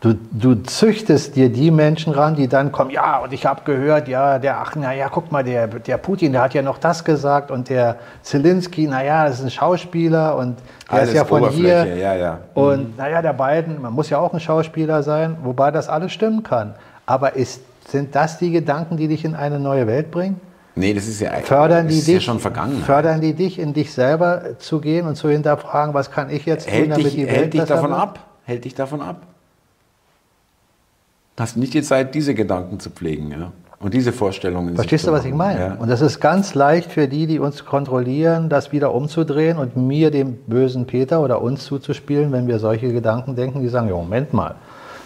Du, 0.07 0.14
du 0.30 0.62
züchtest 0.62 1.34
dir 1.34 1.50
die 1.50 1.72
Menschen 1.72 2.12
ran, 2.12 2.36
die 2.36 2.46
dann 2.46 2.70
kommen, 2.70 2.90
ja, 2.90 3.18
und 3.18 3.32
ich 3.32 3.44
habe 3.44 3.62
gehört, 3.64 4.07
ja, 4.07 4.38
der, 4.38 4.59
ach, 4.59 4.74
na 4.76 4.94
ja, 4.94 5.09
guck 5.09 5.32
mal, 5.32 5.42
der, 5.42 5.66
der 5.66 5.96
Putin, 5.96 6.30
der 6.30 6.42
hat 6.42 6.54
ja 6.54 6.62
noch 6.62 6.78
das 6.78 7.02
gesagt 7.02 7.50
und 7.50 7.68
der 7.68 7.96
Zelensky, 8.22 8.86
na 8.88 9.02
ja, 9.02 9.24
das 9.26 9.40
ist 9.40 9.44
ein 9.44 9.50
Schauspieler 9.50 10.36
und 10.36 10.59
der 10.88 10.98
Alles 10.98 11.09
ist 11.09 11.14
ja 11.16 11.24
von 11.24 11.48
hier. 11.50 11.96
ja, 11.96 12.14
ja. 12.14 12.38
Und 12.54 12.96
naja, 12.96 13.20
der 13.20 13.32
beiden, 13.32 13.82
man 13.82 13.92
muss 13.92 14.09
ja 14.09 14.18
auch 14.18 14.32
ein 14.32 14.38
Schauspieler 14.38 15.02
sein, 15.02 15.38
wobei 15.42 15.72
das 15.72 15.88
alles 15.88 16.12
stimmen 16.12 16.44
kann. 16.44 16.74
Aber 17.04 17.34
ist, 17.34 17.62
sind 17.88 18.14
das 18.14 18.38
die 18.38 18.52
Gedanken, 18.52 18.96
die 18.96 19.09
dich 19.09 19.24
in 19.24 19.34
eine 19.34 19.59
neue 19.59 19.88
Welt 19.88 20.12
bringen? 20.12 20.40
Nee, 20.76 20.94
das 20.94 21.09
ist 21.09 21.20
ja, 21.20 21.32
Fördern 21.42 21.88
die 21.88 21.98
ist 21.98 22.07
ja 22.07 22.14
dich, 22.14 22.24
schon 22.24 22.38
vergangen. 22.38 22.82
fördern 22.84 23.20
die 23.20 23.32
dich, 23.32 23.59
in 23.59 23.72
dich 23.72 23.92
selber 23.92 24.59
zu 24.59 24.78
gehen 24.78 25.09
und 25.09 25.16
zu 25.16 25.30
hinterfragen, 25.30 25.94
was 25.94 26.12
kann 26.12 26.30
ich 26.30 26.46
jetzt 26.46 26.66
tun, 26.68 26.74
hält 26.74 26.90
damit 26.92 27.07
dich, 27.07 27.14
die 27.14 27.26
Welt 27.26 27.36
hält 27.36 27.54
dich 27.54 27.64
davon 27.64 27.92
ab. 27.92 28.20
Hält 28.44 28.64
dich 28.64 28.74
davon 28.74 29.00
ab. 29.00 29.22
Hast 31.39 31.57
nicht 31.57 31.74
die 31.74 31.82
Zeit, 31.82 32.14
diese 32.14 32.34
Gedanken 32.34 32.80
zu 32.80 32.91
pflegen, 32.91 33.30
ja. 33.30 33.53
Und 33.78 33.93
diese 33.93 34.11
Vorstellungen. 34.11 34.74
Verstehst 34.74 35.07
du, 35.07 35.12
was 35.12 35.26
ich 35.26 35.34
meine? 35.34 35.61
Ja. 35.61 35.74
Und 35.74 35.91
das 35.91 36.01
ist 36.01 36.18
ganz 36.18 36.55
leicht 36.55 36.91
für 36.91 37.09
die, 37.09 37.26
die 37.26 37.39
uns 37.39 37.66
kontrollieren, 37.66 38.49
das 38.49 38.72
wieder 38.72 38.95
umzudrehen 38.95 39.59
und 39.59 39.76
mir, 39.76 40.11
dem 40.11 40.39
bösen 40.47 40.87
Peter 40.87 41.20
oder 41.20 41.43
uns 41.43 41.64
zuzuspielen, 41.66 42.32
wenn 42.32 42.47
wir 42.49 42.59
solche 42.59 42.91
Gedanken 42.91 43.37
denken, 43.37 43.61
die 43.61 43.68
sagen, 43.68 43.89
ja, 43.89 43.95
Moment 43.95 44.32
mal, 44.32 44.55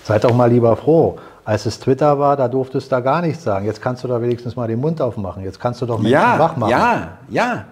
seid 0.05 0.23
doch 0.23 0.33
mal 0.35 0.49
lieber 0.49 0.77
froh. 0.77 1.19
Als 1.45 1.67
es 1.67 1.81
Twitter 1.81 2.21
war, 2.21 2.37
da 2.37 2.47
durftest 2.47 2.87
du 2.87 2.91
da 2.97 3.01
gar 3.01 3.23
nichts 3.23 3.43
sagen. 3.43 3.67
Jetzt 3.67 3.83
kannst 3.83 4.05
du 4.05 4.09
doch 4.09 4.21
wenigstens 4.23 4.55
mal 4.55 4.69
den 4.69 4.79
Mund 4.81 5.01
aufmachen. 5.01 5.43
Jetzt 5.43 5.59
kannst 5.59 5.83
du 5.83 5.87
doch 5.87 5.99
Menschen 5.99 6.15
wach 6.39 6.53
Ja, 6.53 6.59
machen. 6.59 6.71
ja, 6.71 7.09
ja. 7.29 7.65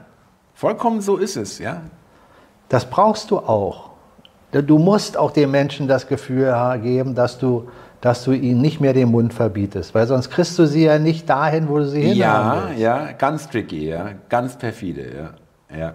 Vollkommen 0.54 1.00
so 1.00 1.16
ist 1.16 1.36
es, 1.36 1.60
ja. 1.60 1.82
Das 2.68 2.84
brauchst 2.84 3.30
du 3.30 3.38
auch. 3.38 3.90
Du 4.50 4.78
musst 4.78 5.16
auch 5.16 5.30
den 5.30 5.50
Menschen 5.52 5.86
das 5.86 6.08
Gefühl 6.08 6.52
geben, 6.82 7.14
dass 7.14 7.38
du, 7.38 7.68
dass 8.00 8.24
du 8.24 8.32
ihnen 8.32 8.60
nicht 8.60 8.80
mehr 8.80 8.92
den 8.92 9.10
Mund 9.10 9.34
verbietest, 9.34 9.94
weil 9.94 10.06
sonst 10.06 10.30
kriegst 10.30 10.58
du 10.58 10.66
sie 10.66 10.84
ja 10.84 10.98
nicht 10.98 11.28
dahin, 11.28 11.68
wo 11.68 11.78
du 11.78 11.86
sie 11.86 12.00
hinhaben 12.02 12.18
Ja, 12.18 12.68
willst. 12.68 12.80
ja, 12.80 13.12
ganz 13.12 13.48
tricky, 13.48 13.88
ja, 13.88 14.10
ganz 14.28 14.56
perfide, 14.56 15.32
ja, 15.70 15.76
ja. 15.76 15.94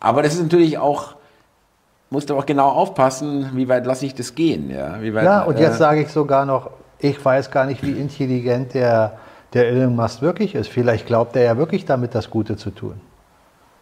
Aber 0.00 0.22
das 0.22 0.34
ist 0.34 0.42
natürlich 0.42 0.78
auch, 0.78 1.14
musst 2.10 2.30
du 2.30 2.36
auch 2.36 2.46
genau 2.46 2.68
aufpassen, 2.70 3.50
wie 3.54 3.68
weit 3.68 3.86
lasse 3.86 4.06
ich 4.06 4.14
das 4.14 4.34
gehen, 4.34 4.70
ja. 4.70 5.00
Wie 5.02 5.12
weit, 5.14 5.24
Ja, 5.24 5.42
und 5.42 5.58
äh, 5.58 5.62
jetzt 5.62 5.78
sage 5.78 6.00
ich 6.02 6.08
sogar 6.08 6.44
noch, 6.46 6.70
Ich 6.98 7.22
weiß 7.24 7.50
gar 7.50 7.66
nicht, 7.66 7.82
wie 7.84 7.92
intelligent 7.92 8.74
der, 8.74 9.18
der 9.54 9.68
Elon 9.68 9.94
Musk 9.96 10.22
wirklich 10.22 10.54
ist. 10.54 10.68
Vielleicht 10.68 11.06
glaubt 11.06 11.34
er 11.36 11.42
ja 11.42 11.56
wirklich 11.58 11.84
damit, 11.84 12.14
das 12.14 12.30
Gute 12.30 12.56
zu 12.56 12.70
tun. 12.70 13.00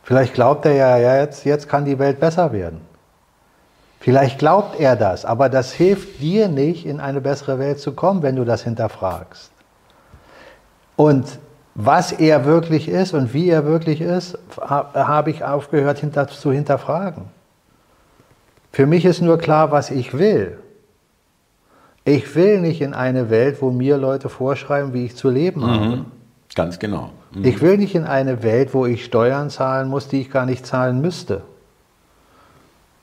Vielleicht 0.03 0.33
glaubt 0.35 0.65
er 0.65 0.73
ja, 0.73 0.97
ja 0.97 1.17
jetzt, 1.21 1.45
jetzt 1.45 1.69
kann 1.69 1.85
die 1.85 1.99
Welt 1.99 2.19
besser 2.19 2.51
werden. 2.53 2.81
Vielleicht 4.01 4.39
glaubt 4.39 4.81
er 4.81 4.97
das, 4.97 5.27
aber 5.27 5.51
das 5.51 5.73
hilft 5.73 6.21
dir 6.23 6.49
nicht, 6.49 6.87
in 6.87 7.01
eine 7.01 7.21
bessere 7.21 7.59
Welt 7.59 7.79
zu 7.79 7.93
kommen, 7.93 8.23
wenn 8.23 8.35
du 8.35 8.45
das 8.45 8.65
hinterfragst. 8.65 9.53
Und 10.97 11.39
was 11.75 12.11
er 12.11 12.47
wirklich 12.47 12.89
ist 12.89 13.13
und 13.13 13.35
wie 13.35 13.51
er 13.51 13.67
wirklich 13.67 14.01
ist, 14.01 14.39
habe 14.59 15.31
ich 15.31 15.45
aufgehört 15.45 15.99
hinter, 15.99 16.29
zu 16.29 16.51
hinterfragen. 16.51 17.25
Für 18.73 18.87
mich 18.87 19.05
ist 19.05 19.21
nur 19.21 19.37
klar, 19.37 19.71
was 19.71 19.91
ich 19.91 20.17
will. 20.17 20.59
Ich 22.05 22.35
will 22.35 22.61
nicht 22.61 22.81
in 22.81 22.95
eine 22.95 23.29
Welt, 23.29 23.61
wo 23.61 23.71
mir 23.71 23.99
Leute 23.99 24.31
vorschreiben, 24.31 24.95
wie 24.95 25.05
ich 25.05 25.17
zu 25.17 25.29
leben 25.29 25.61
mhm. 25.61 25.67
habe. 25.67 26.05
Ganz 26.55 26.79
genau. 26.79 27.11
Mhm. 27.33 27.45
Ich 27.45 27.61
will 27.61 27.77
nicht 27.77 27.95
in 27.95 28.05
eine 28.05 28.43
Welt, 28.43 28.73
wo 28.73 28.87
ich 28.87 29.05
Steuern 29.05 29.51
zahlen 29.51 29.89
muss, 29.89 30.09
die 30.09 30.23
ich 30.23 30.31
gar 30.31 30.47
nicht 30.47 30.65
zahlen 30.65 31.03
müsste. 31.03 31.43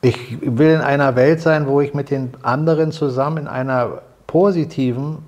Ich 0.00 0.38
will 0.40 0.70
in 0.70 0.80
einer 0.80 1.16
Welt 1.16 1.40
sein, 1.40 1.66
wo 1.66 1.80
ich 1.80 1.92
mit 1.92 2.10
den 2.10 2.32
anderen 2.42 2.92
zusammen 2.92 3.38
in 3.38 3.48
einer 3.48 4.02
positiven 4.26 5.18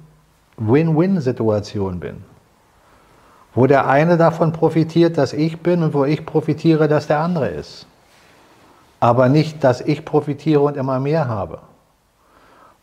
Win-Win-Situation 0.57 1.99
bin. 1.99 2.25
Wo 3.55 3.67
der 3.67 3.89
eine 3.89 4.17
davon 4.17 4.53
profitiert, 4.53 5.19
dass 5.19 5.33
ich 5.33 5.61
bin 5.61 5.83
und 5.83 5.93
wo 5.93 6.05
ich 6.05 6.25
profitiere, 6.25 6.87
dass 6.87 7.09
der 7.09 7.19
andere 7.19 7.49
ist. 7.49 7.87
Aber 9.01 9.29
nicht, 9.29 9.65
dass 9.65 9.81
ich 9.81 10.05
profitiere 10.05 10.61
und 10.61 10.77
immer 10.77 11.01
mehr 11.01 11.27
habe. 11.27 11.59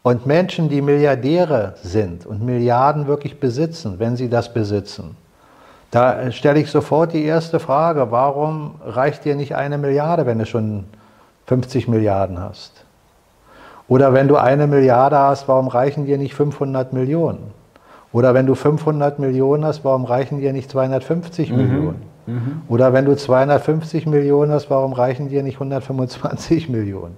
Und 0.02 0.26
Menschen, 0.26 0.68
die 0.68 0.82
Milliardäre 0.82 1.76
sind 1.84 2.26
und 2.26 2.44
Milliarden 2.44 3.08
wirklich 3.08 3.40
besitzen, 3.40 4.00
wenn 4.00 4.18
sie 4.18 4.30
das 4.30 4.54
besitzen, 4.54 5.16
da 5.92 6.32
stelle 6.32 6.60
ich 6.60 6.70
sofort 6.70 7.14
die 7.14 7.24
erste 7.24 7.60
Frage, 7.60 8.12
warum 8.12 8.76
reicht 8.86 9.24
dir 9.24 9.36
nicht 9.36 9.56
eine 9.56 9.78
Milliarde, 9.78 10.26
wenn 10.26 10.40
du 10.40 10.46
schon 10.46 10.86
50 11.48 11.88
Milliarden 11.88 12.40
hast? 12.40 12.86
Oder 13.88 14.14
wenn 14.14 14.28
du 14.28 14.36
eine 14.36 14.68
Milliarde 14.68 15.18
hast, 15.18 15.48
warum 15.48 15.70
reichen 15.70 16.06
dir 16.06 16.18
nicht 16.18 16.36
500 16.36 16.92
Millionen? 16.92 17.52
Oder 18.12 18.34
wenn 18.34 18.46
du 18.46 18.56
500 18.56 19.20
Millionen 19.20 19.66
hast, 19.66 19.86
warum 19.86 20.06
reichen 20.06 20.40
dir 20.40 20.52
nicht 20.52 20.70
250 20.70 21.52
mhm. 21.52 21.58
Millionen? 21.58 22.02
Mhm. 22.26 22.62
Oder 22.68 22.92
wenn 22.92 23.06
du 23.06 23.16
250 23.16 24.08
Millionen 24.08 24.52
hast, 24.52 24.70
warum 24.70 24.92
reichen 24.92 25.30
dir 25.30 25.42
nicht 25.42 25.56
125 25.56 26.68
Millionen? 26.70 27.16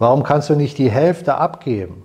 Warum 0.00 0.24
kannst 0.24 0.50
du 0.50 0.56
nicht 0.56 0.76
die 0.78 0.90
Hälfte 0.90 1.36
abgeben? 1.36 2.02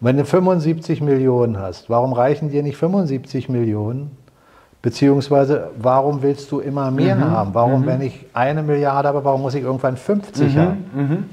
Wenn 0.00 0.16
du 0.16 0.24
75 0.24 1.02
Millionen 1.02 1.58
hast, 1.58 1.90
warum 1.90 2.14
reichen 2.14 2.50
dir 2.50 2.62
nicht 2.62 2.78
75 2.78 3.50
Millionen? 3.50 4.16
Beziehungsweise, 4.80 5.70
warum 5.76 6.22
willst 6.22 6.52
du 6.52 6.60
immer 6.60 6.90
mehr 6.90 7.16
mhm. 7.16 7.30
haben? 7.30 7.54
Warum, 7.54 7.82
mhm. 7.82 7.86
wenn 7.86 8.00
ich 8.00 8.26
eine 8.32 8.62
Milliarde 8.62 9.08
habe, 9.08 9.24
warum 9.24 9.42
muss 9.42 9.54
ich 9.54 9.64
irgendwann 9.64 9.96
50 9.96 10.54
mhm. 10.54 10.58
haben? 10.58 10.90
Mhm. 10.94 11.30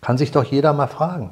Kann 0.00 0.18
sich 0.18 0.32
doch 0.32 0.44
jeder 0.44 0.72
mal 0.72 0.88
fragen. 0.88 1.30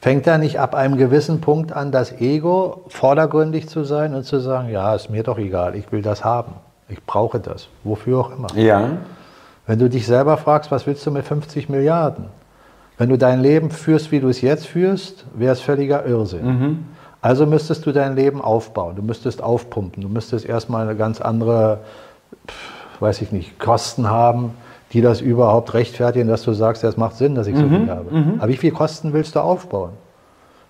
Fängt 0.00 0.26
da 0.26 0.38
nicht 0.38 0.60
ab 0.60 0.74
einem 0.74 0.96
gewissen 0.96 1.40
Punkt 1.40 1.72
an, 1.72 1.90
das 1.90 2.12
Ego 2.12 2.84
vordergründig 2.88 3.68
zu 3.68 3.82
sein 3.82 4.14
und 4.14 4.22
zu 4.24 4.38
sagen, 4.38 4.70
ja, 4.70 4.94
ist 4.94 5.10
mir 5.10 5.24
doch 5.24 5.38
egal, 5.38 5.74
ich 5.74 5.90
will 5.90 6.02
das 6.02 6.24
haben, 6.24 6.52
ich 6.88 7.04
brauche 7.04 7.40
das, 7.40 7.68
wofür 7.82 8.20
auch 8.20 8.30
immer. 8.30 8.46
Ja. 8.54 8.90
Wenn 9.66 9.80
du 9.80 9.90
dich 9.90 10.06
selber 10.06 10.36
fragst, 10.36 10.70
was 10.70 10.86
willst 10.86 11.04
du 11.04 11.10
mit 11.10 11.26
50 11.26 11.68
Milliarden? 11.68 12.26
Wenn 12.96 13.08
du 13.08 13.18
dein 13.18 13.40
Leben 13.40 13.70
führst, 13.70 14.12
wie 14.12 14.20
du 14.20 14.28
es 14.28 14.40
jetzt 14.40 14.66
führst, 14.66 15.24
wäre 15.34 15.52
es 15.52 15.60
völliger 15.60 16.06
Irrsinn. 16.06 16.86
Also 17.20 17.46
müsstest 17.46 17.84
du 17.84 17.92
dein 17.92 18.14
Leben 18.14 18.40
aufbauen, 18.40 18.94
du 18.96 19.02
müsstest 19.02 19.42
aufpumpen, 19.42 20.02
du 20.02 20.08
müsstest 20.08 20.46
erstmal 20.46 20.82
eine 20.82 20.96
ganz 20.96 21.20
andere, 21.20 21.80
weiß 23.00 23.22
ich 23.22 23.32
nicht, 23.32 23.58
Kosten 23.58 24.08
haben, 24.08 24.54
die 24.92 25.00
das 25.00 25.20
überhaupt 25.20 25.74
rechtfertigen, 25.74 26.28
dass 26.28 26.42
du 26.42 26.52
sagst, 26.52 26.84
es 26.84 26.96
macht 26.96 27.16
Sinn, 27.16 27.34
dass 27.34 27.46
ich 27.46 27.56
so 27.56 27.64
mhm. 27.64 27.76
viel 27.76 27.90
habe. 27.90 28.14
Mhm. 28.14 28.34
Aber 28.38 28.48
wie 28.48 28.56
viele 28.56 28.72
Kosten 28.72 29.12
willst 29.12 29.34
du 29.34 29.40
aufbauen? 29.40 29.90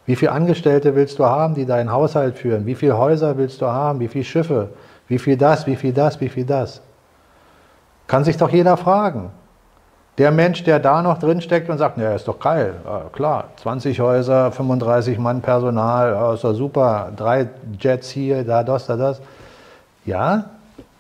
Wie 0.07 0.17
viele 0.17 0.33
Angestellte 0.33 0.97
willst 0.97 1.19
du 1.19 1.27
haben, 1.27 1.55
die 1.55 1.67
deinen 1.67 1.93
Haushalt 1.93 2.39
führen? 2.39 2.65
Wie 2.65 2.75
viele 2.75 2.97
Häuser 2.97 3.37
willst 3.37 3.61
du 3.61 3.67
haben? 3.67 4.01
Wie 4.01 4.09
viele 4.09 4.25
Schiffe? 4.25 4.71
Wie 5.07 5.19
viel 5.19 5.37
das? 5.37 5.67
Wie 5.67 5.77
viel 5.77 5.93
das? 5.93 6.19
Wie 6.21 6.31
viel 6.31 6.47
das? 6.47 6.81
Kann 8.07 8.25
sich 8.25 8.39
doch 8.39 8.49
jeder 8.49 8.79
fragen. 8.79 9.31
Der 10.19 10.33
Mensch, 10.33 10.65
der 10.65 10.81
da 10.81 11.01
noch 11.01 11.19
drin 11.19 11.41
steckt 11.41 11.71
und 11.71 11.79
sagt, 11.79 11.97
ja, 11.97 12.13
ist 12.13 12.27
doch 12.27 12.41
geil, 12.41 12.75
ja, 12.85 13.03
klar, 13.13 13.45
20 13.63 14.01
Häuser, 14.01 14.51
35 14.51 15.17
Mann 15.19 15.41
Personal, 15.41 16.11
ja, 16.13 16.35
ist 16.35 16.43
doch 16.43 16.55
super, 16.55 17.13
drei 17.17 17.49
Jets 17.79 18.11
hier, 18.11 18.43
da 18.45 18.65
das, 18.65 18.87
da 18.87 18.97
das. 18.97 19.21
Ja, 20.05 20.47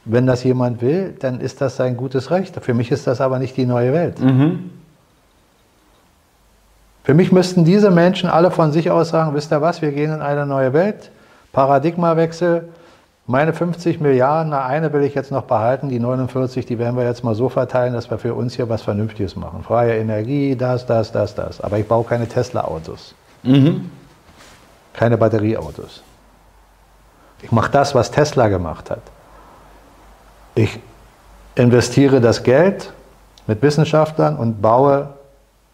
wenn 0.05 0.27
das 0.27 0.45
jemand 0.45 0.81
will, 0.81 1.16
dann 1.19 1.41
ist 1.41 1.61
das 1.61 1.77
sein 1.77 1.97
gutes 1.97 2.31
Recht. 2.31 2.57
Für 2.62 2.75
mich 2.75 2.91
ist 2.93 3.07
das 3.07 3.21
aber 3.21 3.39
nicht 3.39 3.57
die 3.57 3.66
neue 3.66 3.93
Welt. 3.93 4.21
Mhm. 4.21 4.71
Für 7.03 7.14
mich 7.14 7.33
müssten 7.33 7.64
diese 7.64 7.91
Menschen 7.91 8.29
alle 8.29 8.51
von 8.51 8.71
sich 8.71 8.91
aus 8.91 9.09
sagen, 9.09 9.35
wisst 9.35 9.51
ihr 9.53 9.61
was, 9.61 9.83
wir 9.83 9.93
gehen 9.93 10.12
in 10.12 10.21
eine 10.21 10.47
neue 10.47 10.73
Welt, 10.73 11.11
Paradigmawechsel, 11.53 12.69
meine 13.29 13.53
50 13.53 14.01
Milliarden, 14.01 14.51
na, 14.51 14.64
eine 14.64 14.91
will 14.95 15.03
ich 15.03 15.14
jetzt 15.14 15.31
noch 15.31 15.43
behalten, 15.43 15.91
die 15.91 16.01
49, 16.01 16.64
die 16.64 16.79
werden 16.79 16.97
wir 16.97 17.05
jetzt 17.05 17.22
mal 17.22 17.35
so 17.35 17.51
verteilen, 17.51 17.93
dass 17.93 18.11
wir 18.11 18.16
für 18.16 18.33
uns 18.33 18.57
hier 18.57 18.70
was 18.70 18.81
Vernünftiges 18.81 19.37
machen. 19.37 19.62
Freie 19.62 19.99
Energie, 19.99 20.57
das, 20.57 20.87
das, 20.87 21.12
das, 21.12 21.35
das. 21.35 21.61
Aber 21.61 21.79
ich 21.79 21.87
baue 21.87 22.05
keine 22.05 22.26
Tesla-Autos. 22.26 23.14
Mhm. 23.43 23.91
Keine 24.95 25.18
Batterieautos. 25.18 26.03
Ich 27.43 27.53
mache 27.53 27.70
das, 27.70 27.95
was 27.95 28.11
Tesla 28.11 28.49
gemacht 28.49 28.91
hat. 28.91 29.03
Ich 30.55 30.81
investiere 31.55 32.22
das 32.22 32.43
Geld 32.43 32.95
mit 33.47 33.61
Wissenschaftlern 33.61 34.39
und 34.39 34.62
baue 34.62 35.11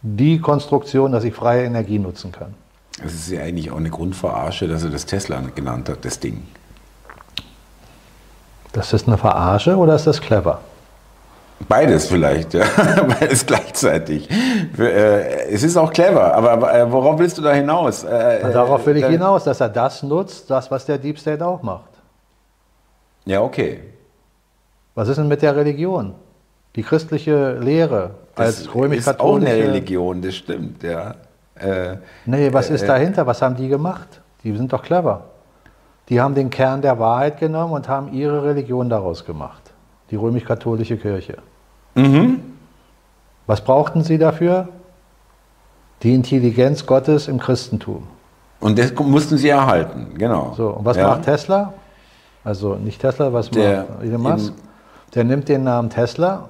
die 0.02 0.40
Konstruktion, 0.40 1.12
dass 1.12 1.22
ich 1.22 1.34
freie 1.34 1.64
Energie 1.64 2.00
nutzen 2.00 2.32
kann. 2.32 2.52
Das 3.00 3.14
ist 3.14 3.30
ja 3.30 3.42
eigentlich 3.42 3.70
auch 3.70 3.76
eine 3.76 3.90
Grundverarsche, 3.90 4.66
dass 4.66 4.82
er 4.82 4.90
das 4.90 5.06
Tesla 5.06 5.40
genannt 5.54 5.88
hat, 5.88 6.04
das 6.04 6.18
Ding. 6.18 6.42
Das 8.74 8.92
ist 8.92 9.06
eine 9.06 9.16
Verarsche 9.16 9.76
oder 9.76 9.94
ist 9.94 10.06
das 10.06 10.20
clever? 10.20 10.60
Beides 11.68 12.08
vielleicht, 12.08 12.54
ja. 12.54 12.64
Beides 13.20 13.46
gleichzeitig. 13.46 14.28
Äh, 14.76 15.48
es 15.48 15.62
ist 15.62 15.76
auch 15.76 15.92
clever, 15.92 16.34
aber 16.34 16.74
äh, 16.74 16.90
worauf 16.90 17.18
willst 17.18 17.38
du 17.38 17.42
da 17.42 17.52
hinaus? 17.52 18.02
Äh, 18.02 18.52
darauf 18.52 18.84
will 18.84 18.96
ich 18.96 19.06
hinaus, 19.06 19.44
dass 19.44 19.60
er 19.60 19.68
das 19.68 20.02
nutzt, 20.02 20.50
das, 20.50 20.70
was 20.72 20.84
der 20.84 20.98
Deep 20.98 21.18
State 21.18 21.46
auch 21.46 21.62
macht. 21.62 21.90
Ja, 23.24 23.40
okay. 23.40 23.80
Was 24.96 25.08
ist 25.08 25.16
denn 25.16 25.28
mit 25.28 25.40
der 25.40 25.54
Religion? 25.54 26.14
Die 26.74 26.82
christliche 26.82 27.52
Lehre 27.52 28.10
als 28.34 28.74
römisch-katholische... 28.74 29.10
ist 29.10 29.20
auch 29.20 29.36
eine 29.36 29.68
Religion, 29.68 30.20
das 30.20 30.34
stimmt, 30.34 30.82
ja. 30.82 31.14
Äh, 31.54 31.98
nee, 32.26 32.52
was 32.52 32.70
ist 32.70 32.88
dahinter? 32.88 33.24
Was 33.24 33.40
haben 33.40 33.54
die 33.54 33.68
gemacht? 33.68 34.20
Die 34.42 34.54
sind 34.56 34.72
doch 34.72 34.82
clever. 34.82 35.22
Die 36.08 36.20
haben 36.20 36.34
den 36.34 36.50
Kern 36.50 36.82
der 36.82 36.98
Wahrheit 36.98 37.38
genommen 37.38 37.72
und 37.72 37.88
haben 37.88 38.12
ihre 38.12 38.44
Religion 38.44 38.88
daraus 38.88 39.24
gemacht. 39.24 39.62
Die 40.10 40.16
römisch-katholische 40.16 40.98
Kirche. 40.98 41.38
Mhm. 41.94 42.40
Was 43.46 43.62
brauchten 43.62 44.02
sie 44.02 44.18
dafür? 44.18 44.68
Die 46.02 46.14
Intelligenz 46.14 46.84
Gottes 46.84 47.28
im 47.28 47.38
Christentum. 47.38 48.06
Und 48.60 48.78
das 48.78 48.92
mussten 48.94 49.38
sie 49.38 49.48
erhalten, 49.48 50.14
genau. 50.16 50.54
So, 50.56 50.68
und 50.70 50.84
was 50.84 50.96
ja. 50.96 51.08
macht 51.08 51.22
Tesla? 51.22 51.72
Also 52.42 52.74
nicht 52.74 53.00
Tesla, 53.00 53.32
was 53.32 53.50
der 53.50 53.86
macht 53.88 54.02
Elon 54.02 54.22
Musk? 54.22 54.52
Der 55.14 55.24
nimmt 55.24 55.48
den 55.48 55.64
Namen 55.64 55.88
Tesla, 55.90 56.48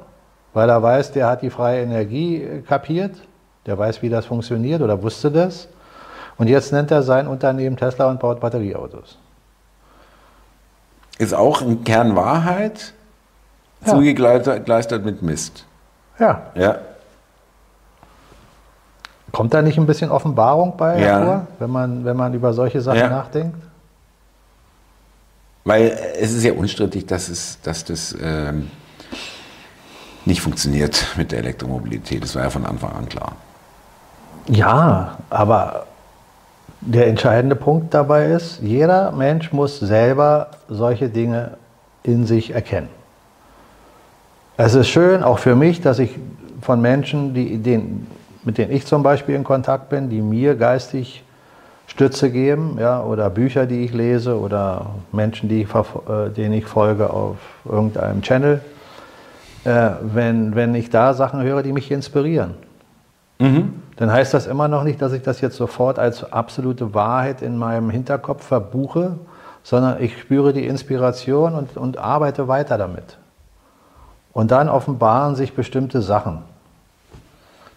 weil 0.52 0.68
er 0.68 0.82
weiß, 0.82 1.12
der 1.12 1.28
hat 1.28 1.42
die 1.42 1.50
freie 1.50 1.82
Energie 1.82 2.62
kapiert, 2.66 3.16
der 3.66 3.78
weiß, 3.78 4.02
wie 4.02 4.08
das 4.08 4.26
funktioniert 4.26 4.82
oder 4.82 5.02
wusste 5.02 5.30
das. 5.30 5.68
Und 6.36 6.48
jetzt 6.48 6.72
nennt 6.72 6.90
er 6.90 7.02
sein 7.02 7.28
Unternehmen 7.28 7.76
Tesla 7.76 8.08
und 8.08 8.18
baut 8.18 8.40
Batterieautos 8.40 9.18
ist 11.18 11.34
auch 11.34 11.62
ein 11.62 11.84
Kern 11.84 12.16
Wahrheit, 12.16 12.92
ja. 13.84 13.92
zugegleistert 13.92 15.04
mit 15.04 15.22
Mist. 15.22 15.64
Ja. 16.18 16.42
ja. 16.54 16.78
Kommt 19.32 19.52
da 19.52 19.62
nicht 19.62 19.78
ein 19.78 19.86
bisschen 19.86 20.10
Offenbarung 20.10 20.76
bei 20.76 21.00
ja. 21.00 21.18
hervor, 21.18 21.46
wenn 21.58 21.70
man, 21.70 22.04
wenn 22.04 22.16
man 22.16 22.34
über 22.34 22.52
solche 22.52 22.80
Sachen 22.80 22.98
ja. 22.98 23.08
nachdenkt? 23.08 23.56
Weil 25.64 25.98
es 26.20 26.32
ist 26.32 26.44
ja 26.44 26.52
unstrittig, 26.52 27.06
dass, 27.06 27.28
es, 27.28 27.58
dass 27.62 27.84
das 27.84 28.14
ähm, 28.20 28.70
nicht 30.24 30.40
funktioniert 30.40 31.06
mit 31.16 31.32
der 31.32 31.40
Elektromobilität. 31.40 32.22
Das 32.22 32.34
war 32.36 32.44
ja 32.44 32.50
von 32.50 32.66
Anfang 32.66 32.92
an 32.92 33.08
klar. 33.08 33.32
Ja, 34.46 35.18
aber 35.30 35.86
der 36.86 37.06
entscheidende 37.06 37.56
Punkt 37.56 37.94
dabei 37.94 38.26
ist, 38.26 38.60
jeder 38.62 39.12
Mensch 39.12 39.52
muss 39.52 39.80
selber 39.80 40.48
solche 40.68 41.08
Dinge 41.08 41.52
in 42.02 42.26
sich 42.26 42.54
erkennen. 42.54 42.88
Es 44.56 44.74
ist 44.74 44.88
schön, 44.88 45.22
auch 45.22 45.38
für 45.38 45.56
mich, 45.56 45.80
dass 45.80 45.98
ich 45.98 46.16
von 46.60 46.80
Menschen, 46.80 47.34
die, 47.34 47.58
den, 47.58 48.06
mit 48.44 48.58
denen 48.58 48.72
ich 48.72 48.86
zum 48.86 49.02
Beispiel 49.02 49.34
in 49.34 49.44
Kontakt 49.44 49.88
bin, 49.88 50.10
die 50.10 50.20
mir 50.20 50.54
geistig 50.54 51.24
Stütze 51.86 52.30
geben, 52.30 52.76
ja, 52.78 53.02
oder 53.02 53.30
Bücher, 53.30 53.66
die 53.66 53.84
ich 53.84 53.92
lese, 53.92 54.38
oder 54.38 54.86
Menschen, 55.12 55.48
die 55.48 55.62
ich, 55.62 55.68
äh, 55.74 56.30
denen 56.30 56.54
ich 56.54 56.66
folge 56.66 57.10
auf 57.10 57.36
irgendeinem 57.64 58.22
Channel, 58.22 58.60
äh, 59.64 59.90
wenn, 60.02 60.54
wenn 60.54 60.74
ich 60.74 60.90
da 60.90 61.14
Sachen 61.14 61.42
höre, 61.42 61.62
die 61.62 61.72
mich 61.72 61.90
inspirieren. 61.90 62.54
Mhm. 63.38 63.82
Dann 63.96 64.10
heißt 64.10 64.34
das 64.34 64.46
immer 64.46 64.68
noch 64.68 64.82
nicht, 64.82 65.00
dass 65.00 65.12
ich 65.12 65.22
das 65.22 65.40
jetzt 65.40 65.56
sofort 65.56 65.98
als 65.98 66.32
absolute 66.32 66.94
Wahrheit 66.94 67.42
in 67.42 67.56
meinem 67.56 67.90
Hinterkopf 67.90 68.44
verbuche, 68.44 69.18
sondern 69.62 70.02
ich 70.02 70.20
spüre 70.20 70.52
die 70.52 70.66
Inspiration 70.66 71.54
und, 71.54 71.76
und 71.76 71.98
arbeite 71.98 72.48
weiter 72.48 72.76
damit. 72.76 73.18
Und 74.32 74.50
dann 74.50 74.68
offenbaren 74.68 75.36
sich 75.36 75.54
bestimmte 75.54 76.02
Sachen. 76.02 76.42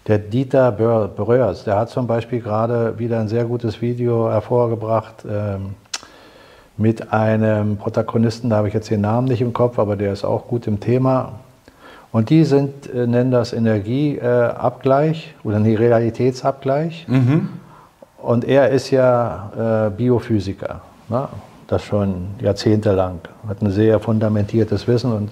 Der 0.07 0.17
Dieter 0.17 0.71
Bröers, 0.71 1.65
der 1.65 1.77
hat 1.77 1.89
zum 1.89 2.07
Beispiel 2.07 2.41
gerade 2.41 2.97
wieder 2.97 3.19
ein 3.19 3.27
sehr 3.27 3.45
gutes 3.45 3.81
Video 3.81 4.29
hervorgebracht 4.31 5.25
ähm, 5.29 5.75
mit 6.77 7.11
einem 7.11 7.77
Protagonisten, 7.77 8.49
da 8.49 8.57
habe 8.57 8.69
ich 8.69 8.73
jetzt 8.73 8.89
den 8.89 9.01
Namen 9.01 9.27
nicht 9.27 9.41
im 9.41 9.51
Kopf, 9.51 9.79
aber 9.79 9.95
der 9.95 10.13
ist 10.13 10.23
auch 10.23 10.47
gut 10.47 10.65
im 10.67 10.79
Thema. 10.79 11.33
Und 12.17 12.31
die 12.31 12.45
sind, 12.45 12.91
äh, 12.91 13.05
nennen 13.05 13.29
das 13.29 13.53
Energieabgleich 13.53 15.35
äh, 15.35 15.47
oder 15.47 15.59
nee, 15.59 15.75
Realitätsabgleich. 15.75 17.05
Mhm. 17.07 17.49
Und 18.17 18.43
er 18.43 18.69
ist 18.71 18.89
ja 18.89 19.85
äh, 19.85 19.91
Biophysiker, 19.91 20.81
ne? 21.09 21.27
das 21.67 21.83
schon 21.83 22.29
jahrzehntelang, 22.41 23.19
hat 23.47 23.61
ein 23.61 23.69
sehr 23.69 23.99
fundamentiertes 23.99 24.87
Wissen 24.87 25.13
und 25.13 25.29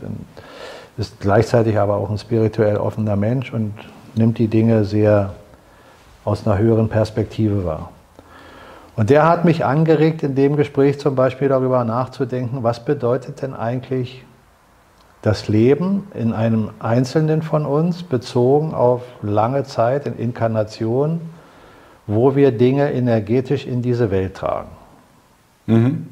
ist 0.96 1.20
gleichzeitig 1.20 1.80
aber 1.80 1.96
auch 1.96 2.12
ein 2.12 2.20
spirituell 2.20 2.78
offener 2.78 3.16
Mensch 3.16 3.52
und 3.52 3.74
nimmt 4.14 4.38
die 4.38 4.48
Dinge 4.48 4.86
sehr 4.86 5.34
aus 6.24 6.46
einer 6.46 6.60
höheren 6.60 6.88
Perspektive 6.88 7.66
wahr. 7.66 7.90
Und 8.96 9.10
der 9.10 9.28
hat 9.28 9.44
mich 9.44 9.66
angeregt, 9.66 10.22
in 10.22 10.36
dem 10.36 10.56
Gespräch 10.56 11.00
zum 11.00 11.16
Beispiel 11.16 11.50
darüber 11.50 11.84
nachzudenken, 11.84 12.62
was 12.62 12.86
bedeutet 12.86 13.42
denn 13.42 13.56
eigentlich 13.56 14.24
das 15.26 15.48
Leben 15.48 16.08
in 16.14 16.34
einem 16.34 16.70
Einzelnen 16.78 17.42
von 17.42 17.66
uns 17.66 18.04
bezogen 18.04 18.76
auf 18.76 19.02
lange 19.24 19.64
Zeit 19.64 20.06
in 20.06 20.20
Inkarnation, 20.20 21.20
wo 22.06 22.36
wir 22.36 22.52
Dinge 22.52 22.94
energetisch 22.94 23.66
in 23.66 23.82
diese 23.82 24.12
Welt 24.12 24.36
tragen. 24.36 24.70
Mhm. 25.66 26.08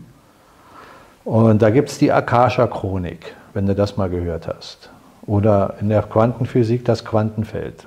Und 1.25 1.61
da 1.61 1.69
gibt 1.69 1.89
es 1.89 1.99
die 1.99 2.11
Akasha-Chronik, 2.11 3.35
wenn 3.53 3.67
du 3.67 3.75
das 3.75 3.97
mal 3.97 4.09
gehört 4.09 4.47
hast. 4.47 4.89
Oder 5.27 5.75
in 5.79 5.89
der 5.89 6.01
Quantenphysik 6.01 6.83
das 6.83 7.05
Quantenfeld. 7.05 7.85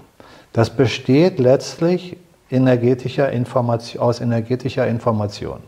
Das 0.53 0.71
besteht 0.71 1.41
letztlich 1.41 2.17
energetischer 2.53 3.33
Information, 3.33 4.01
aus 4.01 4.21
energetischer 4.21 4.87
Information. 4.87 5.59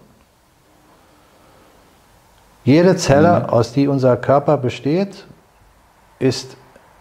Jede 2.62 2.94
Zelle, 2.94 3.40
mhm. 3.40 3.46
aus 3.46 3.72
die 3.72 3.88
unser 3.88 4.16
Körper 4.16 4.56
besteht, 4.56 5.26
ist 6.18 6.56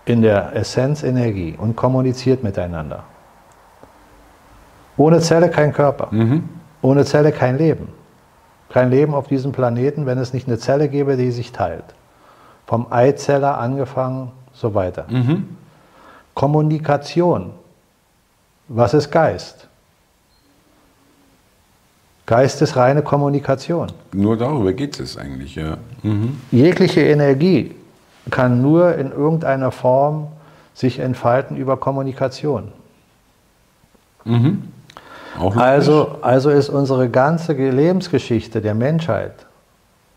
in 0.06 0.22
der 0.22 0.56
Essenz 0.56 1.04
Energie 1.04 1.56
und 1.58 1.76
kommuniziert 1.76 2.44
miteinander. 2.44 3.04
Ohne 4.96 5.20
Zelle 5.20 5.50
kein 5.50 5.74
Körper. 5.74 6.08
Mhm. 6.12 6.50
Ohne 6.82 7.06
Zelle 7.06 7.32
kein 7.32 7.58
Leben. 7.58 7.90
Kein 8.70 8.90
Leben 8.90 9.14
auf 9.14 9.28
diesem 9.28 9.52
Planeten, 9.52 10.06
wenn 10.06 10.18
es 10.18 10.34
nicht 10.34 10.48
eine 10.48 10.58
Zelle 10.58 10.90
gäbe, 10.90 11.18
die 11.18 11.32
sich 11.32 11.52
teilt. 11.52 11.86
Vom 12.66 12.92
Eizeller 12.92 13.58
angefangen, 13.58 14.32
so 14.54 14.74
weiter. 14.74 15.06
Mhm. 15.10 15.58
Kommunikation 16.34 17.54
was 18.68 18.94
ist 18.94 19.12
Geist? 19.12 19.68
Geist 22.26 22.62
ist 22.62 22.76
reine 22.76 23.02
Kommunikation. 23.02 23.88
Nur 24.14 24.36
darüber 24.36 24.74
geht 24.74 25.00
es 25.00 25.18
eigentlich, 25.18 25.56
ja. 25.56 25.78
Mhm. 26.04 26.42
Jegliche 26.52 27.02
Energie 27.02 27.74
kann 28.30 28.62
nur 28.62 28.96
in 28.96 29.12
irgendeiner 29.12 29.72
Form 29.72 30.28
sich 30.74 31.00
entfalten 31.00 31.58
über 31.58 31.78
Kommunikation. 31.78 32.72
Mhm. 34.26 34.64
also, 35.56 36.18
also 36.22 36.50
ist 36.50 36.70
unsere 36.70 37.10
ganze 37.10 37.54
Lebensgeschichte 37.54 38.62
der 38.62 38.76
Menschheit 38.76 39.46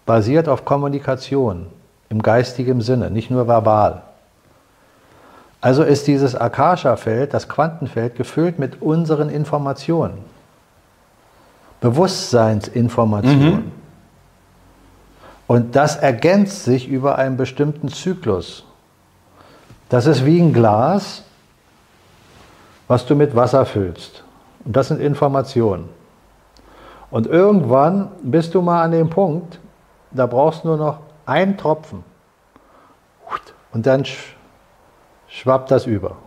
basiert 0.06 0.48
auf 0.48 0.64
Kommunikation 0.64 1.66
im 2.08 2.20
geistigen 2.22 2.80
Sinne, 2.80 3.10
nicht 3.10 3.30
nur 3.30 3.46
verbal. 3.46 4.02
Also 5.60 5.82
ist 5.82 6.06
dieses 6.06 6.34
Akasha-Feld, 6.34 7.34
das 7.34 7.48
Quantenfeld, 7.48 8.16
gefüllt 8.16 8.58
mit 8.58 8.80
unseren 8.82 9.28
Informationen. 9.28 10.18
Bewusstseinsinformationen. 11.80 13.54
Mhm. 13.54 13.72
Und 15.50 15.74
das 15.74 15.96
ergänzt 15.96 16.62
sich 16.62 16.86
über 16.86 17.18
einen 17.18 17.36
bestimmten 17.36 17.88
Zyklus. 17.88 18.64
Das 19.88 20.06
ist 20.06 20.24
wie 20.24 20.40
ein 20.40 20.52
Glas, 20.52 21.24
was 22.86 23.04
du 23.04 23.16
mit 23.16 23.34
Wasser 23.34 23.66
füllst. 23.66 24.22
Und 24.64 24.76
das 24.76 24.86
sind 24.86 25.00
Informationen. 25.00 25.88
Und 27.10 27.26
irgendwann 27.26 28.12
bist 28.22 28.54
du 28.54 28.62
mal 28.62 28.84
an 28.84 28.92
dem 28.92 29.10
Punkt, 29.10 29.58
da 30.12 30.26
brauchst 30.26 30.62
du 30.62 30.68
nur 30.68 30.76
noch 30.76 31.00
einen 31.26 31.56
Tropfen. 31.56 32.04
Und 33.72 33.86
dann 33.86 34.04
schwappt 35.26 35.72
das 35.72 35.84
über. 35.84 36.18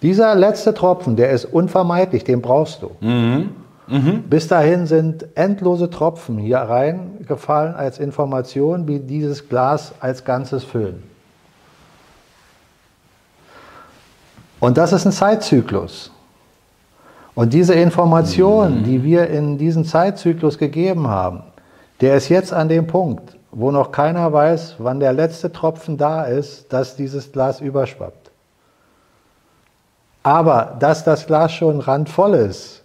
Dieser 0.00 0.34
letzte 0.34 0.72
Tropfen, 0.72 1.16
der 1.16 1.32
ist 1.32 1.44
unvermeidlich, 1.44 2.24
den 2.24 2.40
brauchst 2.40 2.80
du. 2.80 2.96
Mhm. 3.00 3.65
Mhm. 3.88 4.24
Bis 4.28 4.48
dahin 4.48 4.86
sind 4.86 5.26
endlose 5.36 5.90
Tropfen 5.90 6.38
hier 6.38 6.58
reingefallen 6.58 7.74
als 7.74 7.98
Information, 7.98 8.88
wie 8.88 8.98
dieses 8.98 9.48
Glas 9.48 9.92
als 10.00 10.24
Ganzes 10.24 10.64
füllen. 10.64 11.02
Und 14.58 14.76
das 14.76 14.92
ist 14.92 15.04
ein 15.06 15.12
Zeitzyklus. 15.12 16.10
Und 17.34 17.52
diese 17.52 17.74
Information, 17.74 18.78
mhm. 18.78 18.84
die 18.84 19.04
wir 19.04 19.28
in 19.28 19.58
diesen 19.58 19.84
Zeitzyklus 19.84 20.58
gegeben 20.58 21.06
haben, 21.08 21.42
der 22.00 22.16
ist 22.16 22.28
jetzt 22.28 22.52
an 22.52 22.68
dem 22.68 22.86
Punkt, 22.86 23.36
wo 23.52 23.70
noch 23.70 23.92
keiner 23.92 24.32
weiß, 24.32 24.76
wann 24.78 25.00
der 25.00 25.12
letzte 25.12 25.52
Tropfen 25.52 25.96
da 25.96 26.24
ist, 26.24 26.72
dass 26.72 26.96
dieses 26.96 27.32
Glas 27.32 27.60
überschwappt. 27.60 28.30
Aber 30.22 30.76
dass 30.80 31.04
das 31.04 31.26
Glas 31.26 31.52
schon 31.52 31.80
randvoll 31.80 32.34
ist, 32.34 32.75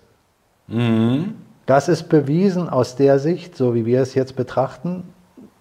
mhm. 0.71 1.35
das 1.65 1.87
ist 1.87 2.09
bewiesen 2.09 2.69
aus 2.69 2.95
der 2.95 3.19
Sicht, 3.19 3.55
so 3.55 3.75
wie 3.75 3.85
wir 3.85 4.01
es 4.01 4.15
jetzt 4.15 4.35
betrachten, 4.35 5.03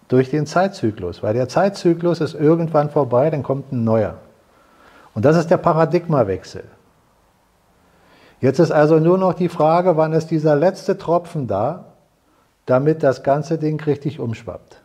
durch 0.08 0.30
den 0.30 0.46
Zeitzyklus. 0.46 1.22
Weil 1.22 1.34
der 1.34 1.48
Zeitzyklus 1.48 2.20
ist 2.20 2.34
irgendwann 2.34 2.90
vorbei, 2.90 3.30
dann 3.30 3.42
kommt 3.42 3.72
ein 3.72 3.84
neuer. 3.84 4.16
Und 5.14 5.24
das 5.24 5.36
ist 5.36 5.50
der 5.50 5.56
Paradigmawechsel. 5.56 6.64
Jetzt 8.40 8.58
ist 8.58 8.70
also 8.70 8.98
nur 8.98 9.18
noch 9.18 9.34
die 9.34 9.48
Frage, 9.48 9.96
wann 9.96 10.12
ist 10.12 10.30
dieser 10.30 10.56
letzte 10.56 10.96
Tropfen 10.96 11.46
da, 11.46 11.84
damit 12.66 13.02
das 13.02 13.22
ganze 13.22 13.58
Ding 13.58 13.80
richtig 13.82 14.18
umschwappt. 14.18 14.80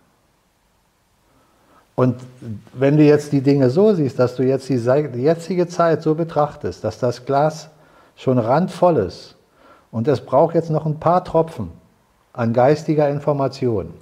Und 1.96 2.18
wenn 2.74 2.98
du 2.98 3.04
jetzt 3.04 3.32
die 3.32 3.42
Dinge 3.42 3.70
so 3.70 3.94
siehst, 3.94 4.20
dass 4.20 4.36
du 4.36 4.44
jetzt 4.44 4.68
die 4.68 4.76
jetzige 4.76 5.68
Zeit 5.68 6.02
so 6.02 6.14
betrachtest, 6.14 6.84
dass 6.84 7.00
das 7.00 7.26
Glas 7.26 7.70
schon 8.18 8.38
randvoll 8.38 8.98
ist 8.98 9.36
und 9.96 10.10
es 10.10 10.20
braucht 10.20 10.56
jetzt 10.56 10.70
noch 10.70 10.86
ein 10.86 11.00
paar 11.00 11.24
Tropfen 11.24 11.72
an 12.34 12.52
geistiger 12.52 13.08
Information, 13.08 13.94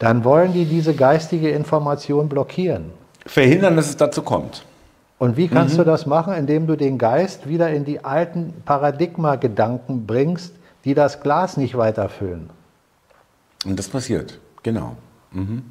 dann 0.00 0.24
wollen 0.24 0.52
die 0.52 0.64
diese 0.64 0.92
geistige 0.92 1.50
Information 1.50 2.28
blockieren. 2.28 2.90
Verhindern, 3.24 3.76
dass 3.76 3.90
es 3.90 3.96
dazu 3.96 4.22
kommt. 4.22 4.64
Und 5.20 5.36
wie 5.36 5.46
kannst 5.46 5.74
mhm. 5.74 5.78
du 5.78 5.84
das 5.84 6.06
machen? 6.06 6.34
Indem 6.34 6.66
du 6.66 6.74
den 6.74 6.98
Geist 6.98 7.48
wieder 7.48 7.70
in 7.70 7.84
die 7.84 8.04
alten 8.04 8.54
Paradigma-Gedanken 8.64 10.04
bringst, 10.04 10.52
die 10.84 10.94
das 10.94 11.20
Glas 11.20 11.56
nicht 11.56 11.76
weiterfüllen. 11.76 12.50
Und 13.64 13.78
das 13.78 13.86
passiert, 13.86 14.40
genau. 14.64 14.96
Mhm. 15.30 15.62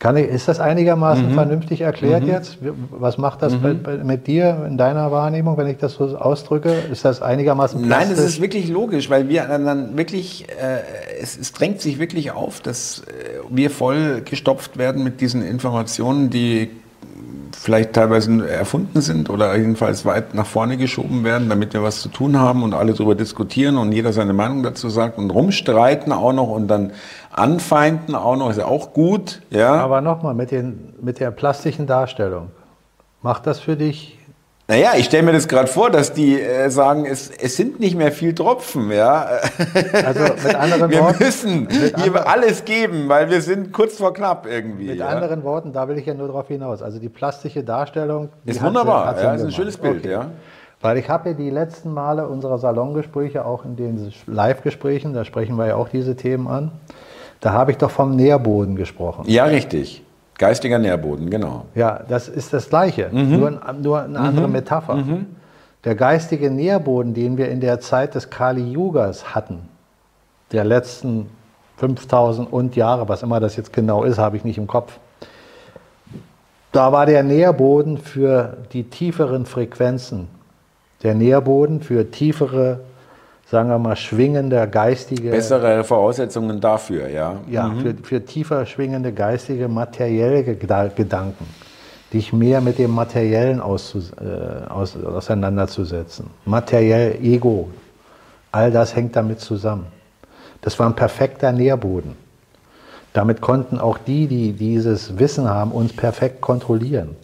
Kann 0.00 0.16
ich, 0.16 0.28
ist 0.28 0.48
das 0.48 0.60
einigermaßen 0.60 1.28
mhm. 1.28 1.34
vernünftig 1.34 1.82
erklärt 1.82 2.22
mhm. 2.22 2.30
jetzt? 2.30 2.56
Was 2.90 3.18
macht 3.18 3.42
das 3.42 3.52
mhm. 3.52 3.60
bei, 3.60 3.74
bei, 3.74 3.96
mit 3.98 4.26
dir 4.26 4.64
in 4.66 4.78
deiner 4.78 5.12
Wahrnehmung, 5.12 5.58
wenn 5.58 5.66
ich 5.66 5.76
das 5.76 5.92
so 5.92 6.16
ausdrücke? 6.16 6.72
Ist 6.90 7.04
das 7.04 7.20
einigermaßen 7.20 7.82
plastisch? 7.82 8.08
Nein, 8.08 8.16
es 8.16 8.24
ist 8.24 8.40
wirklich 8.40 8.68
logisch, 8.68 9.10
weil 9.10 9.28
wir 9.28 9.44
dann 9.44 9.98
wirklich, 9.98 10.48
äh, 10.48 10.78
es, 11.20 11.36
es, 11.38 11.52
drängt 11.52 11.82
sich 11.82 11.98
wirklich 11.98 12.32
auf, 12.32 12.60
dass 12.60 13.00
äh, 13.00 13.40
wir 13.50 13.70
voll 13.70 14.22
gestopft 14.22 14.78
werden 14.78 15.04
mit 15.04 15.20
diesen 15.20 15.46
Informationen, 15.46 16.30
die 16.30 16.70
vielleicht 17.52 17.92
teilweise 17.92 18.48
erfunden 18.48 19.00
sind 19.00 19.28
oder 19.28 19.56
jedenfalls 19.56 20.04
weit 20.04 20.34
nach 20.34 20.46
vorne 20.46 20.76
geschoben 20.76 21.24
werden, 21.24 21.48
damit 21.48 21.74
wir 21.74 21.82
was 21.82 22.00
zu 22.00 22.08
tun 22.08 22.38
haben 22.38 22.62
und 22.62 22.72
alle 22.72 22.92
darüber 22.92 23.14
diskutieren 23.14 23.76
und 23.76 23.92
jeder 23.92 24.12
seine 24.12 24.32
Meinung 24.32 24.62
dazu 24.62 24.88
sagt 24.88 25.18
und 25.18 25.30
rumstreiten 25.30 26.12
auch 26.12 26.32
noch 26.32 26.48
und 26.48 26.68
dann 26.68 26.92
anfeinden 27.30 28.14
auch 28.14 28.36
noch, 28.36 28.50
ist 28.50 28.58
ja 28.58 28.66
auch 28.66 28.92
gut. 28.94 29.42
Ja. 29.50 29.74
Aber 29.74 30.00
nochmal, 30.00 30.34
mit, 30.34 30.52
mit 31.02 31.20
der 31.20 31.30
plastischen 31.32 31.86
Darstellung, 31.86 32.48
macht 33.22 33.46
das 33.46 33.60
für 33.60 33.76
dich 33.76 34.18
Naja, 34.70 34.92
ich 34.96 35.06
stelle 35.06 35.24
mir 35.24 35.32
das 35.32 35.48
gerade 35.48 35.66
vor, 35.66 35.90
dass 35.90 36.12
die 36.12 36.40
äh, 36.40 36.70
sagen, 36.70 37.04
es, 37.04 37.28
es 37.28 37.56
sind 37.56 37.80
nicht 37.80 37.96
mehr 37.96 38.12
viel 38.12 38.36
Tropfen, 38.36 38.92
ja. 38.92 39.26
Also 40.06 40.22
mit 40.44 40.54
anderen 40.54 40.90
wir 40.92 41.00
Worten. 41.00 41.24
müssen 41.24 41.68
hier 41.68 42.28
alles 42.28 42.64
geben, 42.64 43.08
weil 43.08 43.28
wir 43.30 43.40
sind 43.40 43.72
kurz 43.72 43.96
vor 43.96 44.14
knapp 44.14 44.46
irgendwie. 44.46 44.86
Mit 44.86 44.98
ja. 45.00 45.08
anderen 45.08 45.42
Worten, 45.42 45.72
da 45.72 45.88
will 45.88 45.98
ich 45.98 46.06
ja 46.06 46.14
nur 46.14 46.28
darauf 46.28 46.46
hinaus. 46.46 46.82
Also 46.82 47.00
die 47.00 47.08
plastische 47.08 47.64
Darstellung. 47.64 48.28
die 48.44 48.50
Ist 48.50 48.60
hat 48.60 48.60
sie- 48.60 48.66
wunderbar, 48.68 49.06
hat 49.06 49.18
sie 49.18 49.24
ja, 49.24 49.34
ist 49.34 49.42
ein 49.42 49.50
schönes 49.50 49.76
Bild, 49.76 50.04
Okay. 50.04 50.12
ja. 50.12 50.26
Weil 50.80 50.98
ich 50.98 51.08
habe 51.10 51.30
ja 51.30 51.34
die 51.34 51.50
letzten 51.50 51.92
Male 51.92 52.28
unserer 52.28 52.58
Salongespräche, 52.58 53.44
auch 53.44 53.64
in 53.64 53.74
den 53.74 54.12
Live-Gesprächen, 54.28 55.14
da 55.14 55.24
sprechen 55.24 55.56
wir 55.56 55.66
ja 55.66 55.74
auch 55.74 55.88
diese 55.88 56.14
Themen 56.14 56.46
an, 56.46 56.70
da 57.40 57.50
habe 57.52 57.72
ich 57.72 57.76
doch 57.76 57.90
vom 57.90 58.14
Nährboden 58.14 58.76
gesprochen. 58.76 59.24
Ja, 59.26 59.46
richtig. 59.46 60.04
Geistiger 60.40 60.78
Nährboden, 60.78 61.28
genau. 61.28 61.66
Ja, 61.74 62.00
das 62.08 62.26
ist 62.26 62.54
das 62.54 62.70
Gleiche, 62.70 63.10
nur, 63.12 63.48
ein- 63.48 63.82
nur 63.82 64.00
eine 64.02 64.18
andere 64.18 64.48
Metapher. 64.48 64.96
Der 65.84 65.94
geistige 65.94 66.50
Nährboden, 66.50 67.12
den 67.12 67.36
wir 67.36 67.50
in 67.50 67.60
der 67.60 67.78
Zeit 67.80 68.14
des 68.14 68.30
Kali 68.30 68.62
Yugas 68.72 69.34
hatten, 69.34 69.68
der 70.52 70.64
letzten 70.64 71.28
5000 71.76 72.50
und 72.50 72.74
Jahre, 72.74 73.06
was 73.10 73.22
immer 73.22 73.38
das 73.38 73.56
jetzt 73.56 73.74
genau 73.74 74.02
ist, 74.04 74.16
habe 74.18 74.38
ich 74.38 74.44
nicht 74.44 74.56
im 74.56 74.66
Kopf. 74.66 74.98
Da 76.72 76.90
war 76.90 77.04
der 77.04 77.22
Nährboden 77.22 77.98
für 77.98 78.56
die 78.72 78.84
tieferen 78.84 79.44
Frequenzen, 79.44 80.28
der 81.02 81.14
Nährboden 81.14 81.82
für 81.82 82.10
tiefere, 82.10 82.80
sagen 83.50 83.68
wir 83.68 83.78
mal, 83.78 83.96
schwingende 83.96 84.68
geistige 84.68 85.30
Bessere 85.30 85.82
Voraussetzungen 85.82 86.60
dafür, 86.60 87.08
ja. 87.08 87.34
ja, 87.48 87.72
für, 87.82 87.94
für 88.02 88.24
tiefer 88.24 88.64
schwingende 88.64 89.12
geistige, 89.12 89.66
materielle 89.68 90.42
Geda- 90.42 90.88
Gedanken, 90.94 91.46
dich 92.12 92.32
mehr 92.32 92.60
mit 92.60 92.78
dem 92.78 92.92
Materiellen 92.92 93.60
auszus 93.60 94.12
äh, 94.12 94.68
aus, 94.68 94.96
auseinanderzusetzen. 94.96 96.26
Materiell, 96.44 97.16
Ego, 97.22 97.68
all 98.52 98.70
das 98.70 98.94
hängt 98.94 99.16
damit 99.16 99.40
zusammen. 99.40 99.86
Das 100.60 100.78
war 100.78 100.86
ein 100.86 100.94
perfekter 100.94 101.50
Nährboden. 101.52 102.14
Damit 103.12 103.40
konnten 103.40 103.80
auch 103.80 103.98
die, 103.98 104.28
die 104.28 104.52
dieses 104.52 105.18
Wissen 105.18 105.48
haben, 105.48 105.72
uns 105.72 105.92
perfekt 105.92 106.40
kontrollieren. 106.40 107.16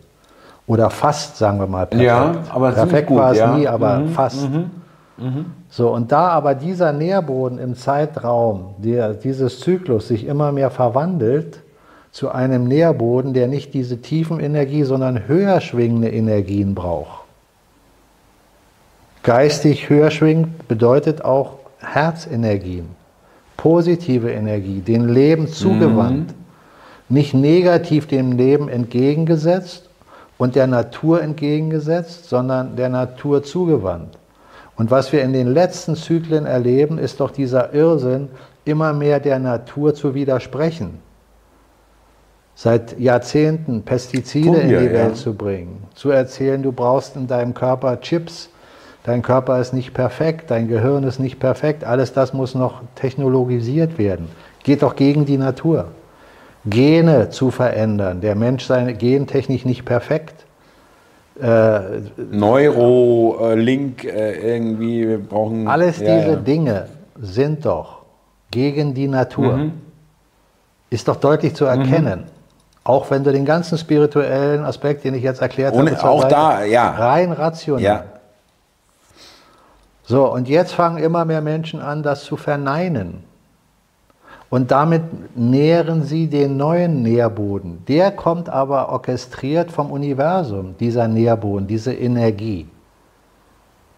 Oder 0.66 0.90
fast, 0.90 1.36
sagen 1.36 1.60
wir 1.60 1.68
mal, 1.68 1.86
perfekt. 1.86 2.08
Ja, 2.08 2.34
aber 2.52 2.72
perfekt 2.72 3.06
gut, 3.08 3.18
war 3.18 3.30
es 3.30 3.38
ja. 3.38 3.56
nie, 3.56 3.68
aber 3.68 4.00
Mhm, 4.00 4.08
fast. 4.08 4.48
So, 5.70 5.94
und 5.94 6.12
da 6.12 6.28
aber 6.28 6.54
dieser 6.54 6.92
Nährboden 6.92 7.58
im 7.58 7.74
Zeitraum 7.74 8.74
der, 8.78 9.14
dieses 9.14 9.60
Zyklus 9.60 10.08
sich 10.08 10.26
immer 10.26 10.52
mehr 10.52 10.70
verwandelt 10.70 11.62
zu 12.10 12.30
einem 12.30 12.64
Nährboden, 12.64 13.32
der 13.32 13.48
nicht 13.48 13.72
diese 13.72 14.00
tiefen 14.00 14.40
Energie, 14.40 14.84
sondern 14.84 15.26
höher 15.26 15.60
schwingende 15.60 16.10
Energien 16.10 16.74
braucht. 16.74 17.24
Geistig 19.22 19.88
höher 19.88 20.10
schwingend 20.10 20.68
bedeutet 20.68 21.24
auch 21.24 21.58
Herzenergien, 21.78 22.86
positive 23.56 24.30
Energie, 24.30 24.80
dem 24.80 25.08
Leben 25.08 25.48
zugewandt, 25.48 26.34
nicht 27.08 27.34
negativ 27.34 28.06
dem 28.06 28.32
Leben 28.32 28.68
entgegengesetzt 28.68 29.88
und 30.38 30.56
der 30.56 30.66
Natur 30.66 31.22
entgegengesetzt, 31.22 32.28
sondern 32.28 32.76
der 32.76 32.88
Natur 32.88 33.42
zugewandt. 33.42 34.18
Und 34.76 34.90
was 34.90 35.12
wir 35.12 35.22
in 35.22 35.32
den 35.32 35.48
letzten 35.48 35.96
Zyklen 35.96 36.46
erleben, 36.46 36.98
ist 36.98 37.20
doch 37.20 37.30
dieser 37.30 37.72
Irrsinn, 37.72 38.28
immer 38.64 38.92
mehr 38.92 39.20
der 39.20 39.38
Natur 39.38 39.94
zu 39.94 40.14
widersprechen. 40.14 40.98
Seit 42.54 42.98
Jahrzehnten 42.98 43.82
Pestizide 43.82 44.46
Tun 44.46 44.60
in 44.60 44.68
die 44.68 44.74
ja. 44.74 44.92
Welt 44.92 45.16
zu 45.16 45.34
bringen, 45.34 45.84
zu 45.94 46.10
erzählen, 46.10 46.62
du 46.62 46.72
brauchst 46.72 47.16
in 47.16 47.26
deinem 47.26 47.52
Körper 47.52 48.00
Chips, 48.00 48.48
dein 49.04 49.22
Körper 49.22 49.60
ist 49.60 49.74
nicht 49.74 49.92
perfekt, 49.92 50.50
dein 50.50 50.66
Gehirn 50.66 51.04
ist 51.04 51.18
nicht 51.18 51.38
perfekt, 51.38 51.84
alles 51.84 52.12
das 52.12 52.32
muss 52.32 52.54
noch 52.54 52.80
technologisiert 52.94 53.98
werden. 53.98 54.28
Geht 54.62 54.82
doch 54.82 54.96
gegen 54.96 55.26
die 55.26 55.36
Natur. 55.36 55.88
Gene 56.64 57.28
zu 57.30 57.50
verändern, 57.50 58.20
der 58.20 58.34
Mensch 58.34 58.64
sei 58.64 58.92
gentechnisch 58.92 59.64
nicht 59.64 59.84
perfekt. 59.84 60.45
Äh, 61.40 61.80
Neuro, 62.30 63.52
Link, 63.54 64.04
äh, 64.04 64.54
irgendwie, 64.54 65.06
wir 65.06 65.18
brauchen. 65.18 65.68
Alles 65.68 65.98
ja, 66.00 66.16
diese 66.16 66.30
ja. 66.30 66.36
Dinge 66.36 66.86
sind 67.20 67.66
doch 67.66 68.02
gegen 68.50 68.94
die 68.94 69.06
Natur. 69.08 69.56
Mhm. 69.56 69.72
Ist 70.88 71.08
doch 71.08 71.16
deutlich 71.16 71.54
zu 71.54 71.64
erkennen. 71.66 72.24
Auch 72.84 73.10
wenn 73.10 73.24
du 73.24 73.32
den 73.32 73.44
ganzen 73.44 73.76
spirituellen 73.76 74.64
Aspekt, 74.64 75.04
den 75.04 75.14
ich 75.14 75.22
jetzt 75.24 75.42
erklärt 75.42 75.74
Ohne- 75.74 75.96
habe, 75.96 76.08
auch 76.08 76.24
da, 76.24 76.62
ja. 76.64 76.90
rein 76.90 77.32
rational. 77.32 77.82
Ja. 77.82 78.04
So, 80.04 80.32
und 80.32 80.48
jetzt 80.48 80.72
fangen 80.72 80.98
immer 80.98 81.24
mehr 81.24 81.40
Menschen 81.40 81.80
an, 81.82 82.04
das 82.04 82.22
zu 82.24 82.36
verneinen. 82.36 83.24
Und 84.48 84.70
damit 84.70 85.02
nähren 85.36 86.04
sie 86.04 86.28
den 86.28 86.56
neuen 86.56 87.02
Nährboden. 87.02 87.84
Der 87.88 88.12
kommt 88.12 88.48
aber 88.48 88.90
orchestriert 88.90 89.72
vom 89.72 89.90
Universum, 89.90 90.76
dieser 90.78 91.08
Nährboden, 91.08 91.66
diese 91.66 91.92
Energie. 91.92 92.66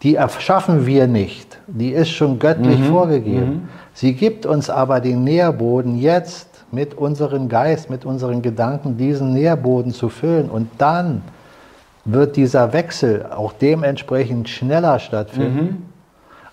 Die 0.03 0.15
erschaffen 0.15 0.87
wir 0.87 1.07
nicht. 1.07 1.59
Die 1.67 1.91
ist 1.91 2.11
schon 2.11 2.39
göttlich 2.39 2.83
vorgegeben. 2.85 3.69
Sie 3.93 4.15
gibt 4.15 4.47
uns 4.47 4.71
aber 4.71 5.01
den 5.01 5.25
Nährboden 5.25 5.99
jetzt 5.99 6.65
mit 6.71 6.95
unserem 6.95 7.49
Geist, 7.49 7.91
mit 7.91 8.05
unseren 8.05 8.41
Gedanken, 8.41 8.97
diesen 8.97 9.35
Nährboden 9.35 9.93
zu 9.93 10.09
füllen. 10.09 10.49
Und 10.49 10.71
dann 10.79 11.23
wird 12.05 12.37
dieser 12.37 12.73
Wechsel 12.73 13.27
auch 13.35 13.53
dementsprechend 13.53 14.49
schneller 14.49 14.99
stattfinden, 14.99 15.88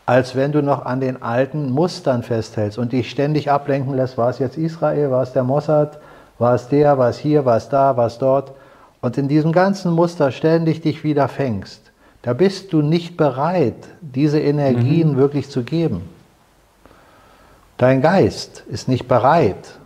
als 0.06 0.36
wenn 0.36 0.52
du 0.52 0.62
noch 0.62 0.86
an 0.86 1.00
den 1.00 1.24
alten 1.24 1.72
Mustern 1.72 2.22
festhältst 2.22 2.78
und 2.78 2.92
dich 2.92 3.10
ständig 3.10 3.50
ablenken 3.50 3.96
lässt, 3.96 4.18
war 4.18 4.30
es 4.30 4.40
jetzt 4.40 4.58
Israel, 4.58 5.10
war 5.10 5.24
es 5.24 5.34
der 5.34 5.44
Mossad, 5.44 6.00
war 6.38 6.54
es 6.54 6.68
der, 6.68 6.98
war 6.98 7.10
es 7.10 7.18
hier, 7.18 7.46
war 7.46 7.58
es 7.58 7.70
da, 7.70 7.98
war 7.98 8.08
es 8.08 8.18
dort. 8.20 8.52
Und 9.02 9.18
in 9.18 9.28
diesem 9.28 9.52
ganzen 9.52 9.92
Muster 9.92 10.32
ständig 10.32 10.82
dich 10.82 11.04
wieder 11.04 11.28
fängst. 11.28 11.92
Da 12.22 12.34
bist 12.34 12.74
du 12.74 12.82
nicht 12.82 13.18
bereit, 13.18 13.88
diese 14.02 14.40
Energien 14.40 15.18
wirklich 15.18 15.50
zu 15.50 15.64
geben. 15.64 16.10
Dein 17.78 18.02
Geist 18.02 18.64
ist 18.68 18.88
nicht 18.88 19.08
bereit. 19.08 19.80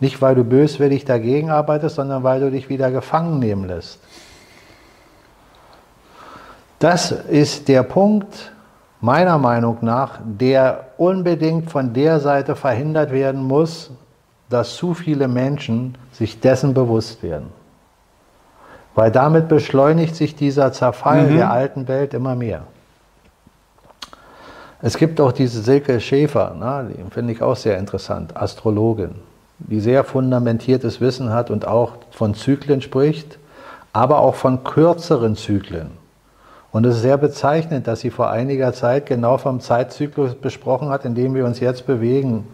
Nicht, 0.00 0.20
weil 0.20 0.34
du 0.34 0.42
böswillig 0.42 1.04
dagegen 1.04 1.50
arbeitest, 1.50 1.96
sondern 1.96 2.24
weil 2.24 2.40
du 2.40 2.50
dich 2.50 2.68
wieder 2.68 2.90
gefangen 2.90 3.38
nehmen 3.38 3.66
lässt. 3.66 4.00
Das 6.80 7.12
ist 7.12 7.68
der 7.68 7.84
Punkt, 7.84 8.51
meiner 9.02 9.36
Meinung 9.36 9.78
nach, 9.82 10.20
der 10.24 10.86
unbedingt 10.96 11.70
von 11.70 11.92
der 11.92 12.20
Seite 12.20 12.56
verhindert 12.56 13.12
werden 13.12 13.42
muss, 13.42 13.90
dass 14.48 14.76
zu 14.76 14.94
viele 14.94 15.28
Menschen 15.28 15.96
sich 16.12 16.40
dessen 16.40 16.72
bewusst 16.72 17.22
werden. 17.22 17.48
Weil 18.94 19.10
damit 19.10 19.48
beschleunigt 19.48 20.14
sich 20.14 20.36
dieser 20.36 20.72
Zerfall 20.72 21.28
der 21.28 21.50
alten 21.50 21.88
Welt 21.88 22.14
immer 22.14 22.36
mehr. 22.36 22.62
Es 24.80 24.96
gibt 24.96 25.20
auch 25.20 25.32
diese 25.32 25.62
Silke 25.62 26.00
Schäfer, 26.00 26.54
ne, 26.54 26.90
die 26.92 27.10
finde 27.10 27.32
ich 27.32 27.42
auch 27.42 27.56
sehr 27.56 27.78
interessant, 27.78 28.36
Astrologin, 28.36 29.14
die 29.58 29.80
sehr 29.80 30.04
fundamentiertes 30.04 31.00
Wissen 31.00 31.32
hat 31.32 31.50
und 31.50 31.66
auch 31.66 31.92
von 32.10 32.34
Zyklen 32.34 32.82
spricht, 32.82 33.38
aber 33.92 34.18
auch 34.18 34.34
von 34.34 34.64
kürzeren 34.64 35.36
Zyklen. 35.36 36.01
Und 36.72 36.86
es 36.86 36.96
ist 36.96 37.02
sehr 37.02 37.18
bezeichnend, 37.18 37.86
dass 37.86 38.00
sie 38.00 38.10
vor 38.10 38.30
einiger 38.30 38.72
Zeit 38.72 39.04
genau 39.04 39.36
vom 39.36 39.60
Zeitzyklus 39.60 40.34
besprochen 40.34 40.88
hat, 40.88 41.04
in 41.04 41.14
dem 41.14 41.34
wir 41.34 41.44
uns 41.44 41.60
jetzt 41.60 41.86
bewegen. 41.86 42.48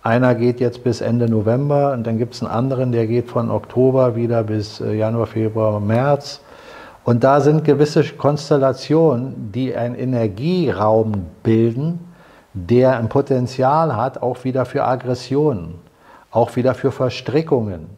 Einer 0.00 0.36
geht 0.36 0.60
jetzt 0.60 0.84
bis 0.84 1.00
Ende 1.00 1.28
November 1.28 1.92
und 1.92 2.06
dann 2.06 2.16
gibt 2.16 2.34
es 2.34 2.42
einen 2.42 2.52
anderen, 2.52 2.92
der 2.92 3.08
geht 3.08 3.28
von 3.28 3.50
Oktober 3.50 4.14
wieder 4.14 4.44
bis 4.44 4.80
äh, 4.80 4.92
Januar, 4.92 5.26
Februar, 5.26 5.80
März. 5.80 6.40
Und 7.04 7.24
da 7.24 7.40
sind 7.40 7.64
gewisse 7.64 8.04
Konstellationen, 8.04 9.50
die 9.52 9.74
einen 9.74 9.96
Energieraum 9.96 11.26
bilden, 11.42 11.98
der 12.54 12.96
ein 12.96 13.08
Potenzial 13.08 13.96
hat, 13.96 14.22
auch 14.22 14.44
wieder 14.44 14.64
für 14.66 14.84
Aggressionen, 14.84 15.74
auch 16.30 16.54
wieder 16.54 16.74
für 16.74 16.92
Verstrickungen. 16.92 17.88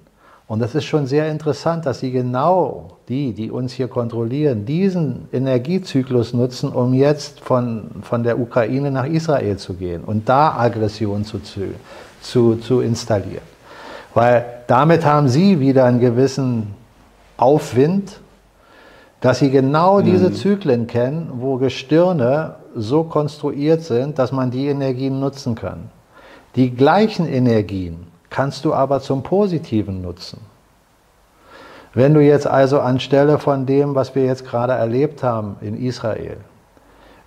Und 0.48 0.60
das 0.60 0.76
ist 0.76 0.84
schon 0.84 1.06
sehr 1.06 1.28
interessant, 1.28 1.86
dass 1.86 1.98
sie 1.98 2.12
genau 2.12 2.98
die, 3.08 3.32
die 3.32 3.50
uns 3.50 3.72
hier 3.72 3.88
kontrollieren, 3.88 4.64
diesen 4.64 5.28
Energiezyklus 5.32 6.34
nutzen, 6.34 6.70
um 6.70 6.94
jetzt 6.94 7.40
von, 7.40 7.90
von 8.02 8.22
der 8.22 8.38
Ukraine 8.38 8.92
nach 8.92 9.06
Israel 9.06 9.56
zu 9.56 9.74
gehen 9.74 10.04
und 10.04 10.28
da 10.28 10.56
Aggression 10.56 11.24
zu, 11.24 11.40
zu, 12.20 12.56
zu 12.56 12.80
installieren. 12.80 13.42
Weil 14.14 14.44
damit 14.68 15.04
haben 15.04 15.28
sie 15.28 15.58
wieder 15.58 15.84
einen 15.84 16.00
gewissen 16.00 16.74
Aufwind, 17.36 18.20
dass 19.20 19.40
sie 19.40 19.50
genau 19.50 20.00
diese 20.00 20.32
Zyklen 20.32 20.86
kennen, 20.86 21.32
wo 21.38 21.56
Gestirne 21.56 22.54
so 22.76 23.02
konstruiert 23.02 23.82
sind, 23.82 24.18
dass 24.18 24.30
man 24.30 24.52
die 24.52 24.68
Energien 24.68 25.18
nutzen 25.18 25.56
kann. 25.56 25.90
Die 26.54 26.70
gleichen 26.74 27.26
Energien 27.26 28.06
kannst 28.36 28.66
du 28.66 28.74
aber 28.74 29.00
zum 29.00 29.22
Positiven 29.22 30.02
nutzen. 30.02 30.42
Wenn 31.94 32.12
du 32.12 32.20
jetzt 32.20 32.46
also 32.46 32.80
anstelle 32.80 33.38
von 33.38 33.64
dem, 33.64 33.94
was 33.94 34.14
wir 34.14 34.26
jetzt 34.26 34.44
gerade 34.44 34.74
erlebt 34.74 35.22
haben 35.22 35.56
in 35.62 35.82
Israel, 35.82 36.36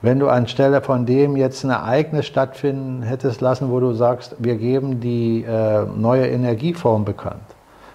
wenn 0.04 0.20
du 0.20 0.30
anstelle 0.30 0.82
von 0.82 1.08
dem 1.08 1.36
jetzt 1.36 1.64
ein 1.64 1.72
Ereignis 1.72 2.28
stattfinden 2.28 3.02
hättest 3.02 3.42
lassen, 3.42 3.72
wo 3.72 3.80
du 3.80 3.94
sagst, 3.94 4.36
wir 4.38 4.56
geben 4.58 5.00
die 5.00 5.44
äh, 5.44 5.84
neue 5.86 6.28
Energieform 6.28 7.06
bekannt, 7.06 7.42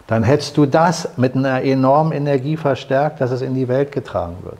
dann 0.09 0.25
hättest 0.25 0.57
du 0.57 0.67
das 0.67 1.17
mit 1.17 1.37
einer 1.37 1.63
enormen 1.63 2.11
Energie 2.11 2.57
verstärkt, 2.57 3.21
dass 3.21 3.31
es 3.31 3.43
in 3.43 3.55
die 3.55 3.69
Welt 3.69 3.93
getragen 3.93 4.39
wird. 4.43 4.59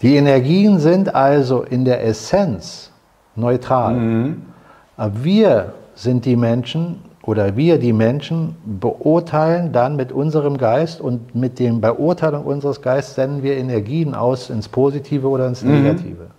Die 0.00 0.14
Energien 0.14 0.78
sind 0.78 1.12
also 1.12 1.62
in 1.62 1.84
der 1.84 2.04
Essenz 2.04 2.92
neutral. 3.34 3.94
Mhm. 3.94 4.51
Aber 4.96 5.24
wir 5.24 5.72
sind 5.94 6.24
die 6.24 6.36
Menschen 6.36 7.00
oder 7.22 7.56
wir 7.56 7.78
die 7.78 7.92
Menschen 7.92 8.56
beurteilen 8.64 9.72
dann 9.72 9.96
mit 9.96 10.10
unserem 10.12 10.58
Geist 10.58 11.00
und 11.00 11.34
mit 11.34 11.58
der 11.58 11.72
Beurteilung 11.72 12.44
unseres 12.44 12.82
Geistes 12.82 13.14
senden 13.14 13.42
wir 13.42 13.56
Energien 13.56 14.14
aus 14.14 14.50
ins 14.50 14.68
Positive 14.68 15.28
oder 15.28 15.46
ins 15.46 15.62
mhm. 15.62 15.82
Negative. 15.82 16.24
Mhm. 16.24 16.30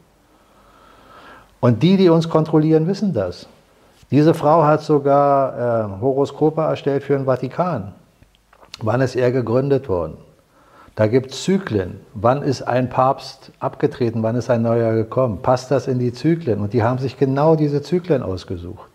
Und 1.62 1.82
die, 1.82 1.96
die 1.96 2.10
uns 2.10 2.28
kontrollieren, 2.28 2.88
wissen 2.88 3.14
das. 3.14 3.48
Diese 4.12 4.34
Frau 4.34 4.64
hat 4.64 4.82
sogar 4.82 5.98
äh, 5.98 6.02
Horoskope 6.02 6.62
erstellt 6.62 7.04
für 7.04 7.14
den 7.14 7.26
Vatikan. 7.26 7.94
Wann 8.82 9.00
ist 9.00 9.16
er 9.16 9.32
gegründet 9.32 9.88
worden? 9.88 10.18
Da 10.96 11.08
gibt 11.08 11.32
es 11.32 11.44
Zyklen. 11.44 12.02
Wann 12.14 12.44
ist 12.44 12.62
ein 12.62 12.90
Papst 12.90 13.52
abgetreten? 13.60 14.22
Wann 14.22 14.36
ist 14.36 14.50
ein 14.50 14.62
neuer 14.62 14.94
gekommen? 14.94 15.40
Passt 15.42 15.72
das 15.72 15.88
in 15.88 15.98
die 15.98 16.14
Zyklen? 16.14 16.60
Und 16.60 16.74
die 16.74 16.84
haben 16.84 17.00
sich 17.00 17.18
genau 17.18 17.56
diese 17.56 17.82
Zyklen 17.82 18.22
ausgesucht. 18.22 18.90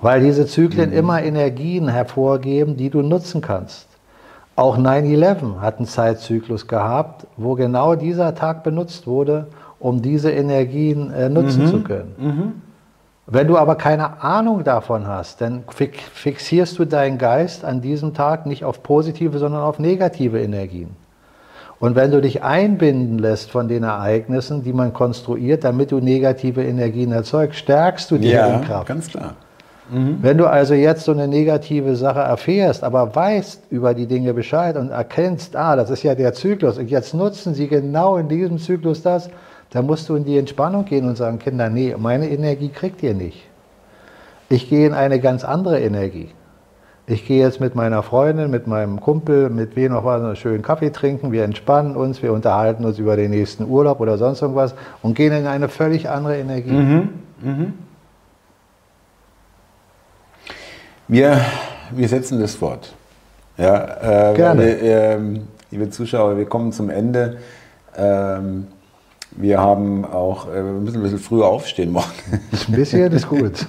Weil 0.00 0.20
diese 0.20 0.46
Zyklen 0.46 0.90
mhm. 0.90 0.96
immer 0.96 1.22
Energien 1.22 1.88
hervorgeben, 1.88 2.76
die 2.76 2.90
du 2.90 3.02
nutzen 3.02 3.40
kannst. 3.40 3.86
Auch 4.56 4.78
9-11 4.78 5.60
hat 5.60 5.78
einen 5.78 5.86
Zeitzyklus 5.86 6.66
gehabt, 6.66 7.26
wo 7.36 7.54
genau 7.54 7.94
dieser 7.94 8.34
Tag 8.34 8.64
benutzt 8.64 9.06
wurde, 9.06 9.46
um 9.78 10.02
diese 10.02 10.32
Energien 10.32 11.12
äh, 11.12 11.28
nutzen 11.28 11.64
mhm. 11.64 11.68
zu 11.68 11.82
können. 11.82 12.14
Mhm. 12.18 12.62
Wenn 13.28 13.48
du 13.48 13.58
aber 13.58 13.74
keine 13.74 14.22
Ahnung 14.22 14.62
davon 14.62 15.08
hast, 15.08 15.40
dann 15.40 15.64
fixierst 15.68 16.78
du 16.78 16.84
deinen 16.84 17.18
Geist 17.18 17.64
an 17.64 17.80
diesem 17.80 18.14
Tag 18.14 18.46
nicht 18.46 18.64
auf 18.64 18.84
positive, 18.84 19.38
sondern 19.38 19.62
auf 19.62 19.80
negative 19.80 20.40
Energien. 20.40 20.90
Und 21.78 21.96
wenn 21.96 22.10
du 22.10 22.22
dich 22.22 22.42
einbinden 22.42 23.18
lässt 23.18 23.50
von 23.50 23.68
den 23.68 23.82
Ereignissen, 23.82 24.62
die 24.62 24.72
man 24.72 24.92
konstruiert, 24.92 25.64
damit 25.64 25.90
du 25.90 25.98
negative 25.98 26.64
Energien 26.64 27.12
erzeugst, 27.12 27.58
stärkst 27.58 28.10
du 28.10 28.18
die 28.18 28.30
ja, 28.30 28.60
Kraft. 28.60 28.86
ganz 28.86 29.08
klar. 29.08 29.34
Mhm. 29.90 30.18
Wenn 30.22 30.38
du 30.38 30.46
also 30.46 30.74
jetzt 30.74 31.04
so 31.04 31.12
eine 31.12 31.28
negative 31.28 31.96
Sache 31.96 32.20
erfährst, 32.20 32.82
aber 32.82 33.14
weißt 33.14 33.64
über 33.70 33.92
die 33.92 34.06
Dinge 34.06 34.34
Bescheid 34.34 34.76
und 34.76 34.90
erkennst, 34.90 35.54
ah, 35.54 35.76
das 35.76 35.90
ist 35.90 36.02
ja 36.02 36.14
der 36.14 36.32
Zyklus 36.32 36.78
und 36.78 36.90
jetzt 36.90 37.12
nutzen 37.12 37.54
sie 37.54 37.68
genau 37.68 38.16
in 38.16 38.28
diesem 38.28 38.58
Zyklus 38.58 39.02
das, 39.02 39.28
da 39.70 39.82
musst 39.82 40.08
du 40.08 40.16
in 40.16 40.24
die 40.24 40.38
Entspannung 40.38 40.84
gehen 40.84 41.08
und 41.08 41.16
sagen, 41.16 41.38
Kinder, 41.38 41.68
nee, 41.68 41.94
meine 41.98 42.28
Energie 42.28 42.68
kriegt 42.68 43.02
ihr 43.02 43.14
nicht. 43.14 43.46
Ich 44.48 44.68
gehe 44.68 44.86
in 44.86 44.94
eine 44.94 45.20
ganz 45.20 45.44
andere 45.44 45.80
Energie. 45.80 46.30
Ich 47.08 47.24
gehe 47.24 47.40
jetzt 47.40 47.60
mit 47.60 47.76
meiner 47.76 48.02
Freundin, 48.02 48.50
mit 48.50 48.66
meinem 48.66 49.00
Kumpel, 49.00 49.48
mit 49.48 49.76
wem 49.76 49.92
noch 49.92 50.04
was, 50.04 50.20
einen 50.20 50.34
schönen 50.34 50.62
Kaffee 50.62 50.90
trinken, 50.90 51.30
wir 51.30 51.44
entspannen 51.44 51.94
uns, 51.94 52.20
wir 52.20 52.32
unterhalten 52.32 52.84
uns 52.84 52.98
über 52.98 53.16
den 53.16 53.30
nächsten 53.30 53.64
Urlaub 53.64 54.00
oder 54.00 54.18
sonst 54.18 54.42
irgendwas 54.42 54.74
und 55.02 55.14
gehen 55.14 55.32
in 55.32 55.46
eine 55.46 55.68
völlig 55.68 56.08
andere 56.08 56.38
Energie. 56.38 56.72
Mhm. 56.72 57.08
Mhm. 57.42 57.72
Wir, 61.06 61.40
wir 61.92 62.08
setzen 62.08 62.40
das 62.40 62.56
fort. 62.56 62.92
Ja, 63.56 64.30
äh, 64.30 64.34
Gerne. 64.34 64.62
Wir, 64.64 64.82
äh, 64.82 65.18
liebe 65.70 65.90
Zuschauer, 65.90 66.36
wir 66.36 66.46
kommen 66.46 66.72
zum 66.72 66.90
Ende. 66.90 67.38
Ähm, 67.96 68.66
wir 69.38 69.60
haben 69.60 70.04
auch, 70.04 70.48
äh, 70.48 70.54
wir 70.54 70.62
müssen 70.62 70.96
ein 70.96 71.02
bisschen 71.02 71.18
früher 71.18 71.46
aufstehen 71.46 71.92
morgen. 71.92 72.06
Ein 72.68 72.74
bisschen 72.74 73.12
ist 73.12 73.28
gut. 73.28 73.66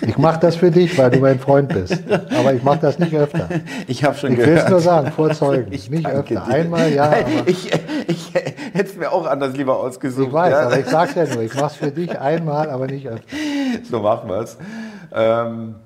Ich 0.00 0.18
mache 0.18 0.40
das 0.40 0.56
für 0.56 0.70
dich, 0.70 0.98
weil 0.98 1.10
du 1.10 1.20
mein 1.20 1.38
Freund 1.38 1.68
bist. 1.68 2.02
Aber 2.10 2.52
ich 2.52 2.62
mache 2.62 2.80
das 2.80 2.98
nicht 2.98 3.14
öfter. 3.14 3.48
Ich 3.86 4.04
habe 4.04 4.16
schon 4.16 4.32
ich 4.32 4.38
gehört. 4.38 4.50
Ich 4.50 4.56
will 4.56 4.64
es 4.64 4.70
nur 4.70 4.80
sagen, 4.80 5.12
vorzeugen. 5.12 5.72
Ich 5.72 5.90
nicht 5.90 6.06
öfter. 6.06 6.22
Dir. 6.22 6.44
Einmal, 6.44 6.92
ja. 6.92 7.14
Ich, 7.46 7.70
ich, 8.06 8.34
hätte 8.34 8.90
es 8.90 8.96
mir 8.96 9.12
auch 9.12 9.26
anders 9.26 9.56
lieber 9.56 9.78
ausgesucht. 9.78 10.28
Ich 10.28 10.32
weiß, 10.32 10.52
ja. 10.52 10.66
aber 10.66 10.78
ich 10.78 10.86
sage 10.86 11.12
ja 11.16 11.34
nur, 11.34 11.42
ich 11.42 11.54
mache 11.54 11.66
es 11.66 11.74
für 11.76 11.90
dich 11.90 12.18
einmal, 12.18 12.70
aber 12.70 12.86
nicht 12.86 13.06
öfter. 13.06 13.26
So 13.88 14.00
machen 14.00 14.28
wir 14.28 14.40
es. 14.40 14.56
Ähm, 15.12 15.76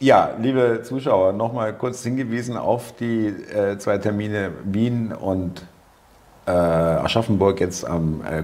ja, 0.00 0.30
liebe 0.40 0.80
Zuschauer, 0.82 1.32
nochmal 1.32 1.74
kurz 1.74 2.02
hingewiesen 2.02 2.56
auf 2.56 2.94
die 2.96 3.26
äh, 3.26 3.76
zwei 3.78 3.98
Termine 3.98 4.50
Wien 4.64 5.12
und 5.12 5.62
äh, 6.50 7.04
Aschaffenburg 7.04 7.60
jetzt 7.60 7.86
am 7.86 8.20
äh, 8.22 8.42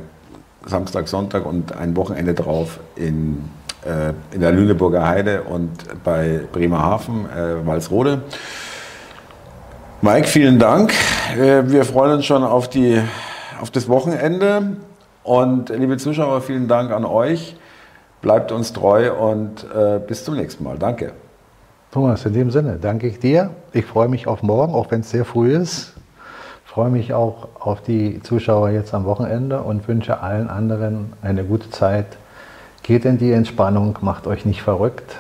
Samstag, 0.69 1.09
Sonntag 1.09 1.47
und 1.47 1.77
ein 1.77 1.97
Wochenende 1.97 2.35
drauf 2.35 2.81
in, 2.97 3.45
äh, 3.85 4.13
in 4.35 4.41
der 4.41 4.53
Lüneburger 4.53 5.07
Heide 5.07 5.43
und 5.43 5.71
bei 6.05 6.41
Bremerhaven, 6.53 7.27
äh, 7.27 7.67
Walsrode. 7.67 8.23
Mike, 10.03 10.29
vielen 10.29 10.59
Dank. 10.59 10.93
Äh, 11.37 11.63
wir 11.67 11.85
freuen 11.85 12.13
uns 12.17 12.27
schon 12.27 12.45
auf, 12.45 12.69
die, 12.69 13.01
auf 13.61 13.71
das 13.71 13.89
Wochenende. 13.89 14.77
Und 15.23 15.71
liebe 15.71 15.97
Zuschauer, 15.97 16.41
vielen 16.41 16.69
Dank 16.69 16.93
an 16.93 17.05
euch. 17.05 17.57
Bleibt 18.23 18.53
uns 18.53 18.73
treu 18.73 19.13
und 19.13 19.65
äh, 19.75 19.99
bis 19.99 20.25
zum 20.25 20.37
nächsten 20.37 20.65
Mal. 20.65 20.79
Danke. 20.79 21.13
Thomas, 21.93 22.25
in 22.27 22.33
dem 22.33 22.51
Sinne 22.51 22.79
danke 22.81 23.07
ich 23.07 23.21
dir. 23.21 23.51
Ich 23.73 23.87
freue 23.87 24.09
mich 24.09 24.27
auf 24.27 24.43
morgen, 24.43 24.75
auch 24.75 24.91
wenn 24.91 25.01
es 25.01 25.11
sehr 25.11 25.25
früh 25.25 25.57
ist 25.57 25.96
freue 26.77 26.91
mich 26.91 27.15
auch 27.15 27.49
auf 27.59 27.81
die 27.81 28.23
Zuschauer 28.23 28.69
jetzt 28.69 28.93
am 28.93 29.07
Wochenende 29.07 29.63
und 29.63 29.89
wünsche 29.89 30.21
allen 30.21 30.51
anderen 30.51 31.15
eine 31.23 31.43
gute 31.43 31.71
Zeit. 31.71 32.19
Geht 32.83 33.07
in 33.07 33.17
die 33.17 33.33
Entspannung, 33.33 33.97
macht 34.03 34.27
euch 34.27 34.45
nicht 34.45 34.61
verrückt. 34.61 35.17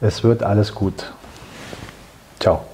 Es 0.00 0.22
wird 0.22 0.44
alles 0.44 0.72
gut. 0.72 1.12
Ciao. 2.38 2.69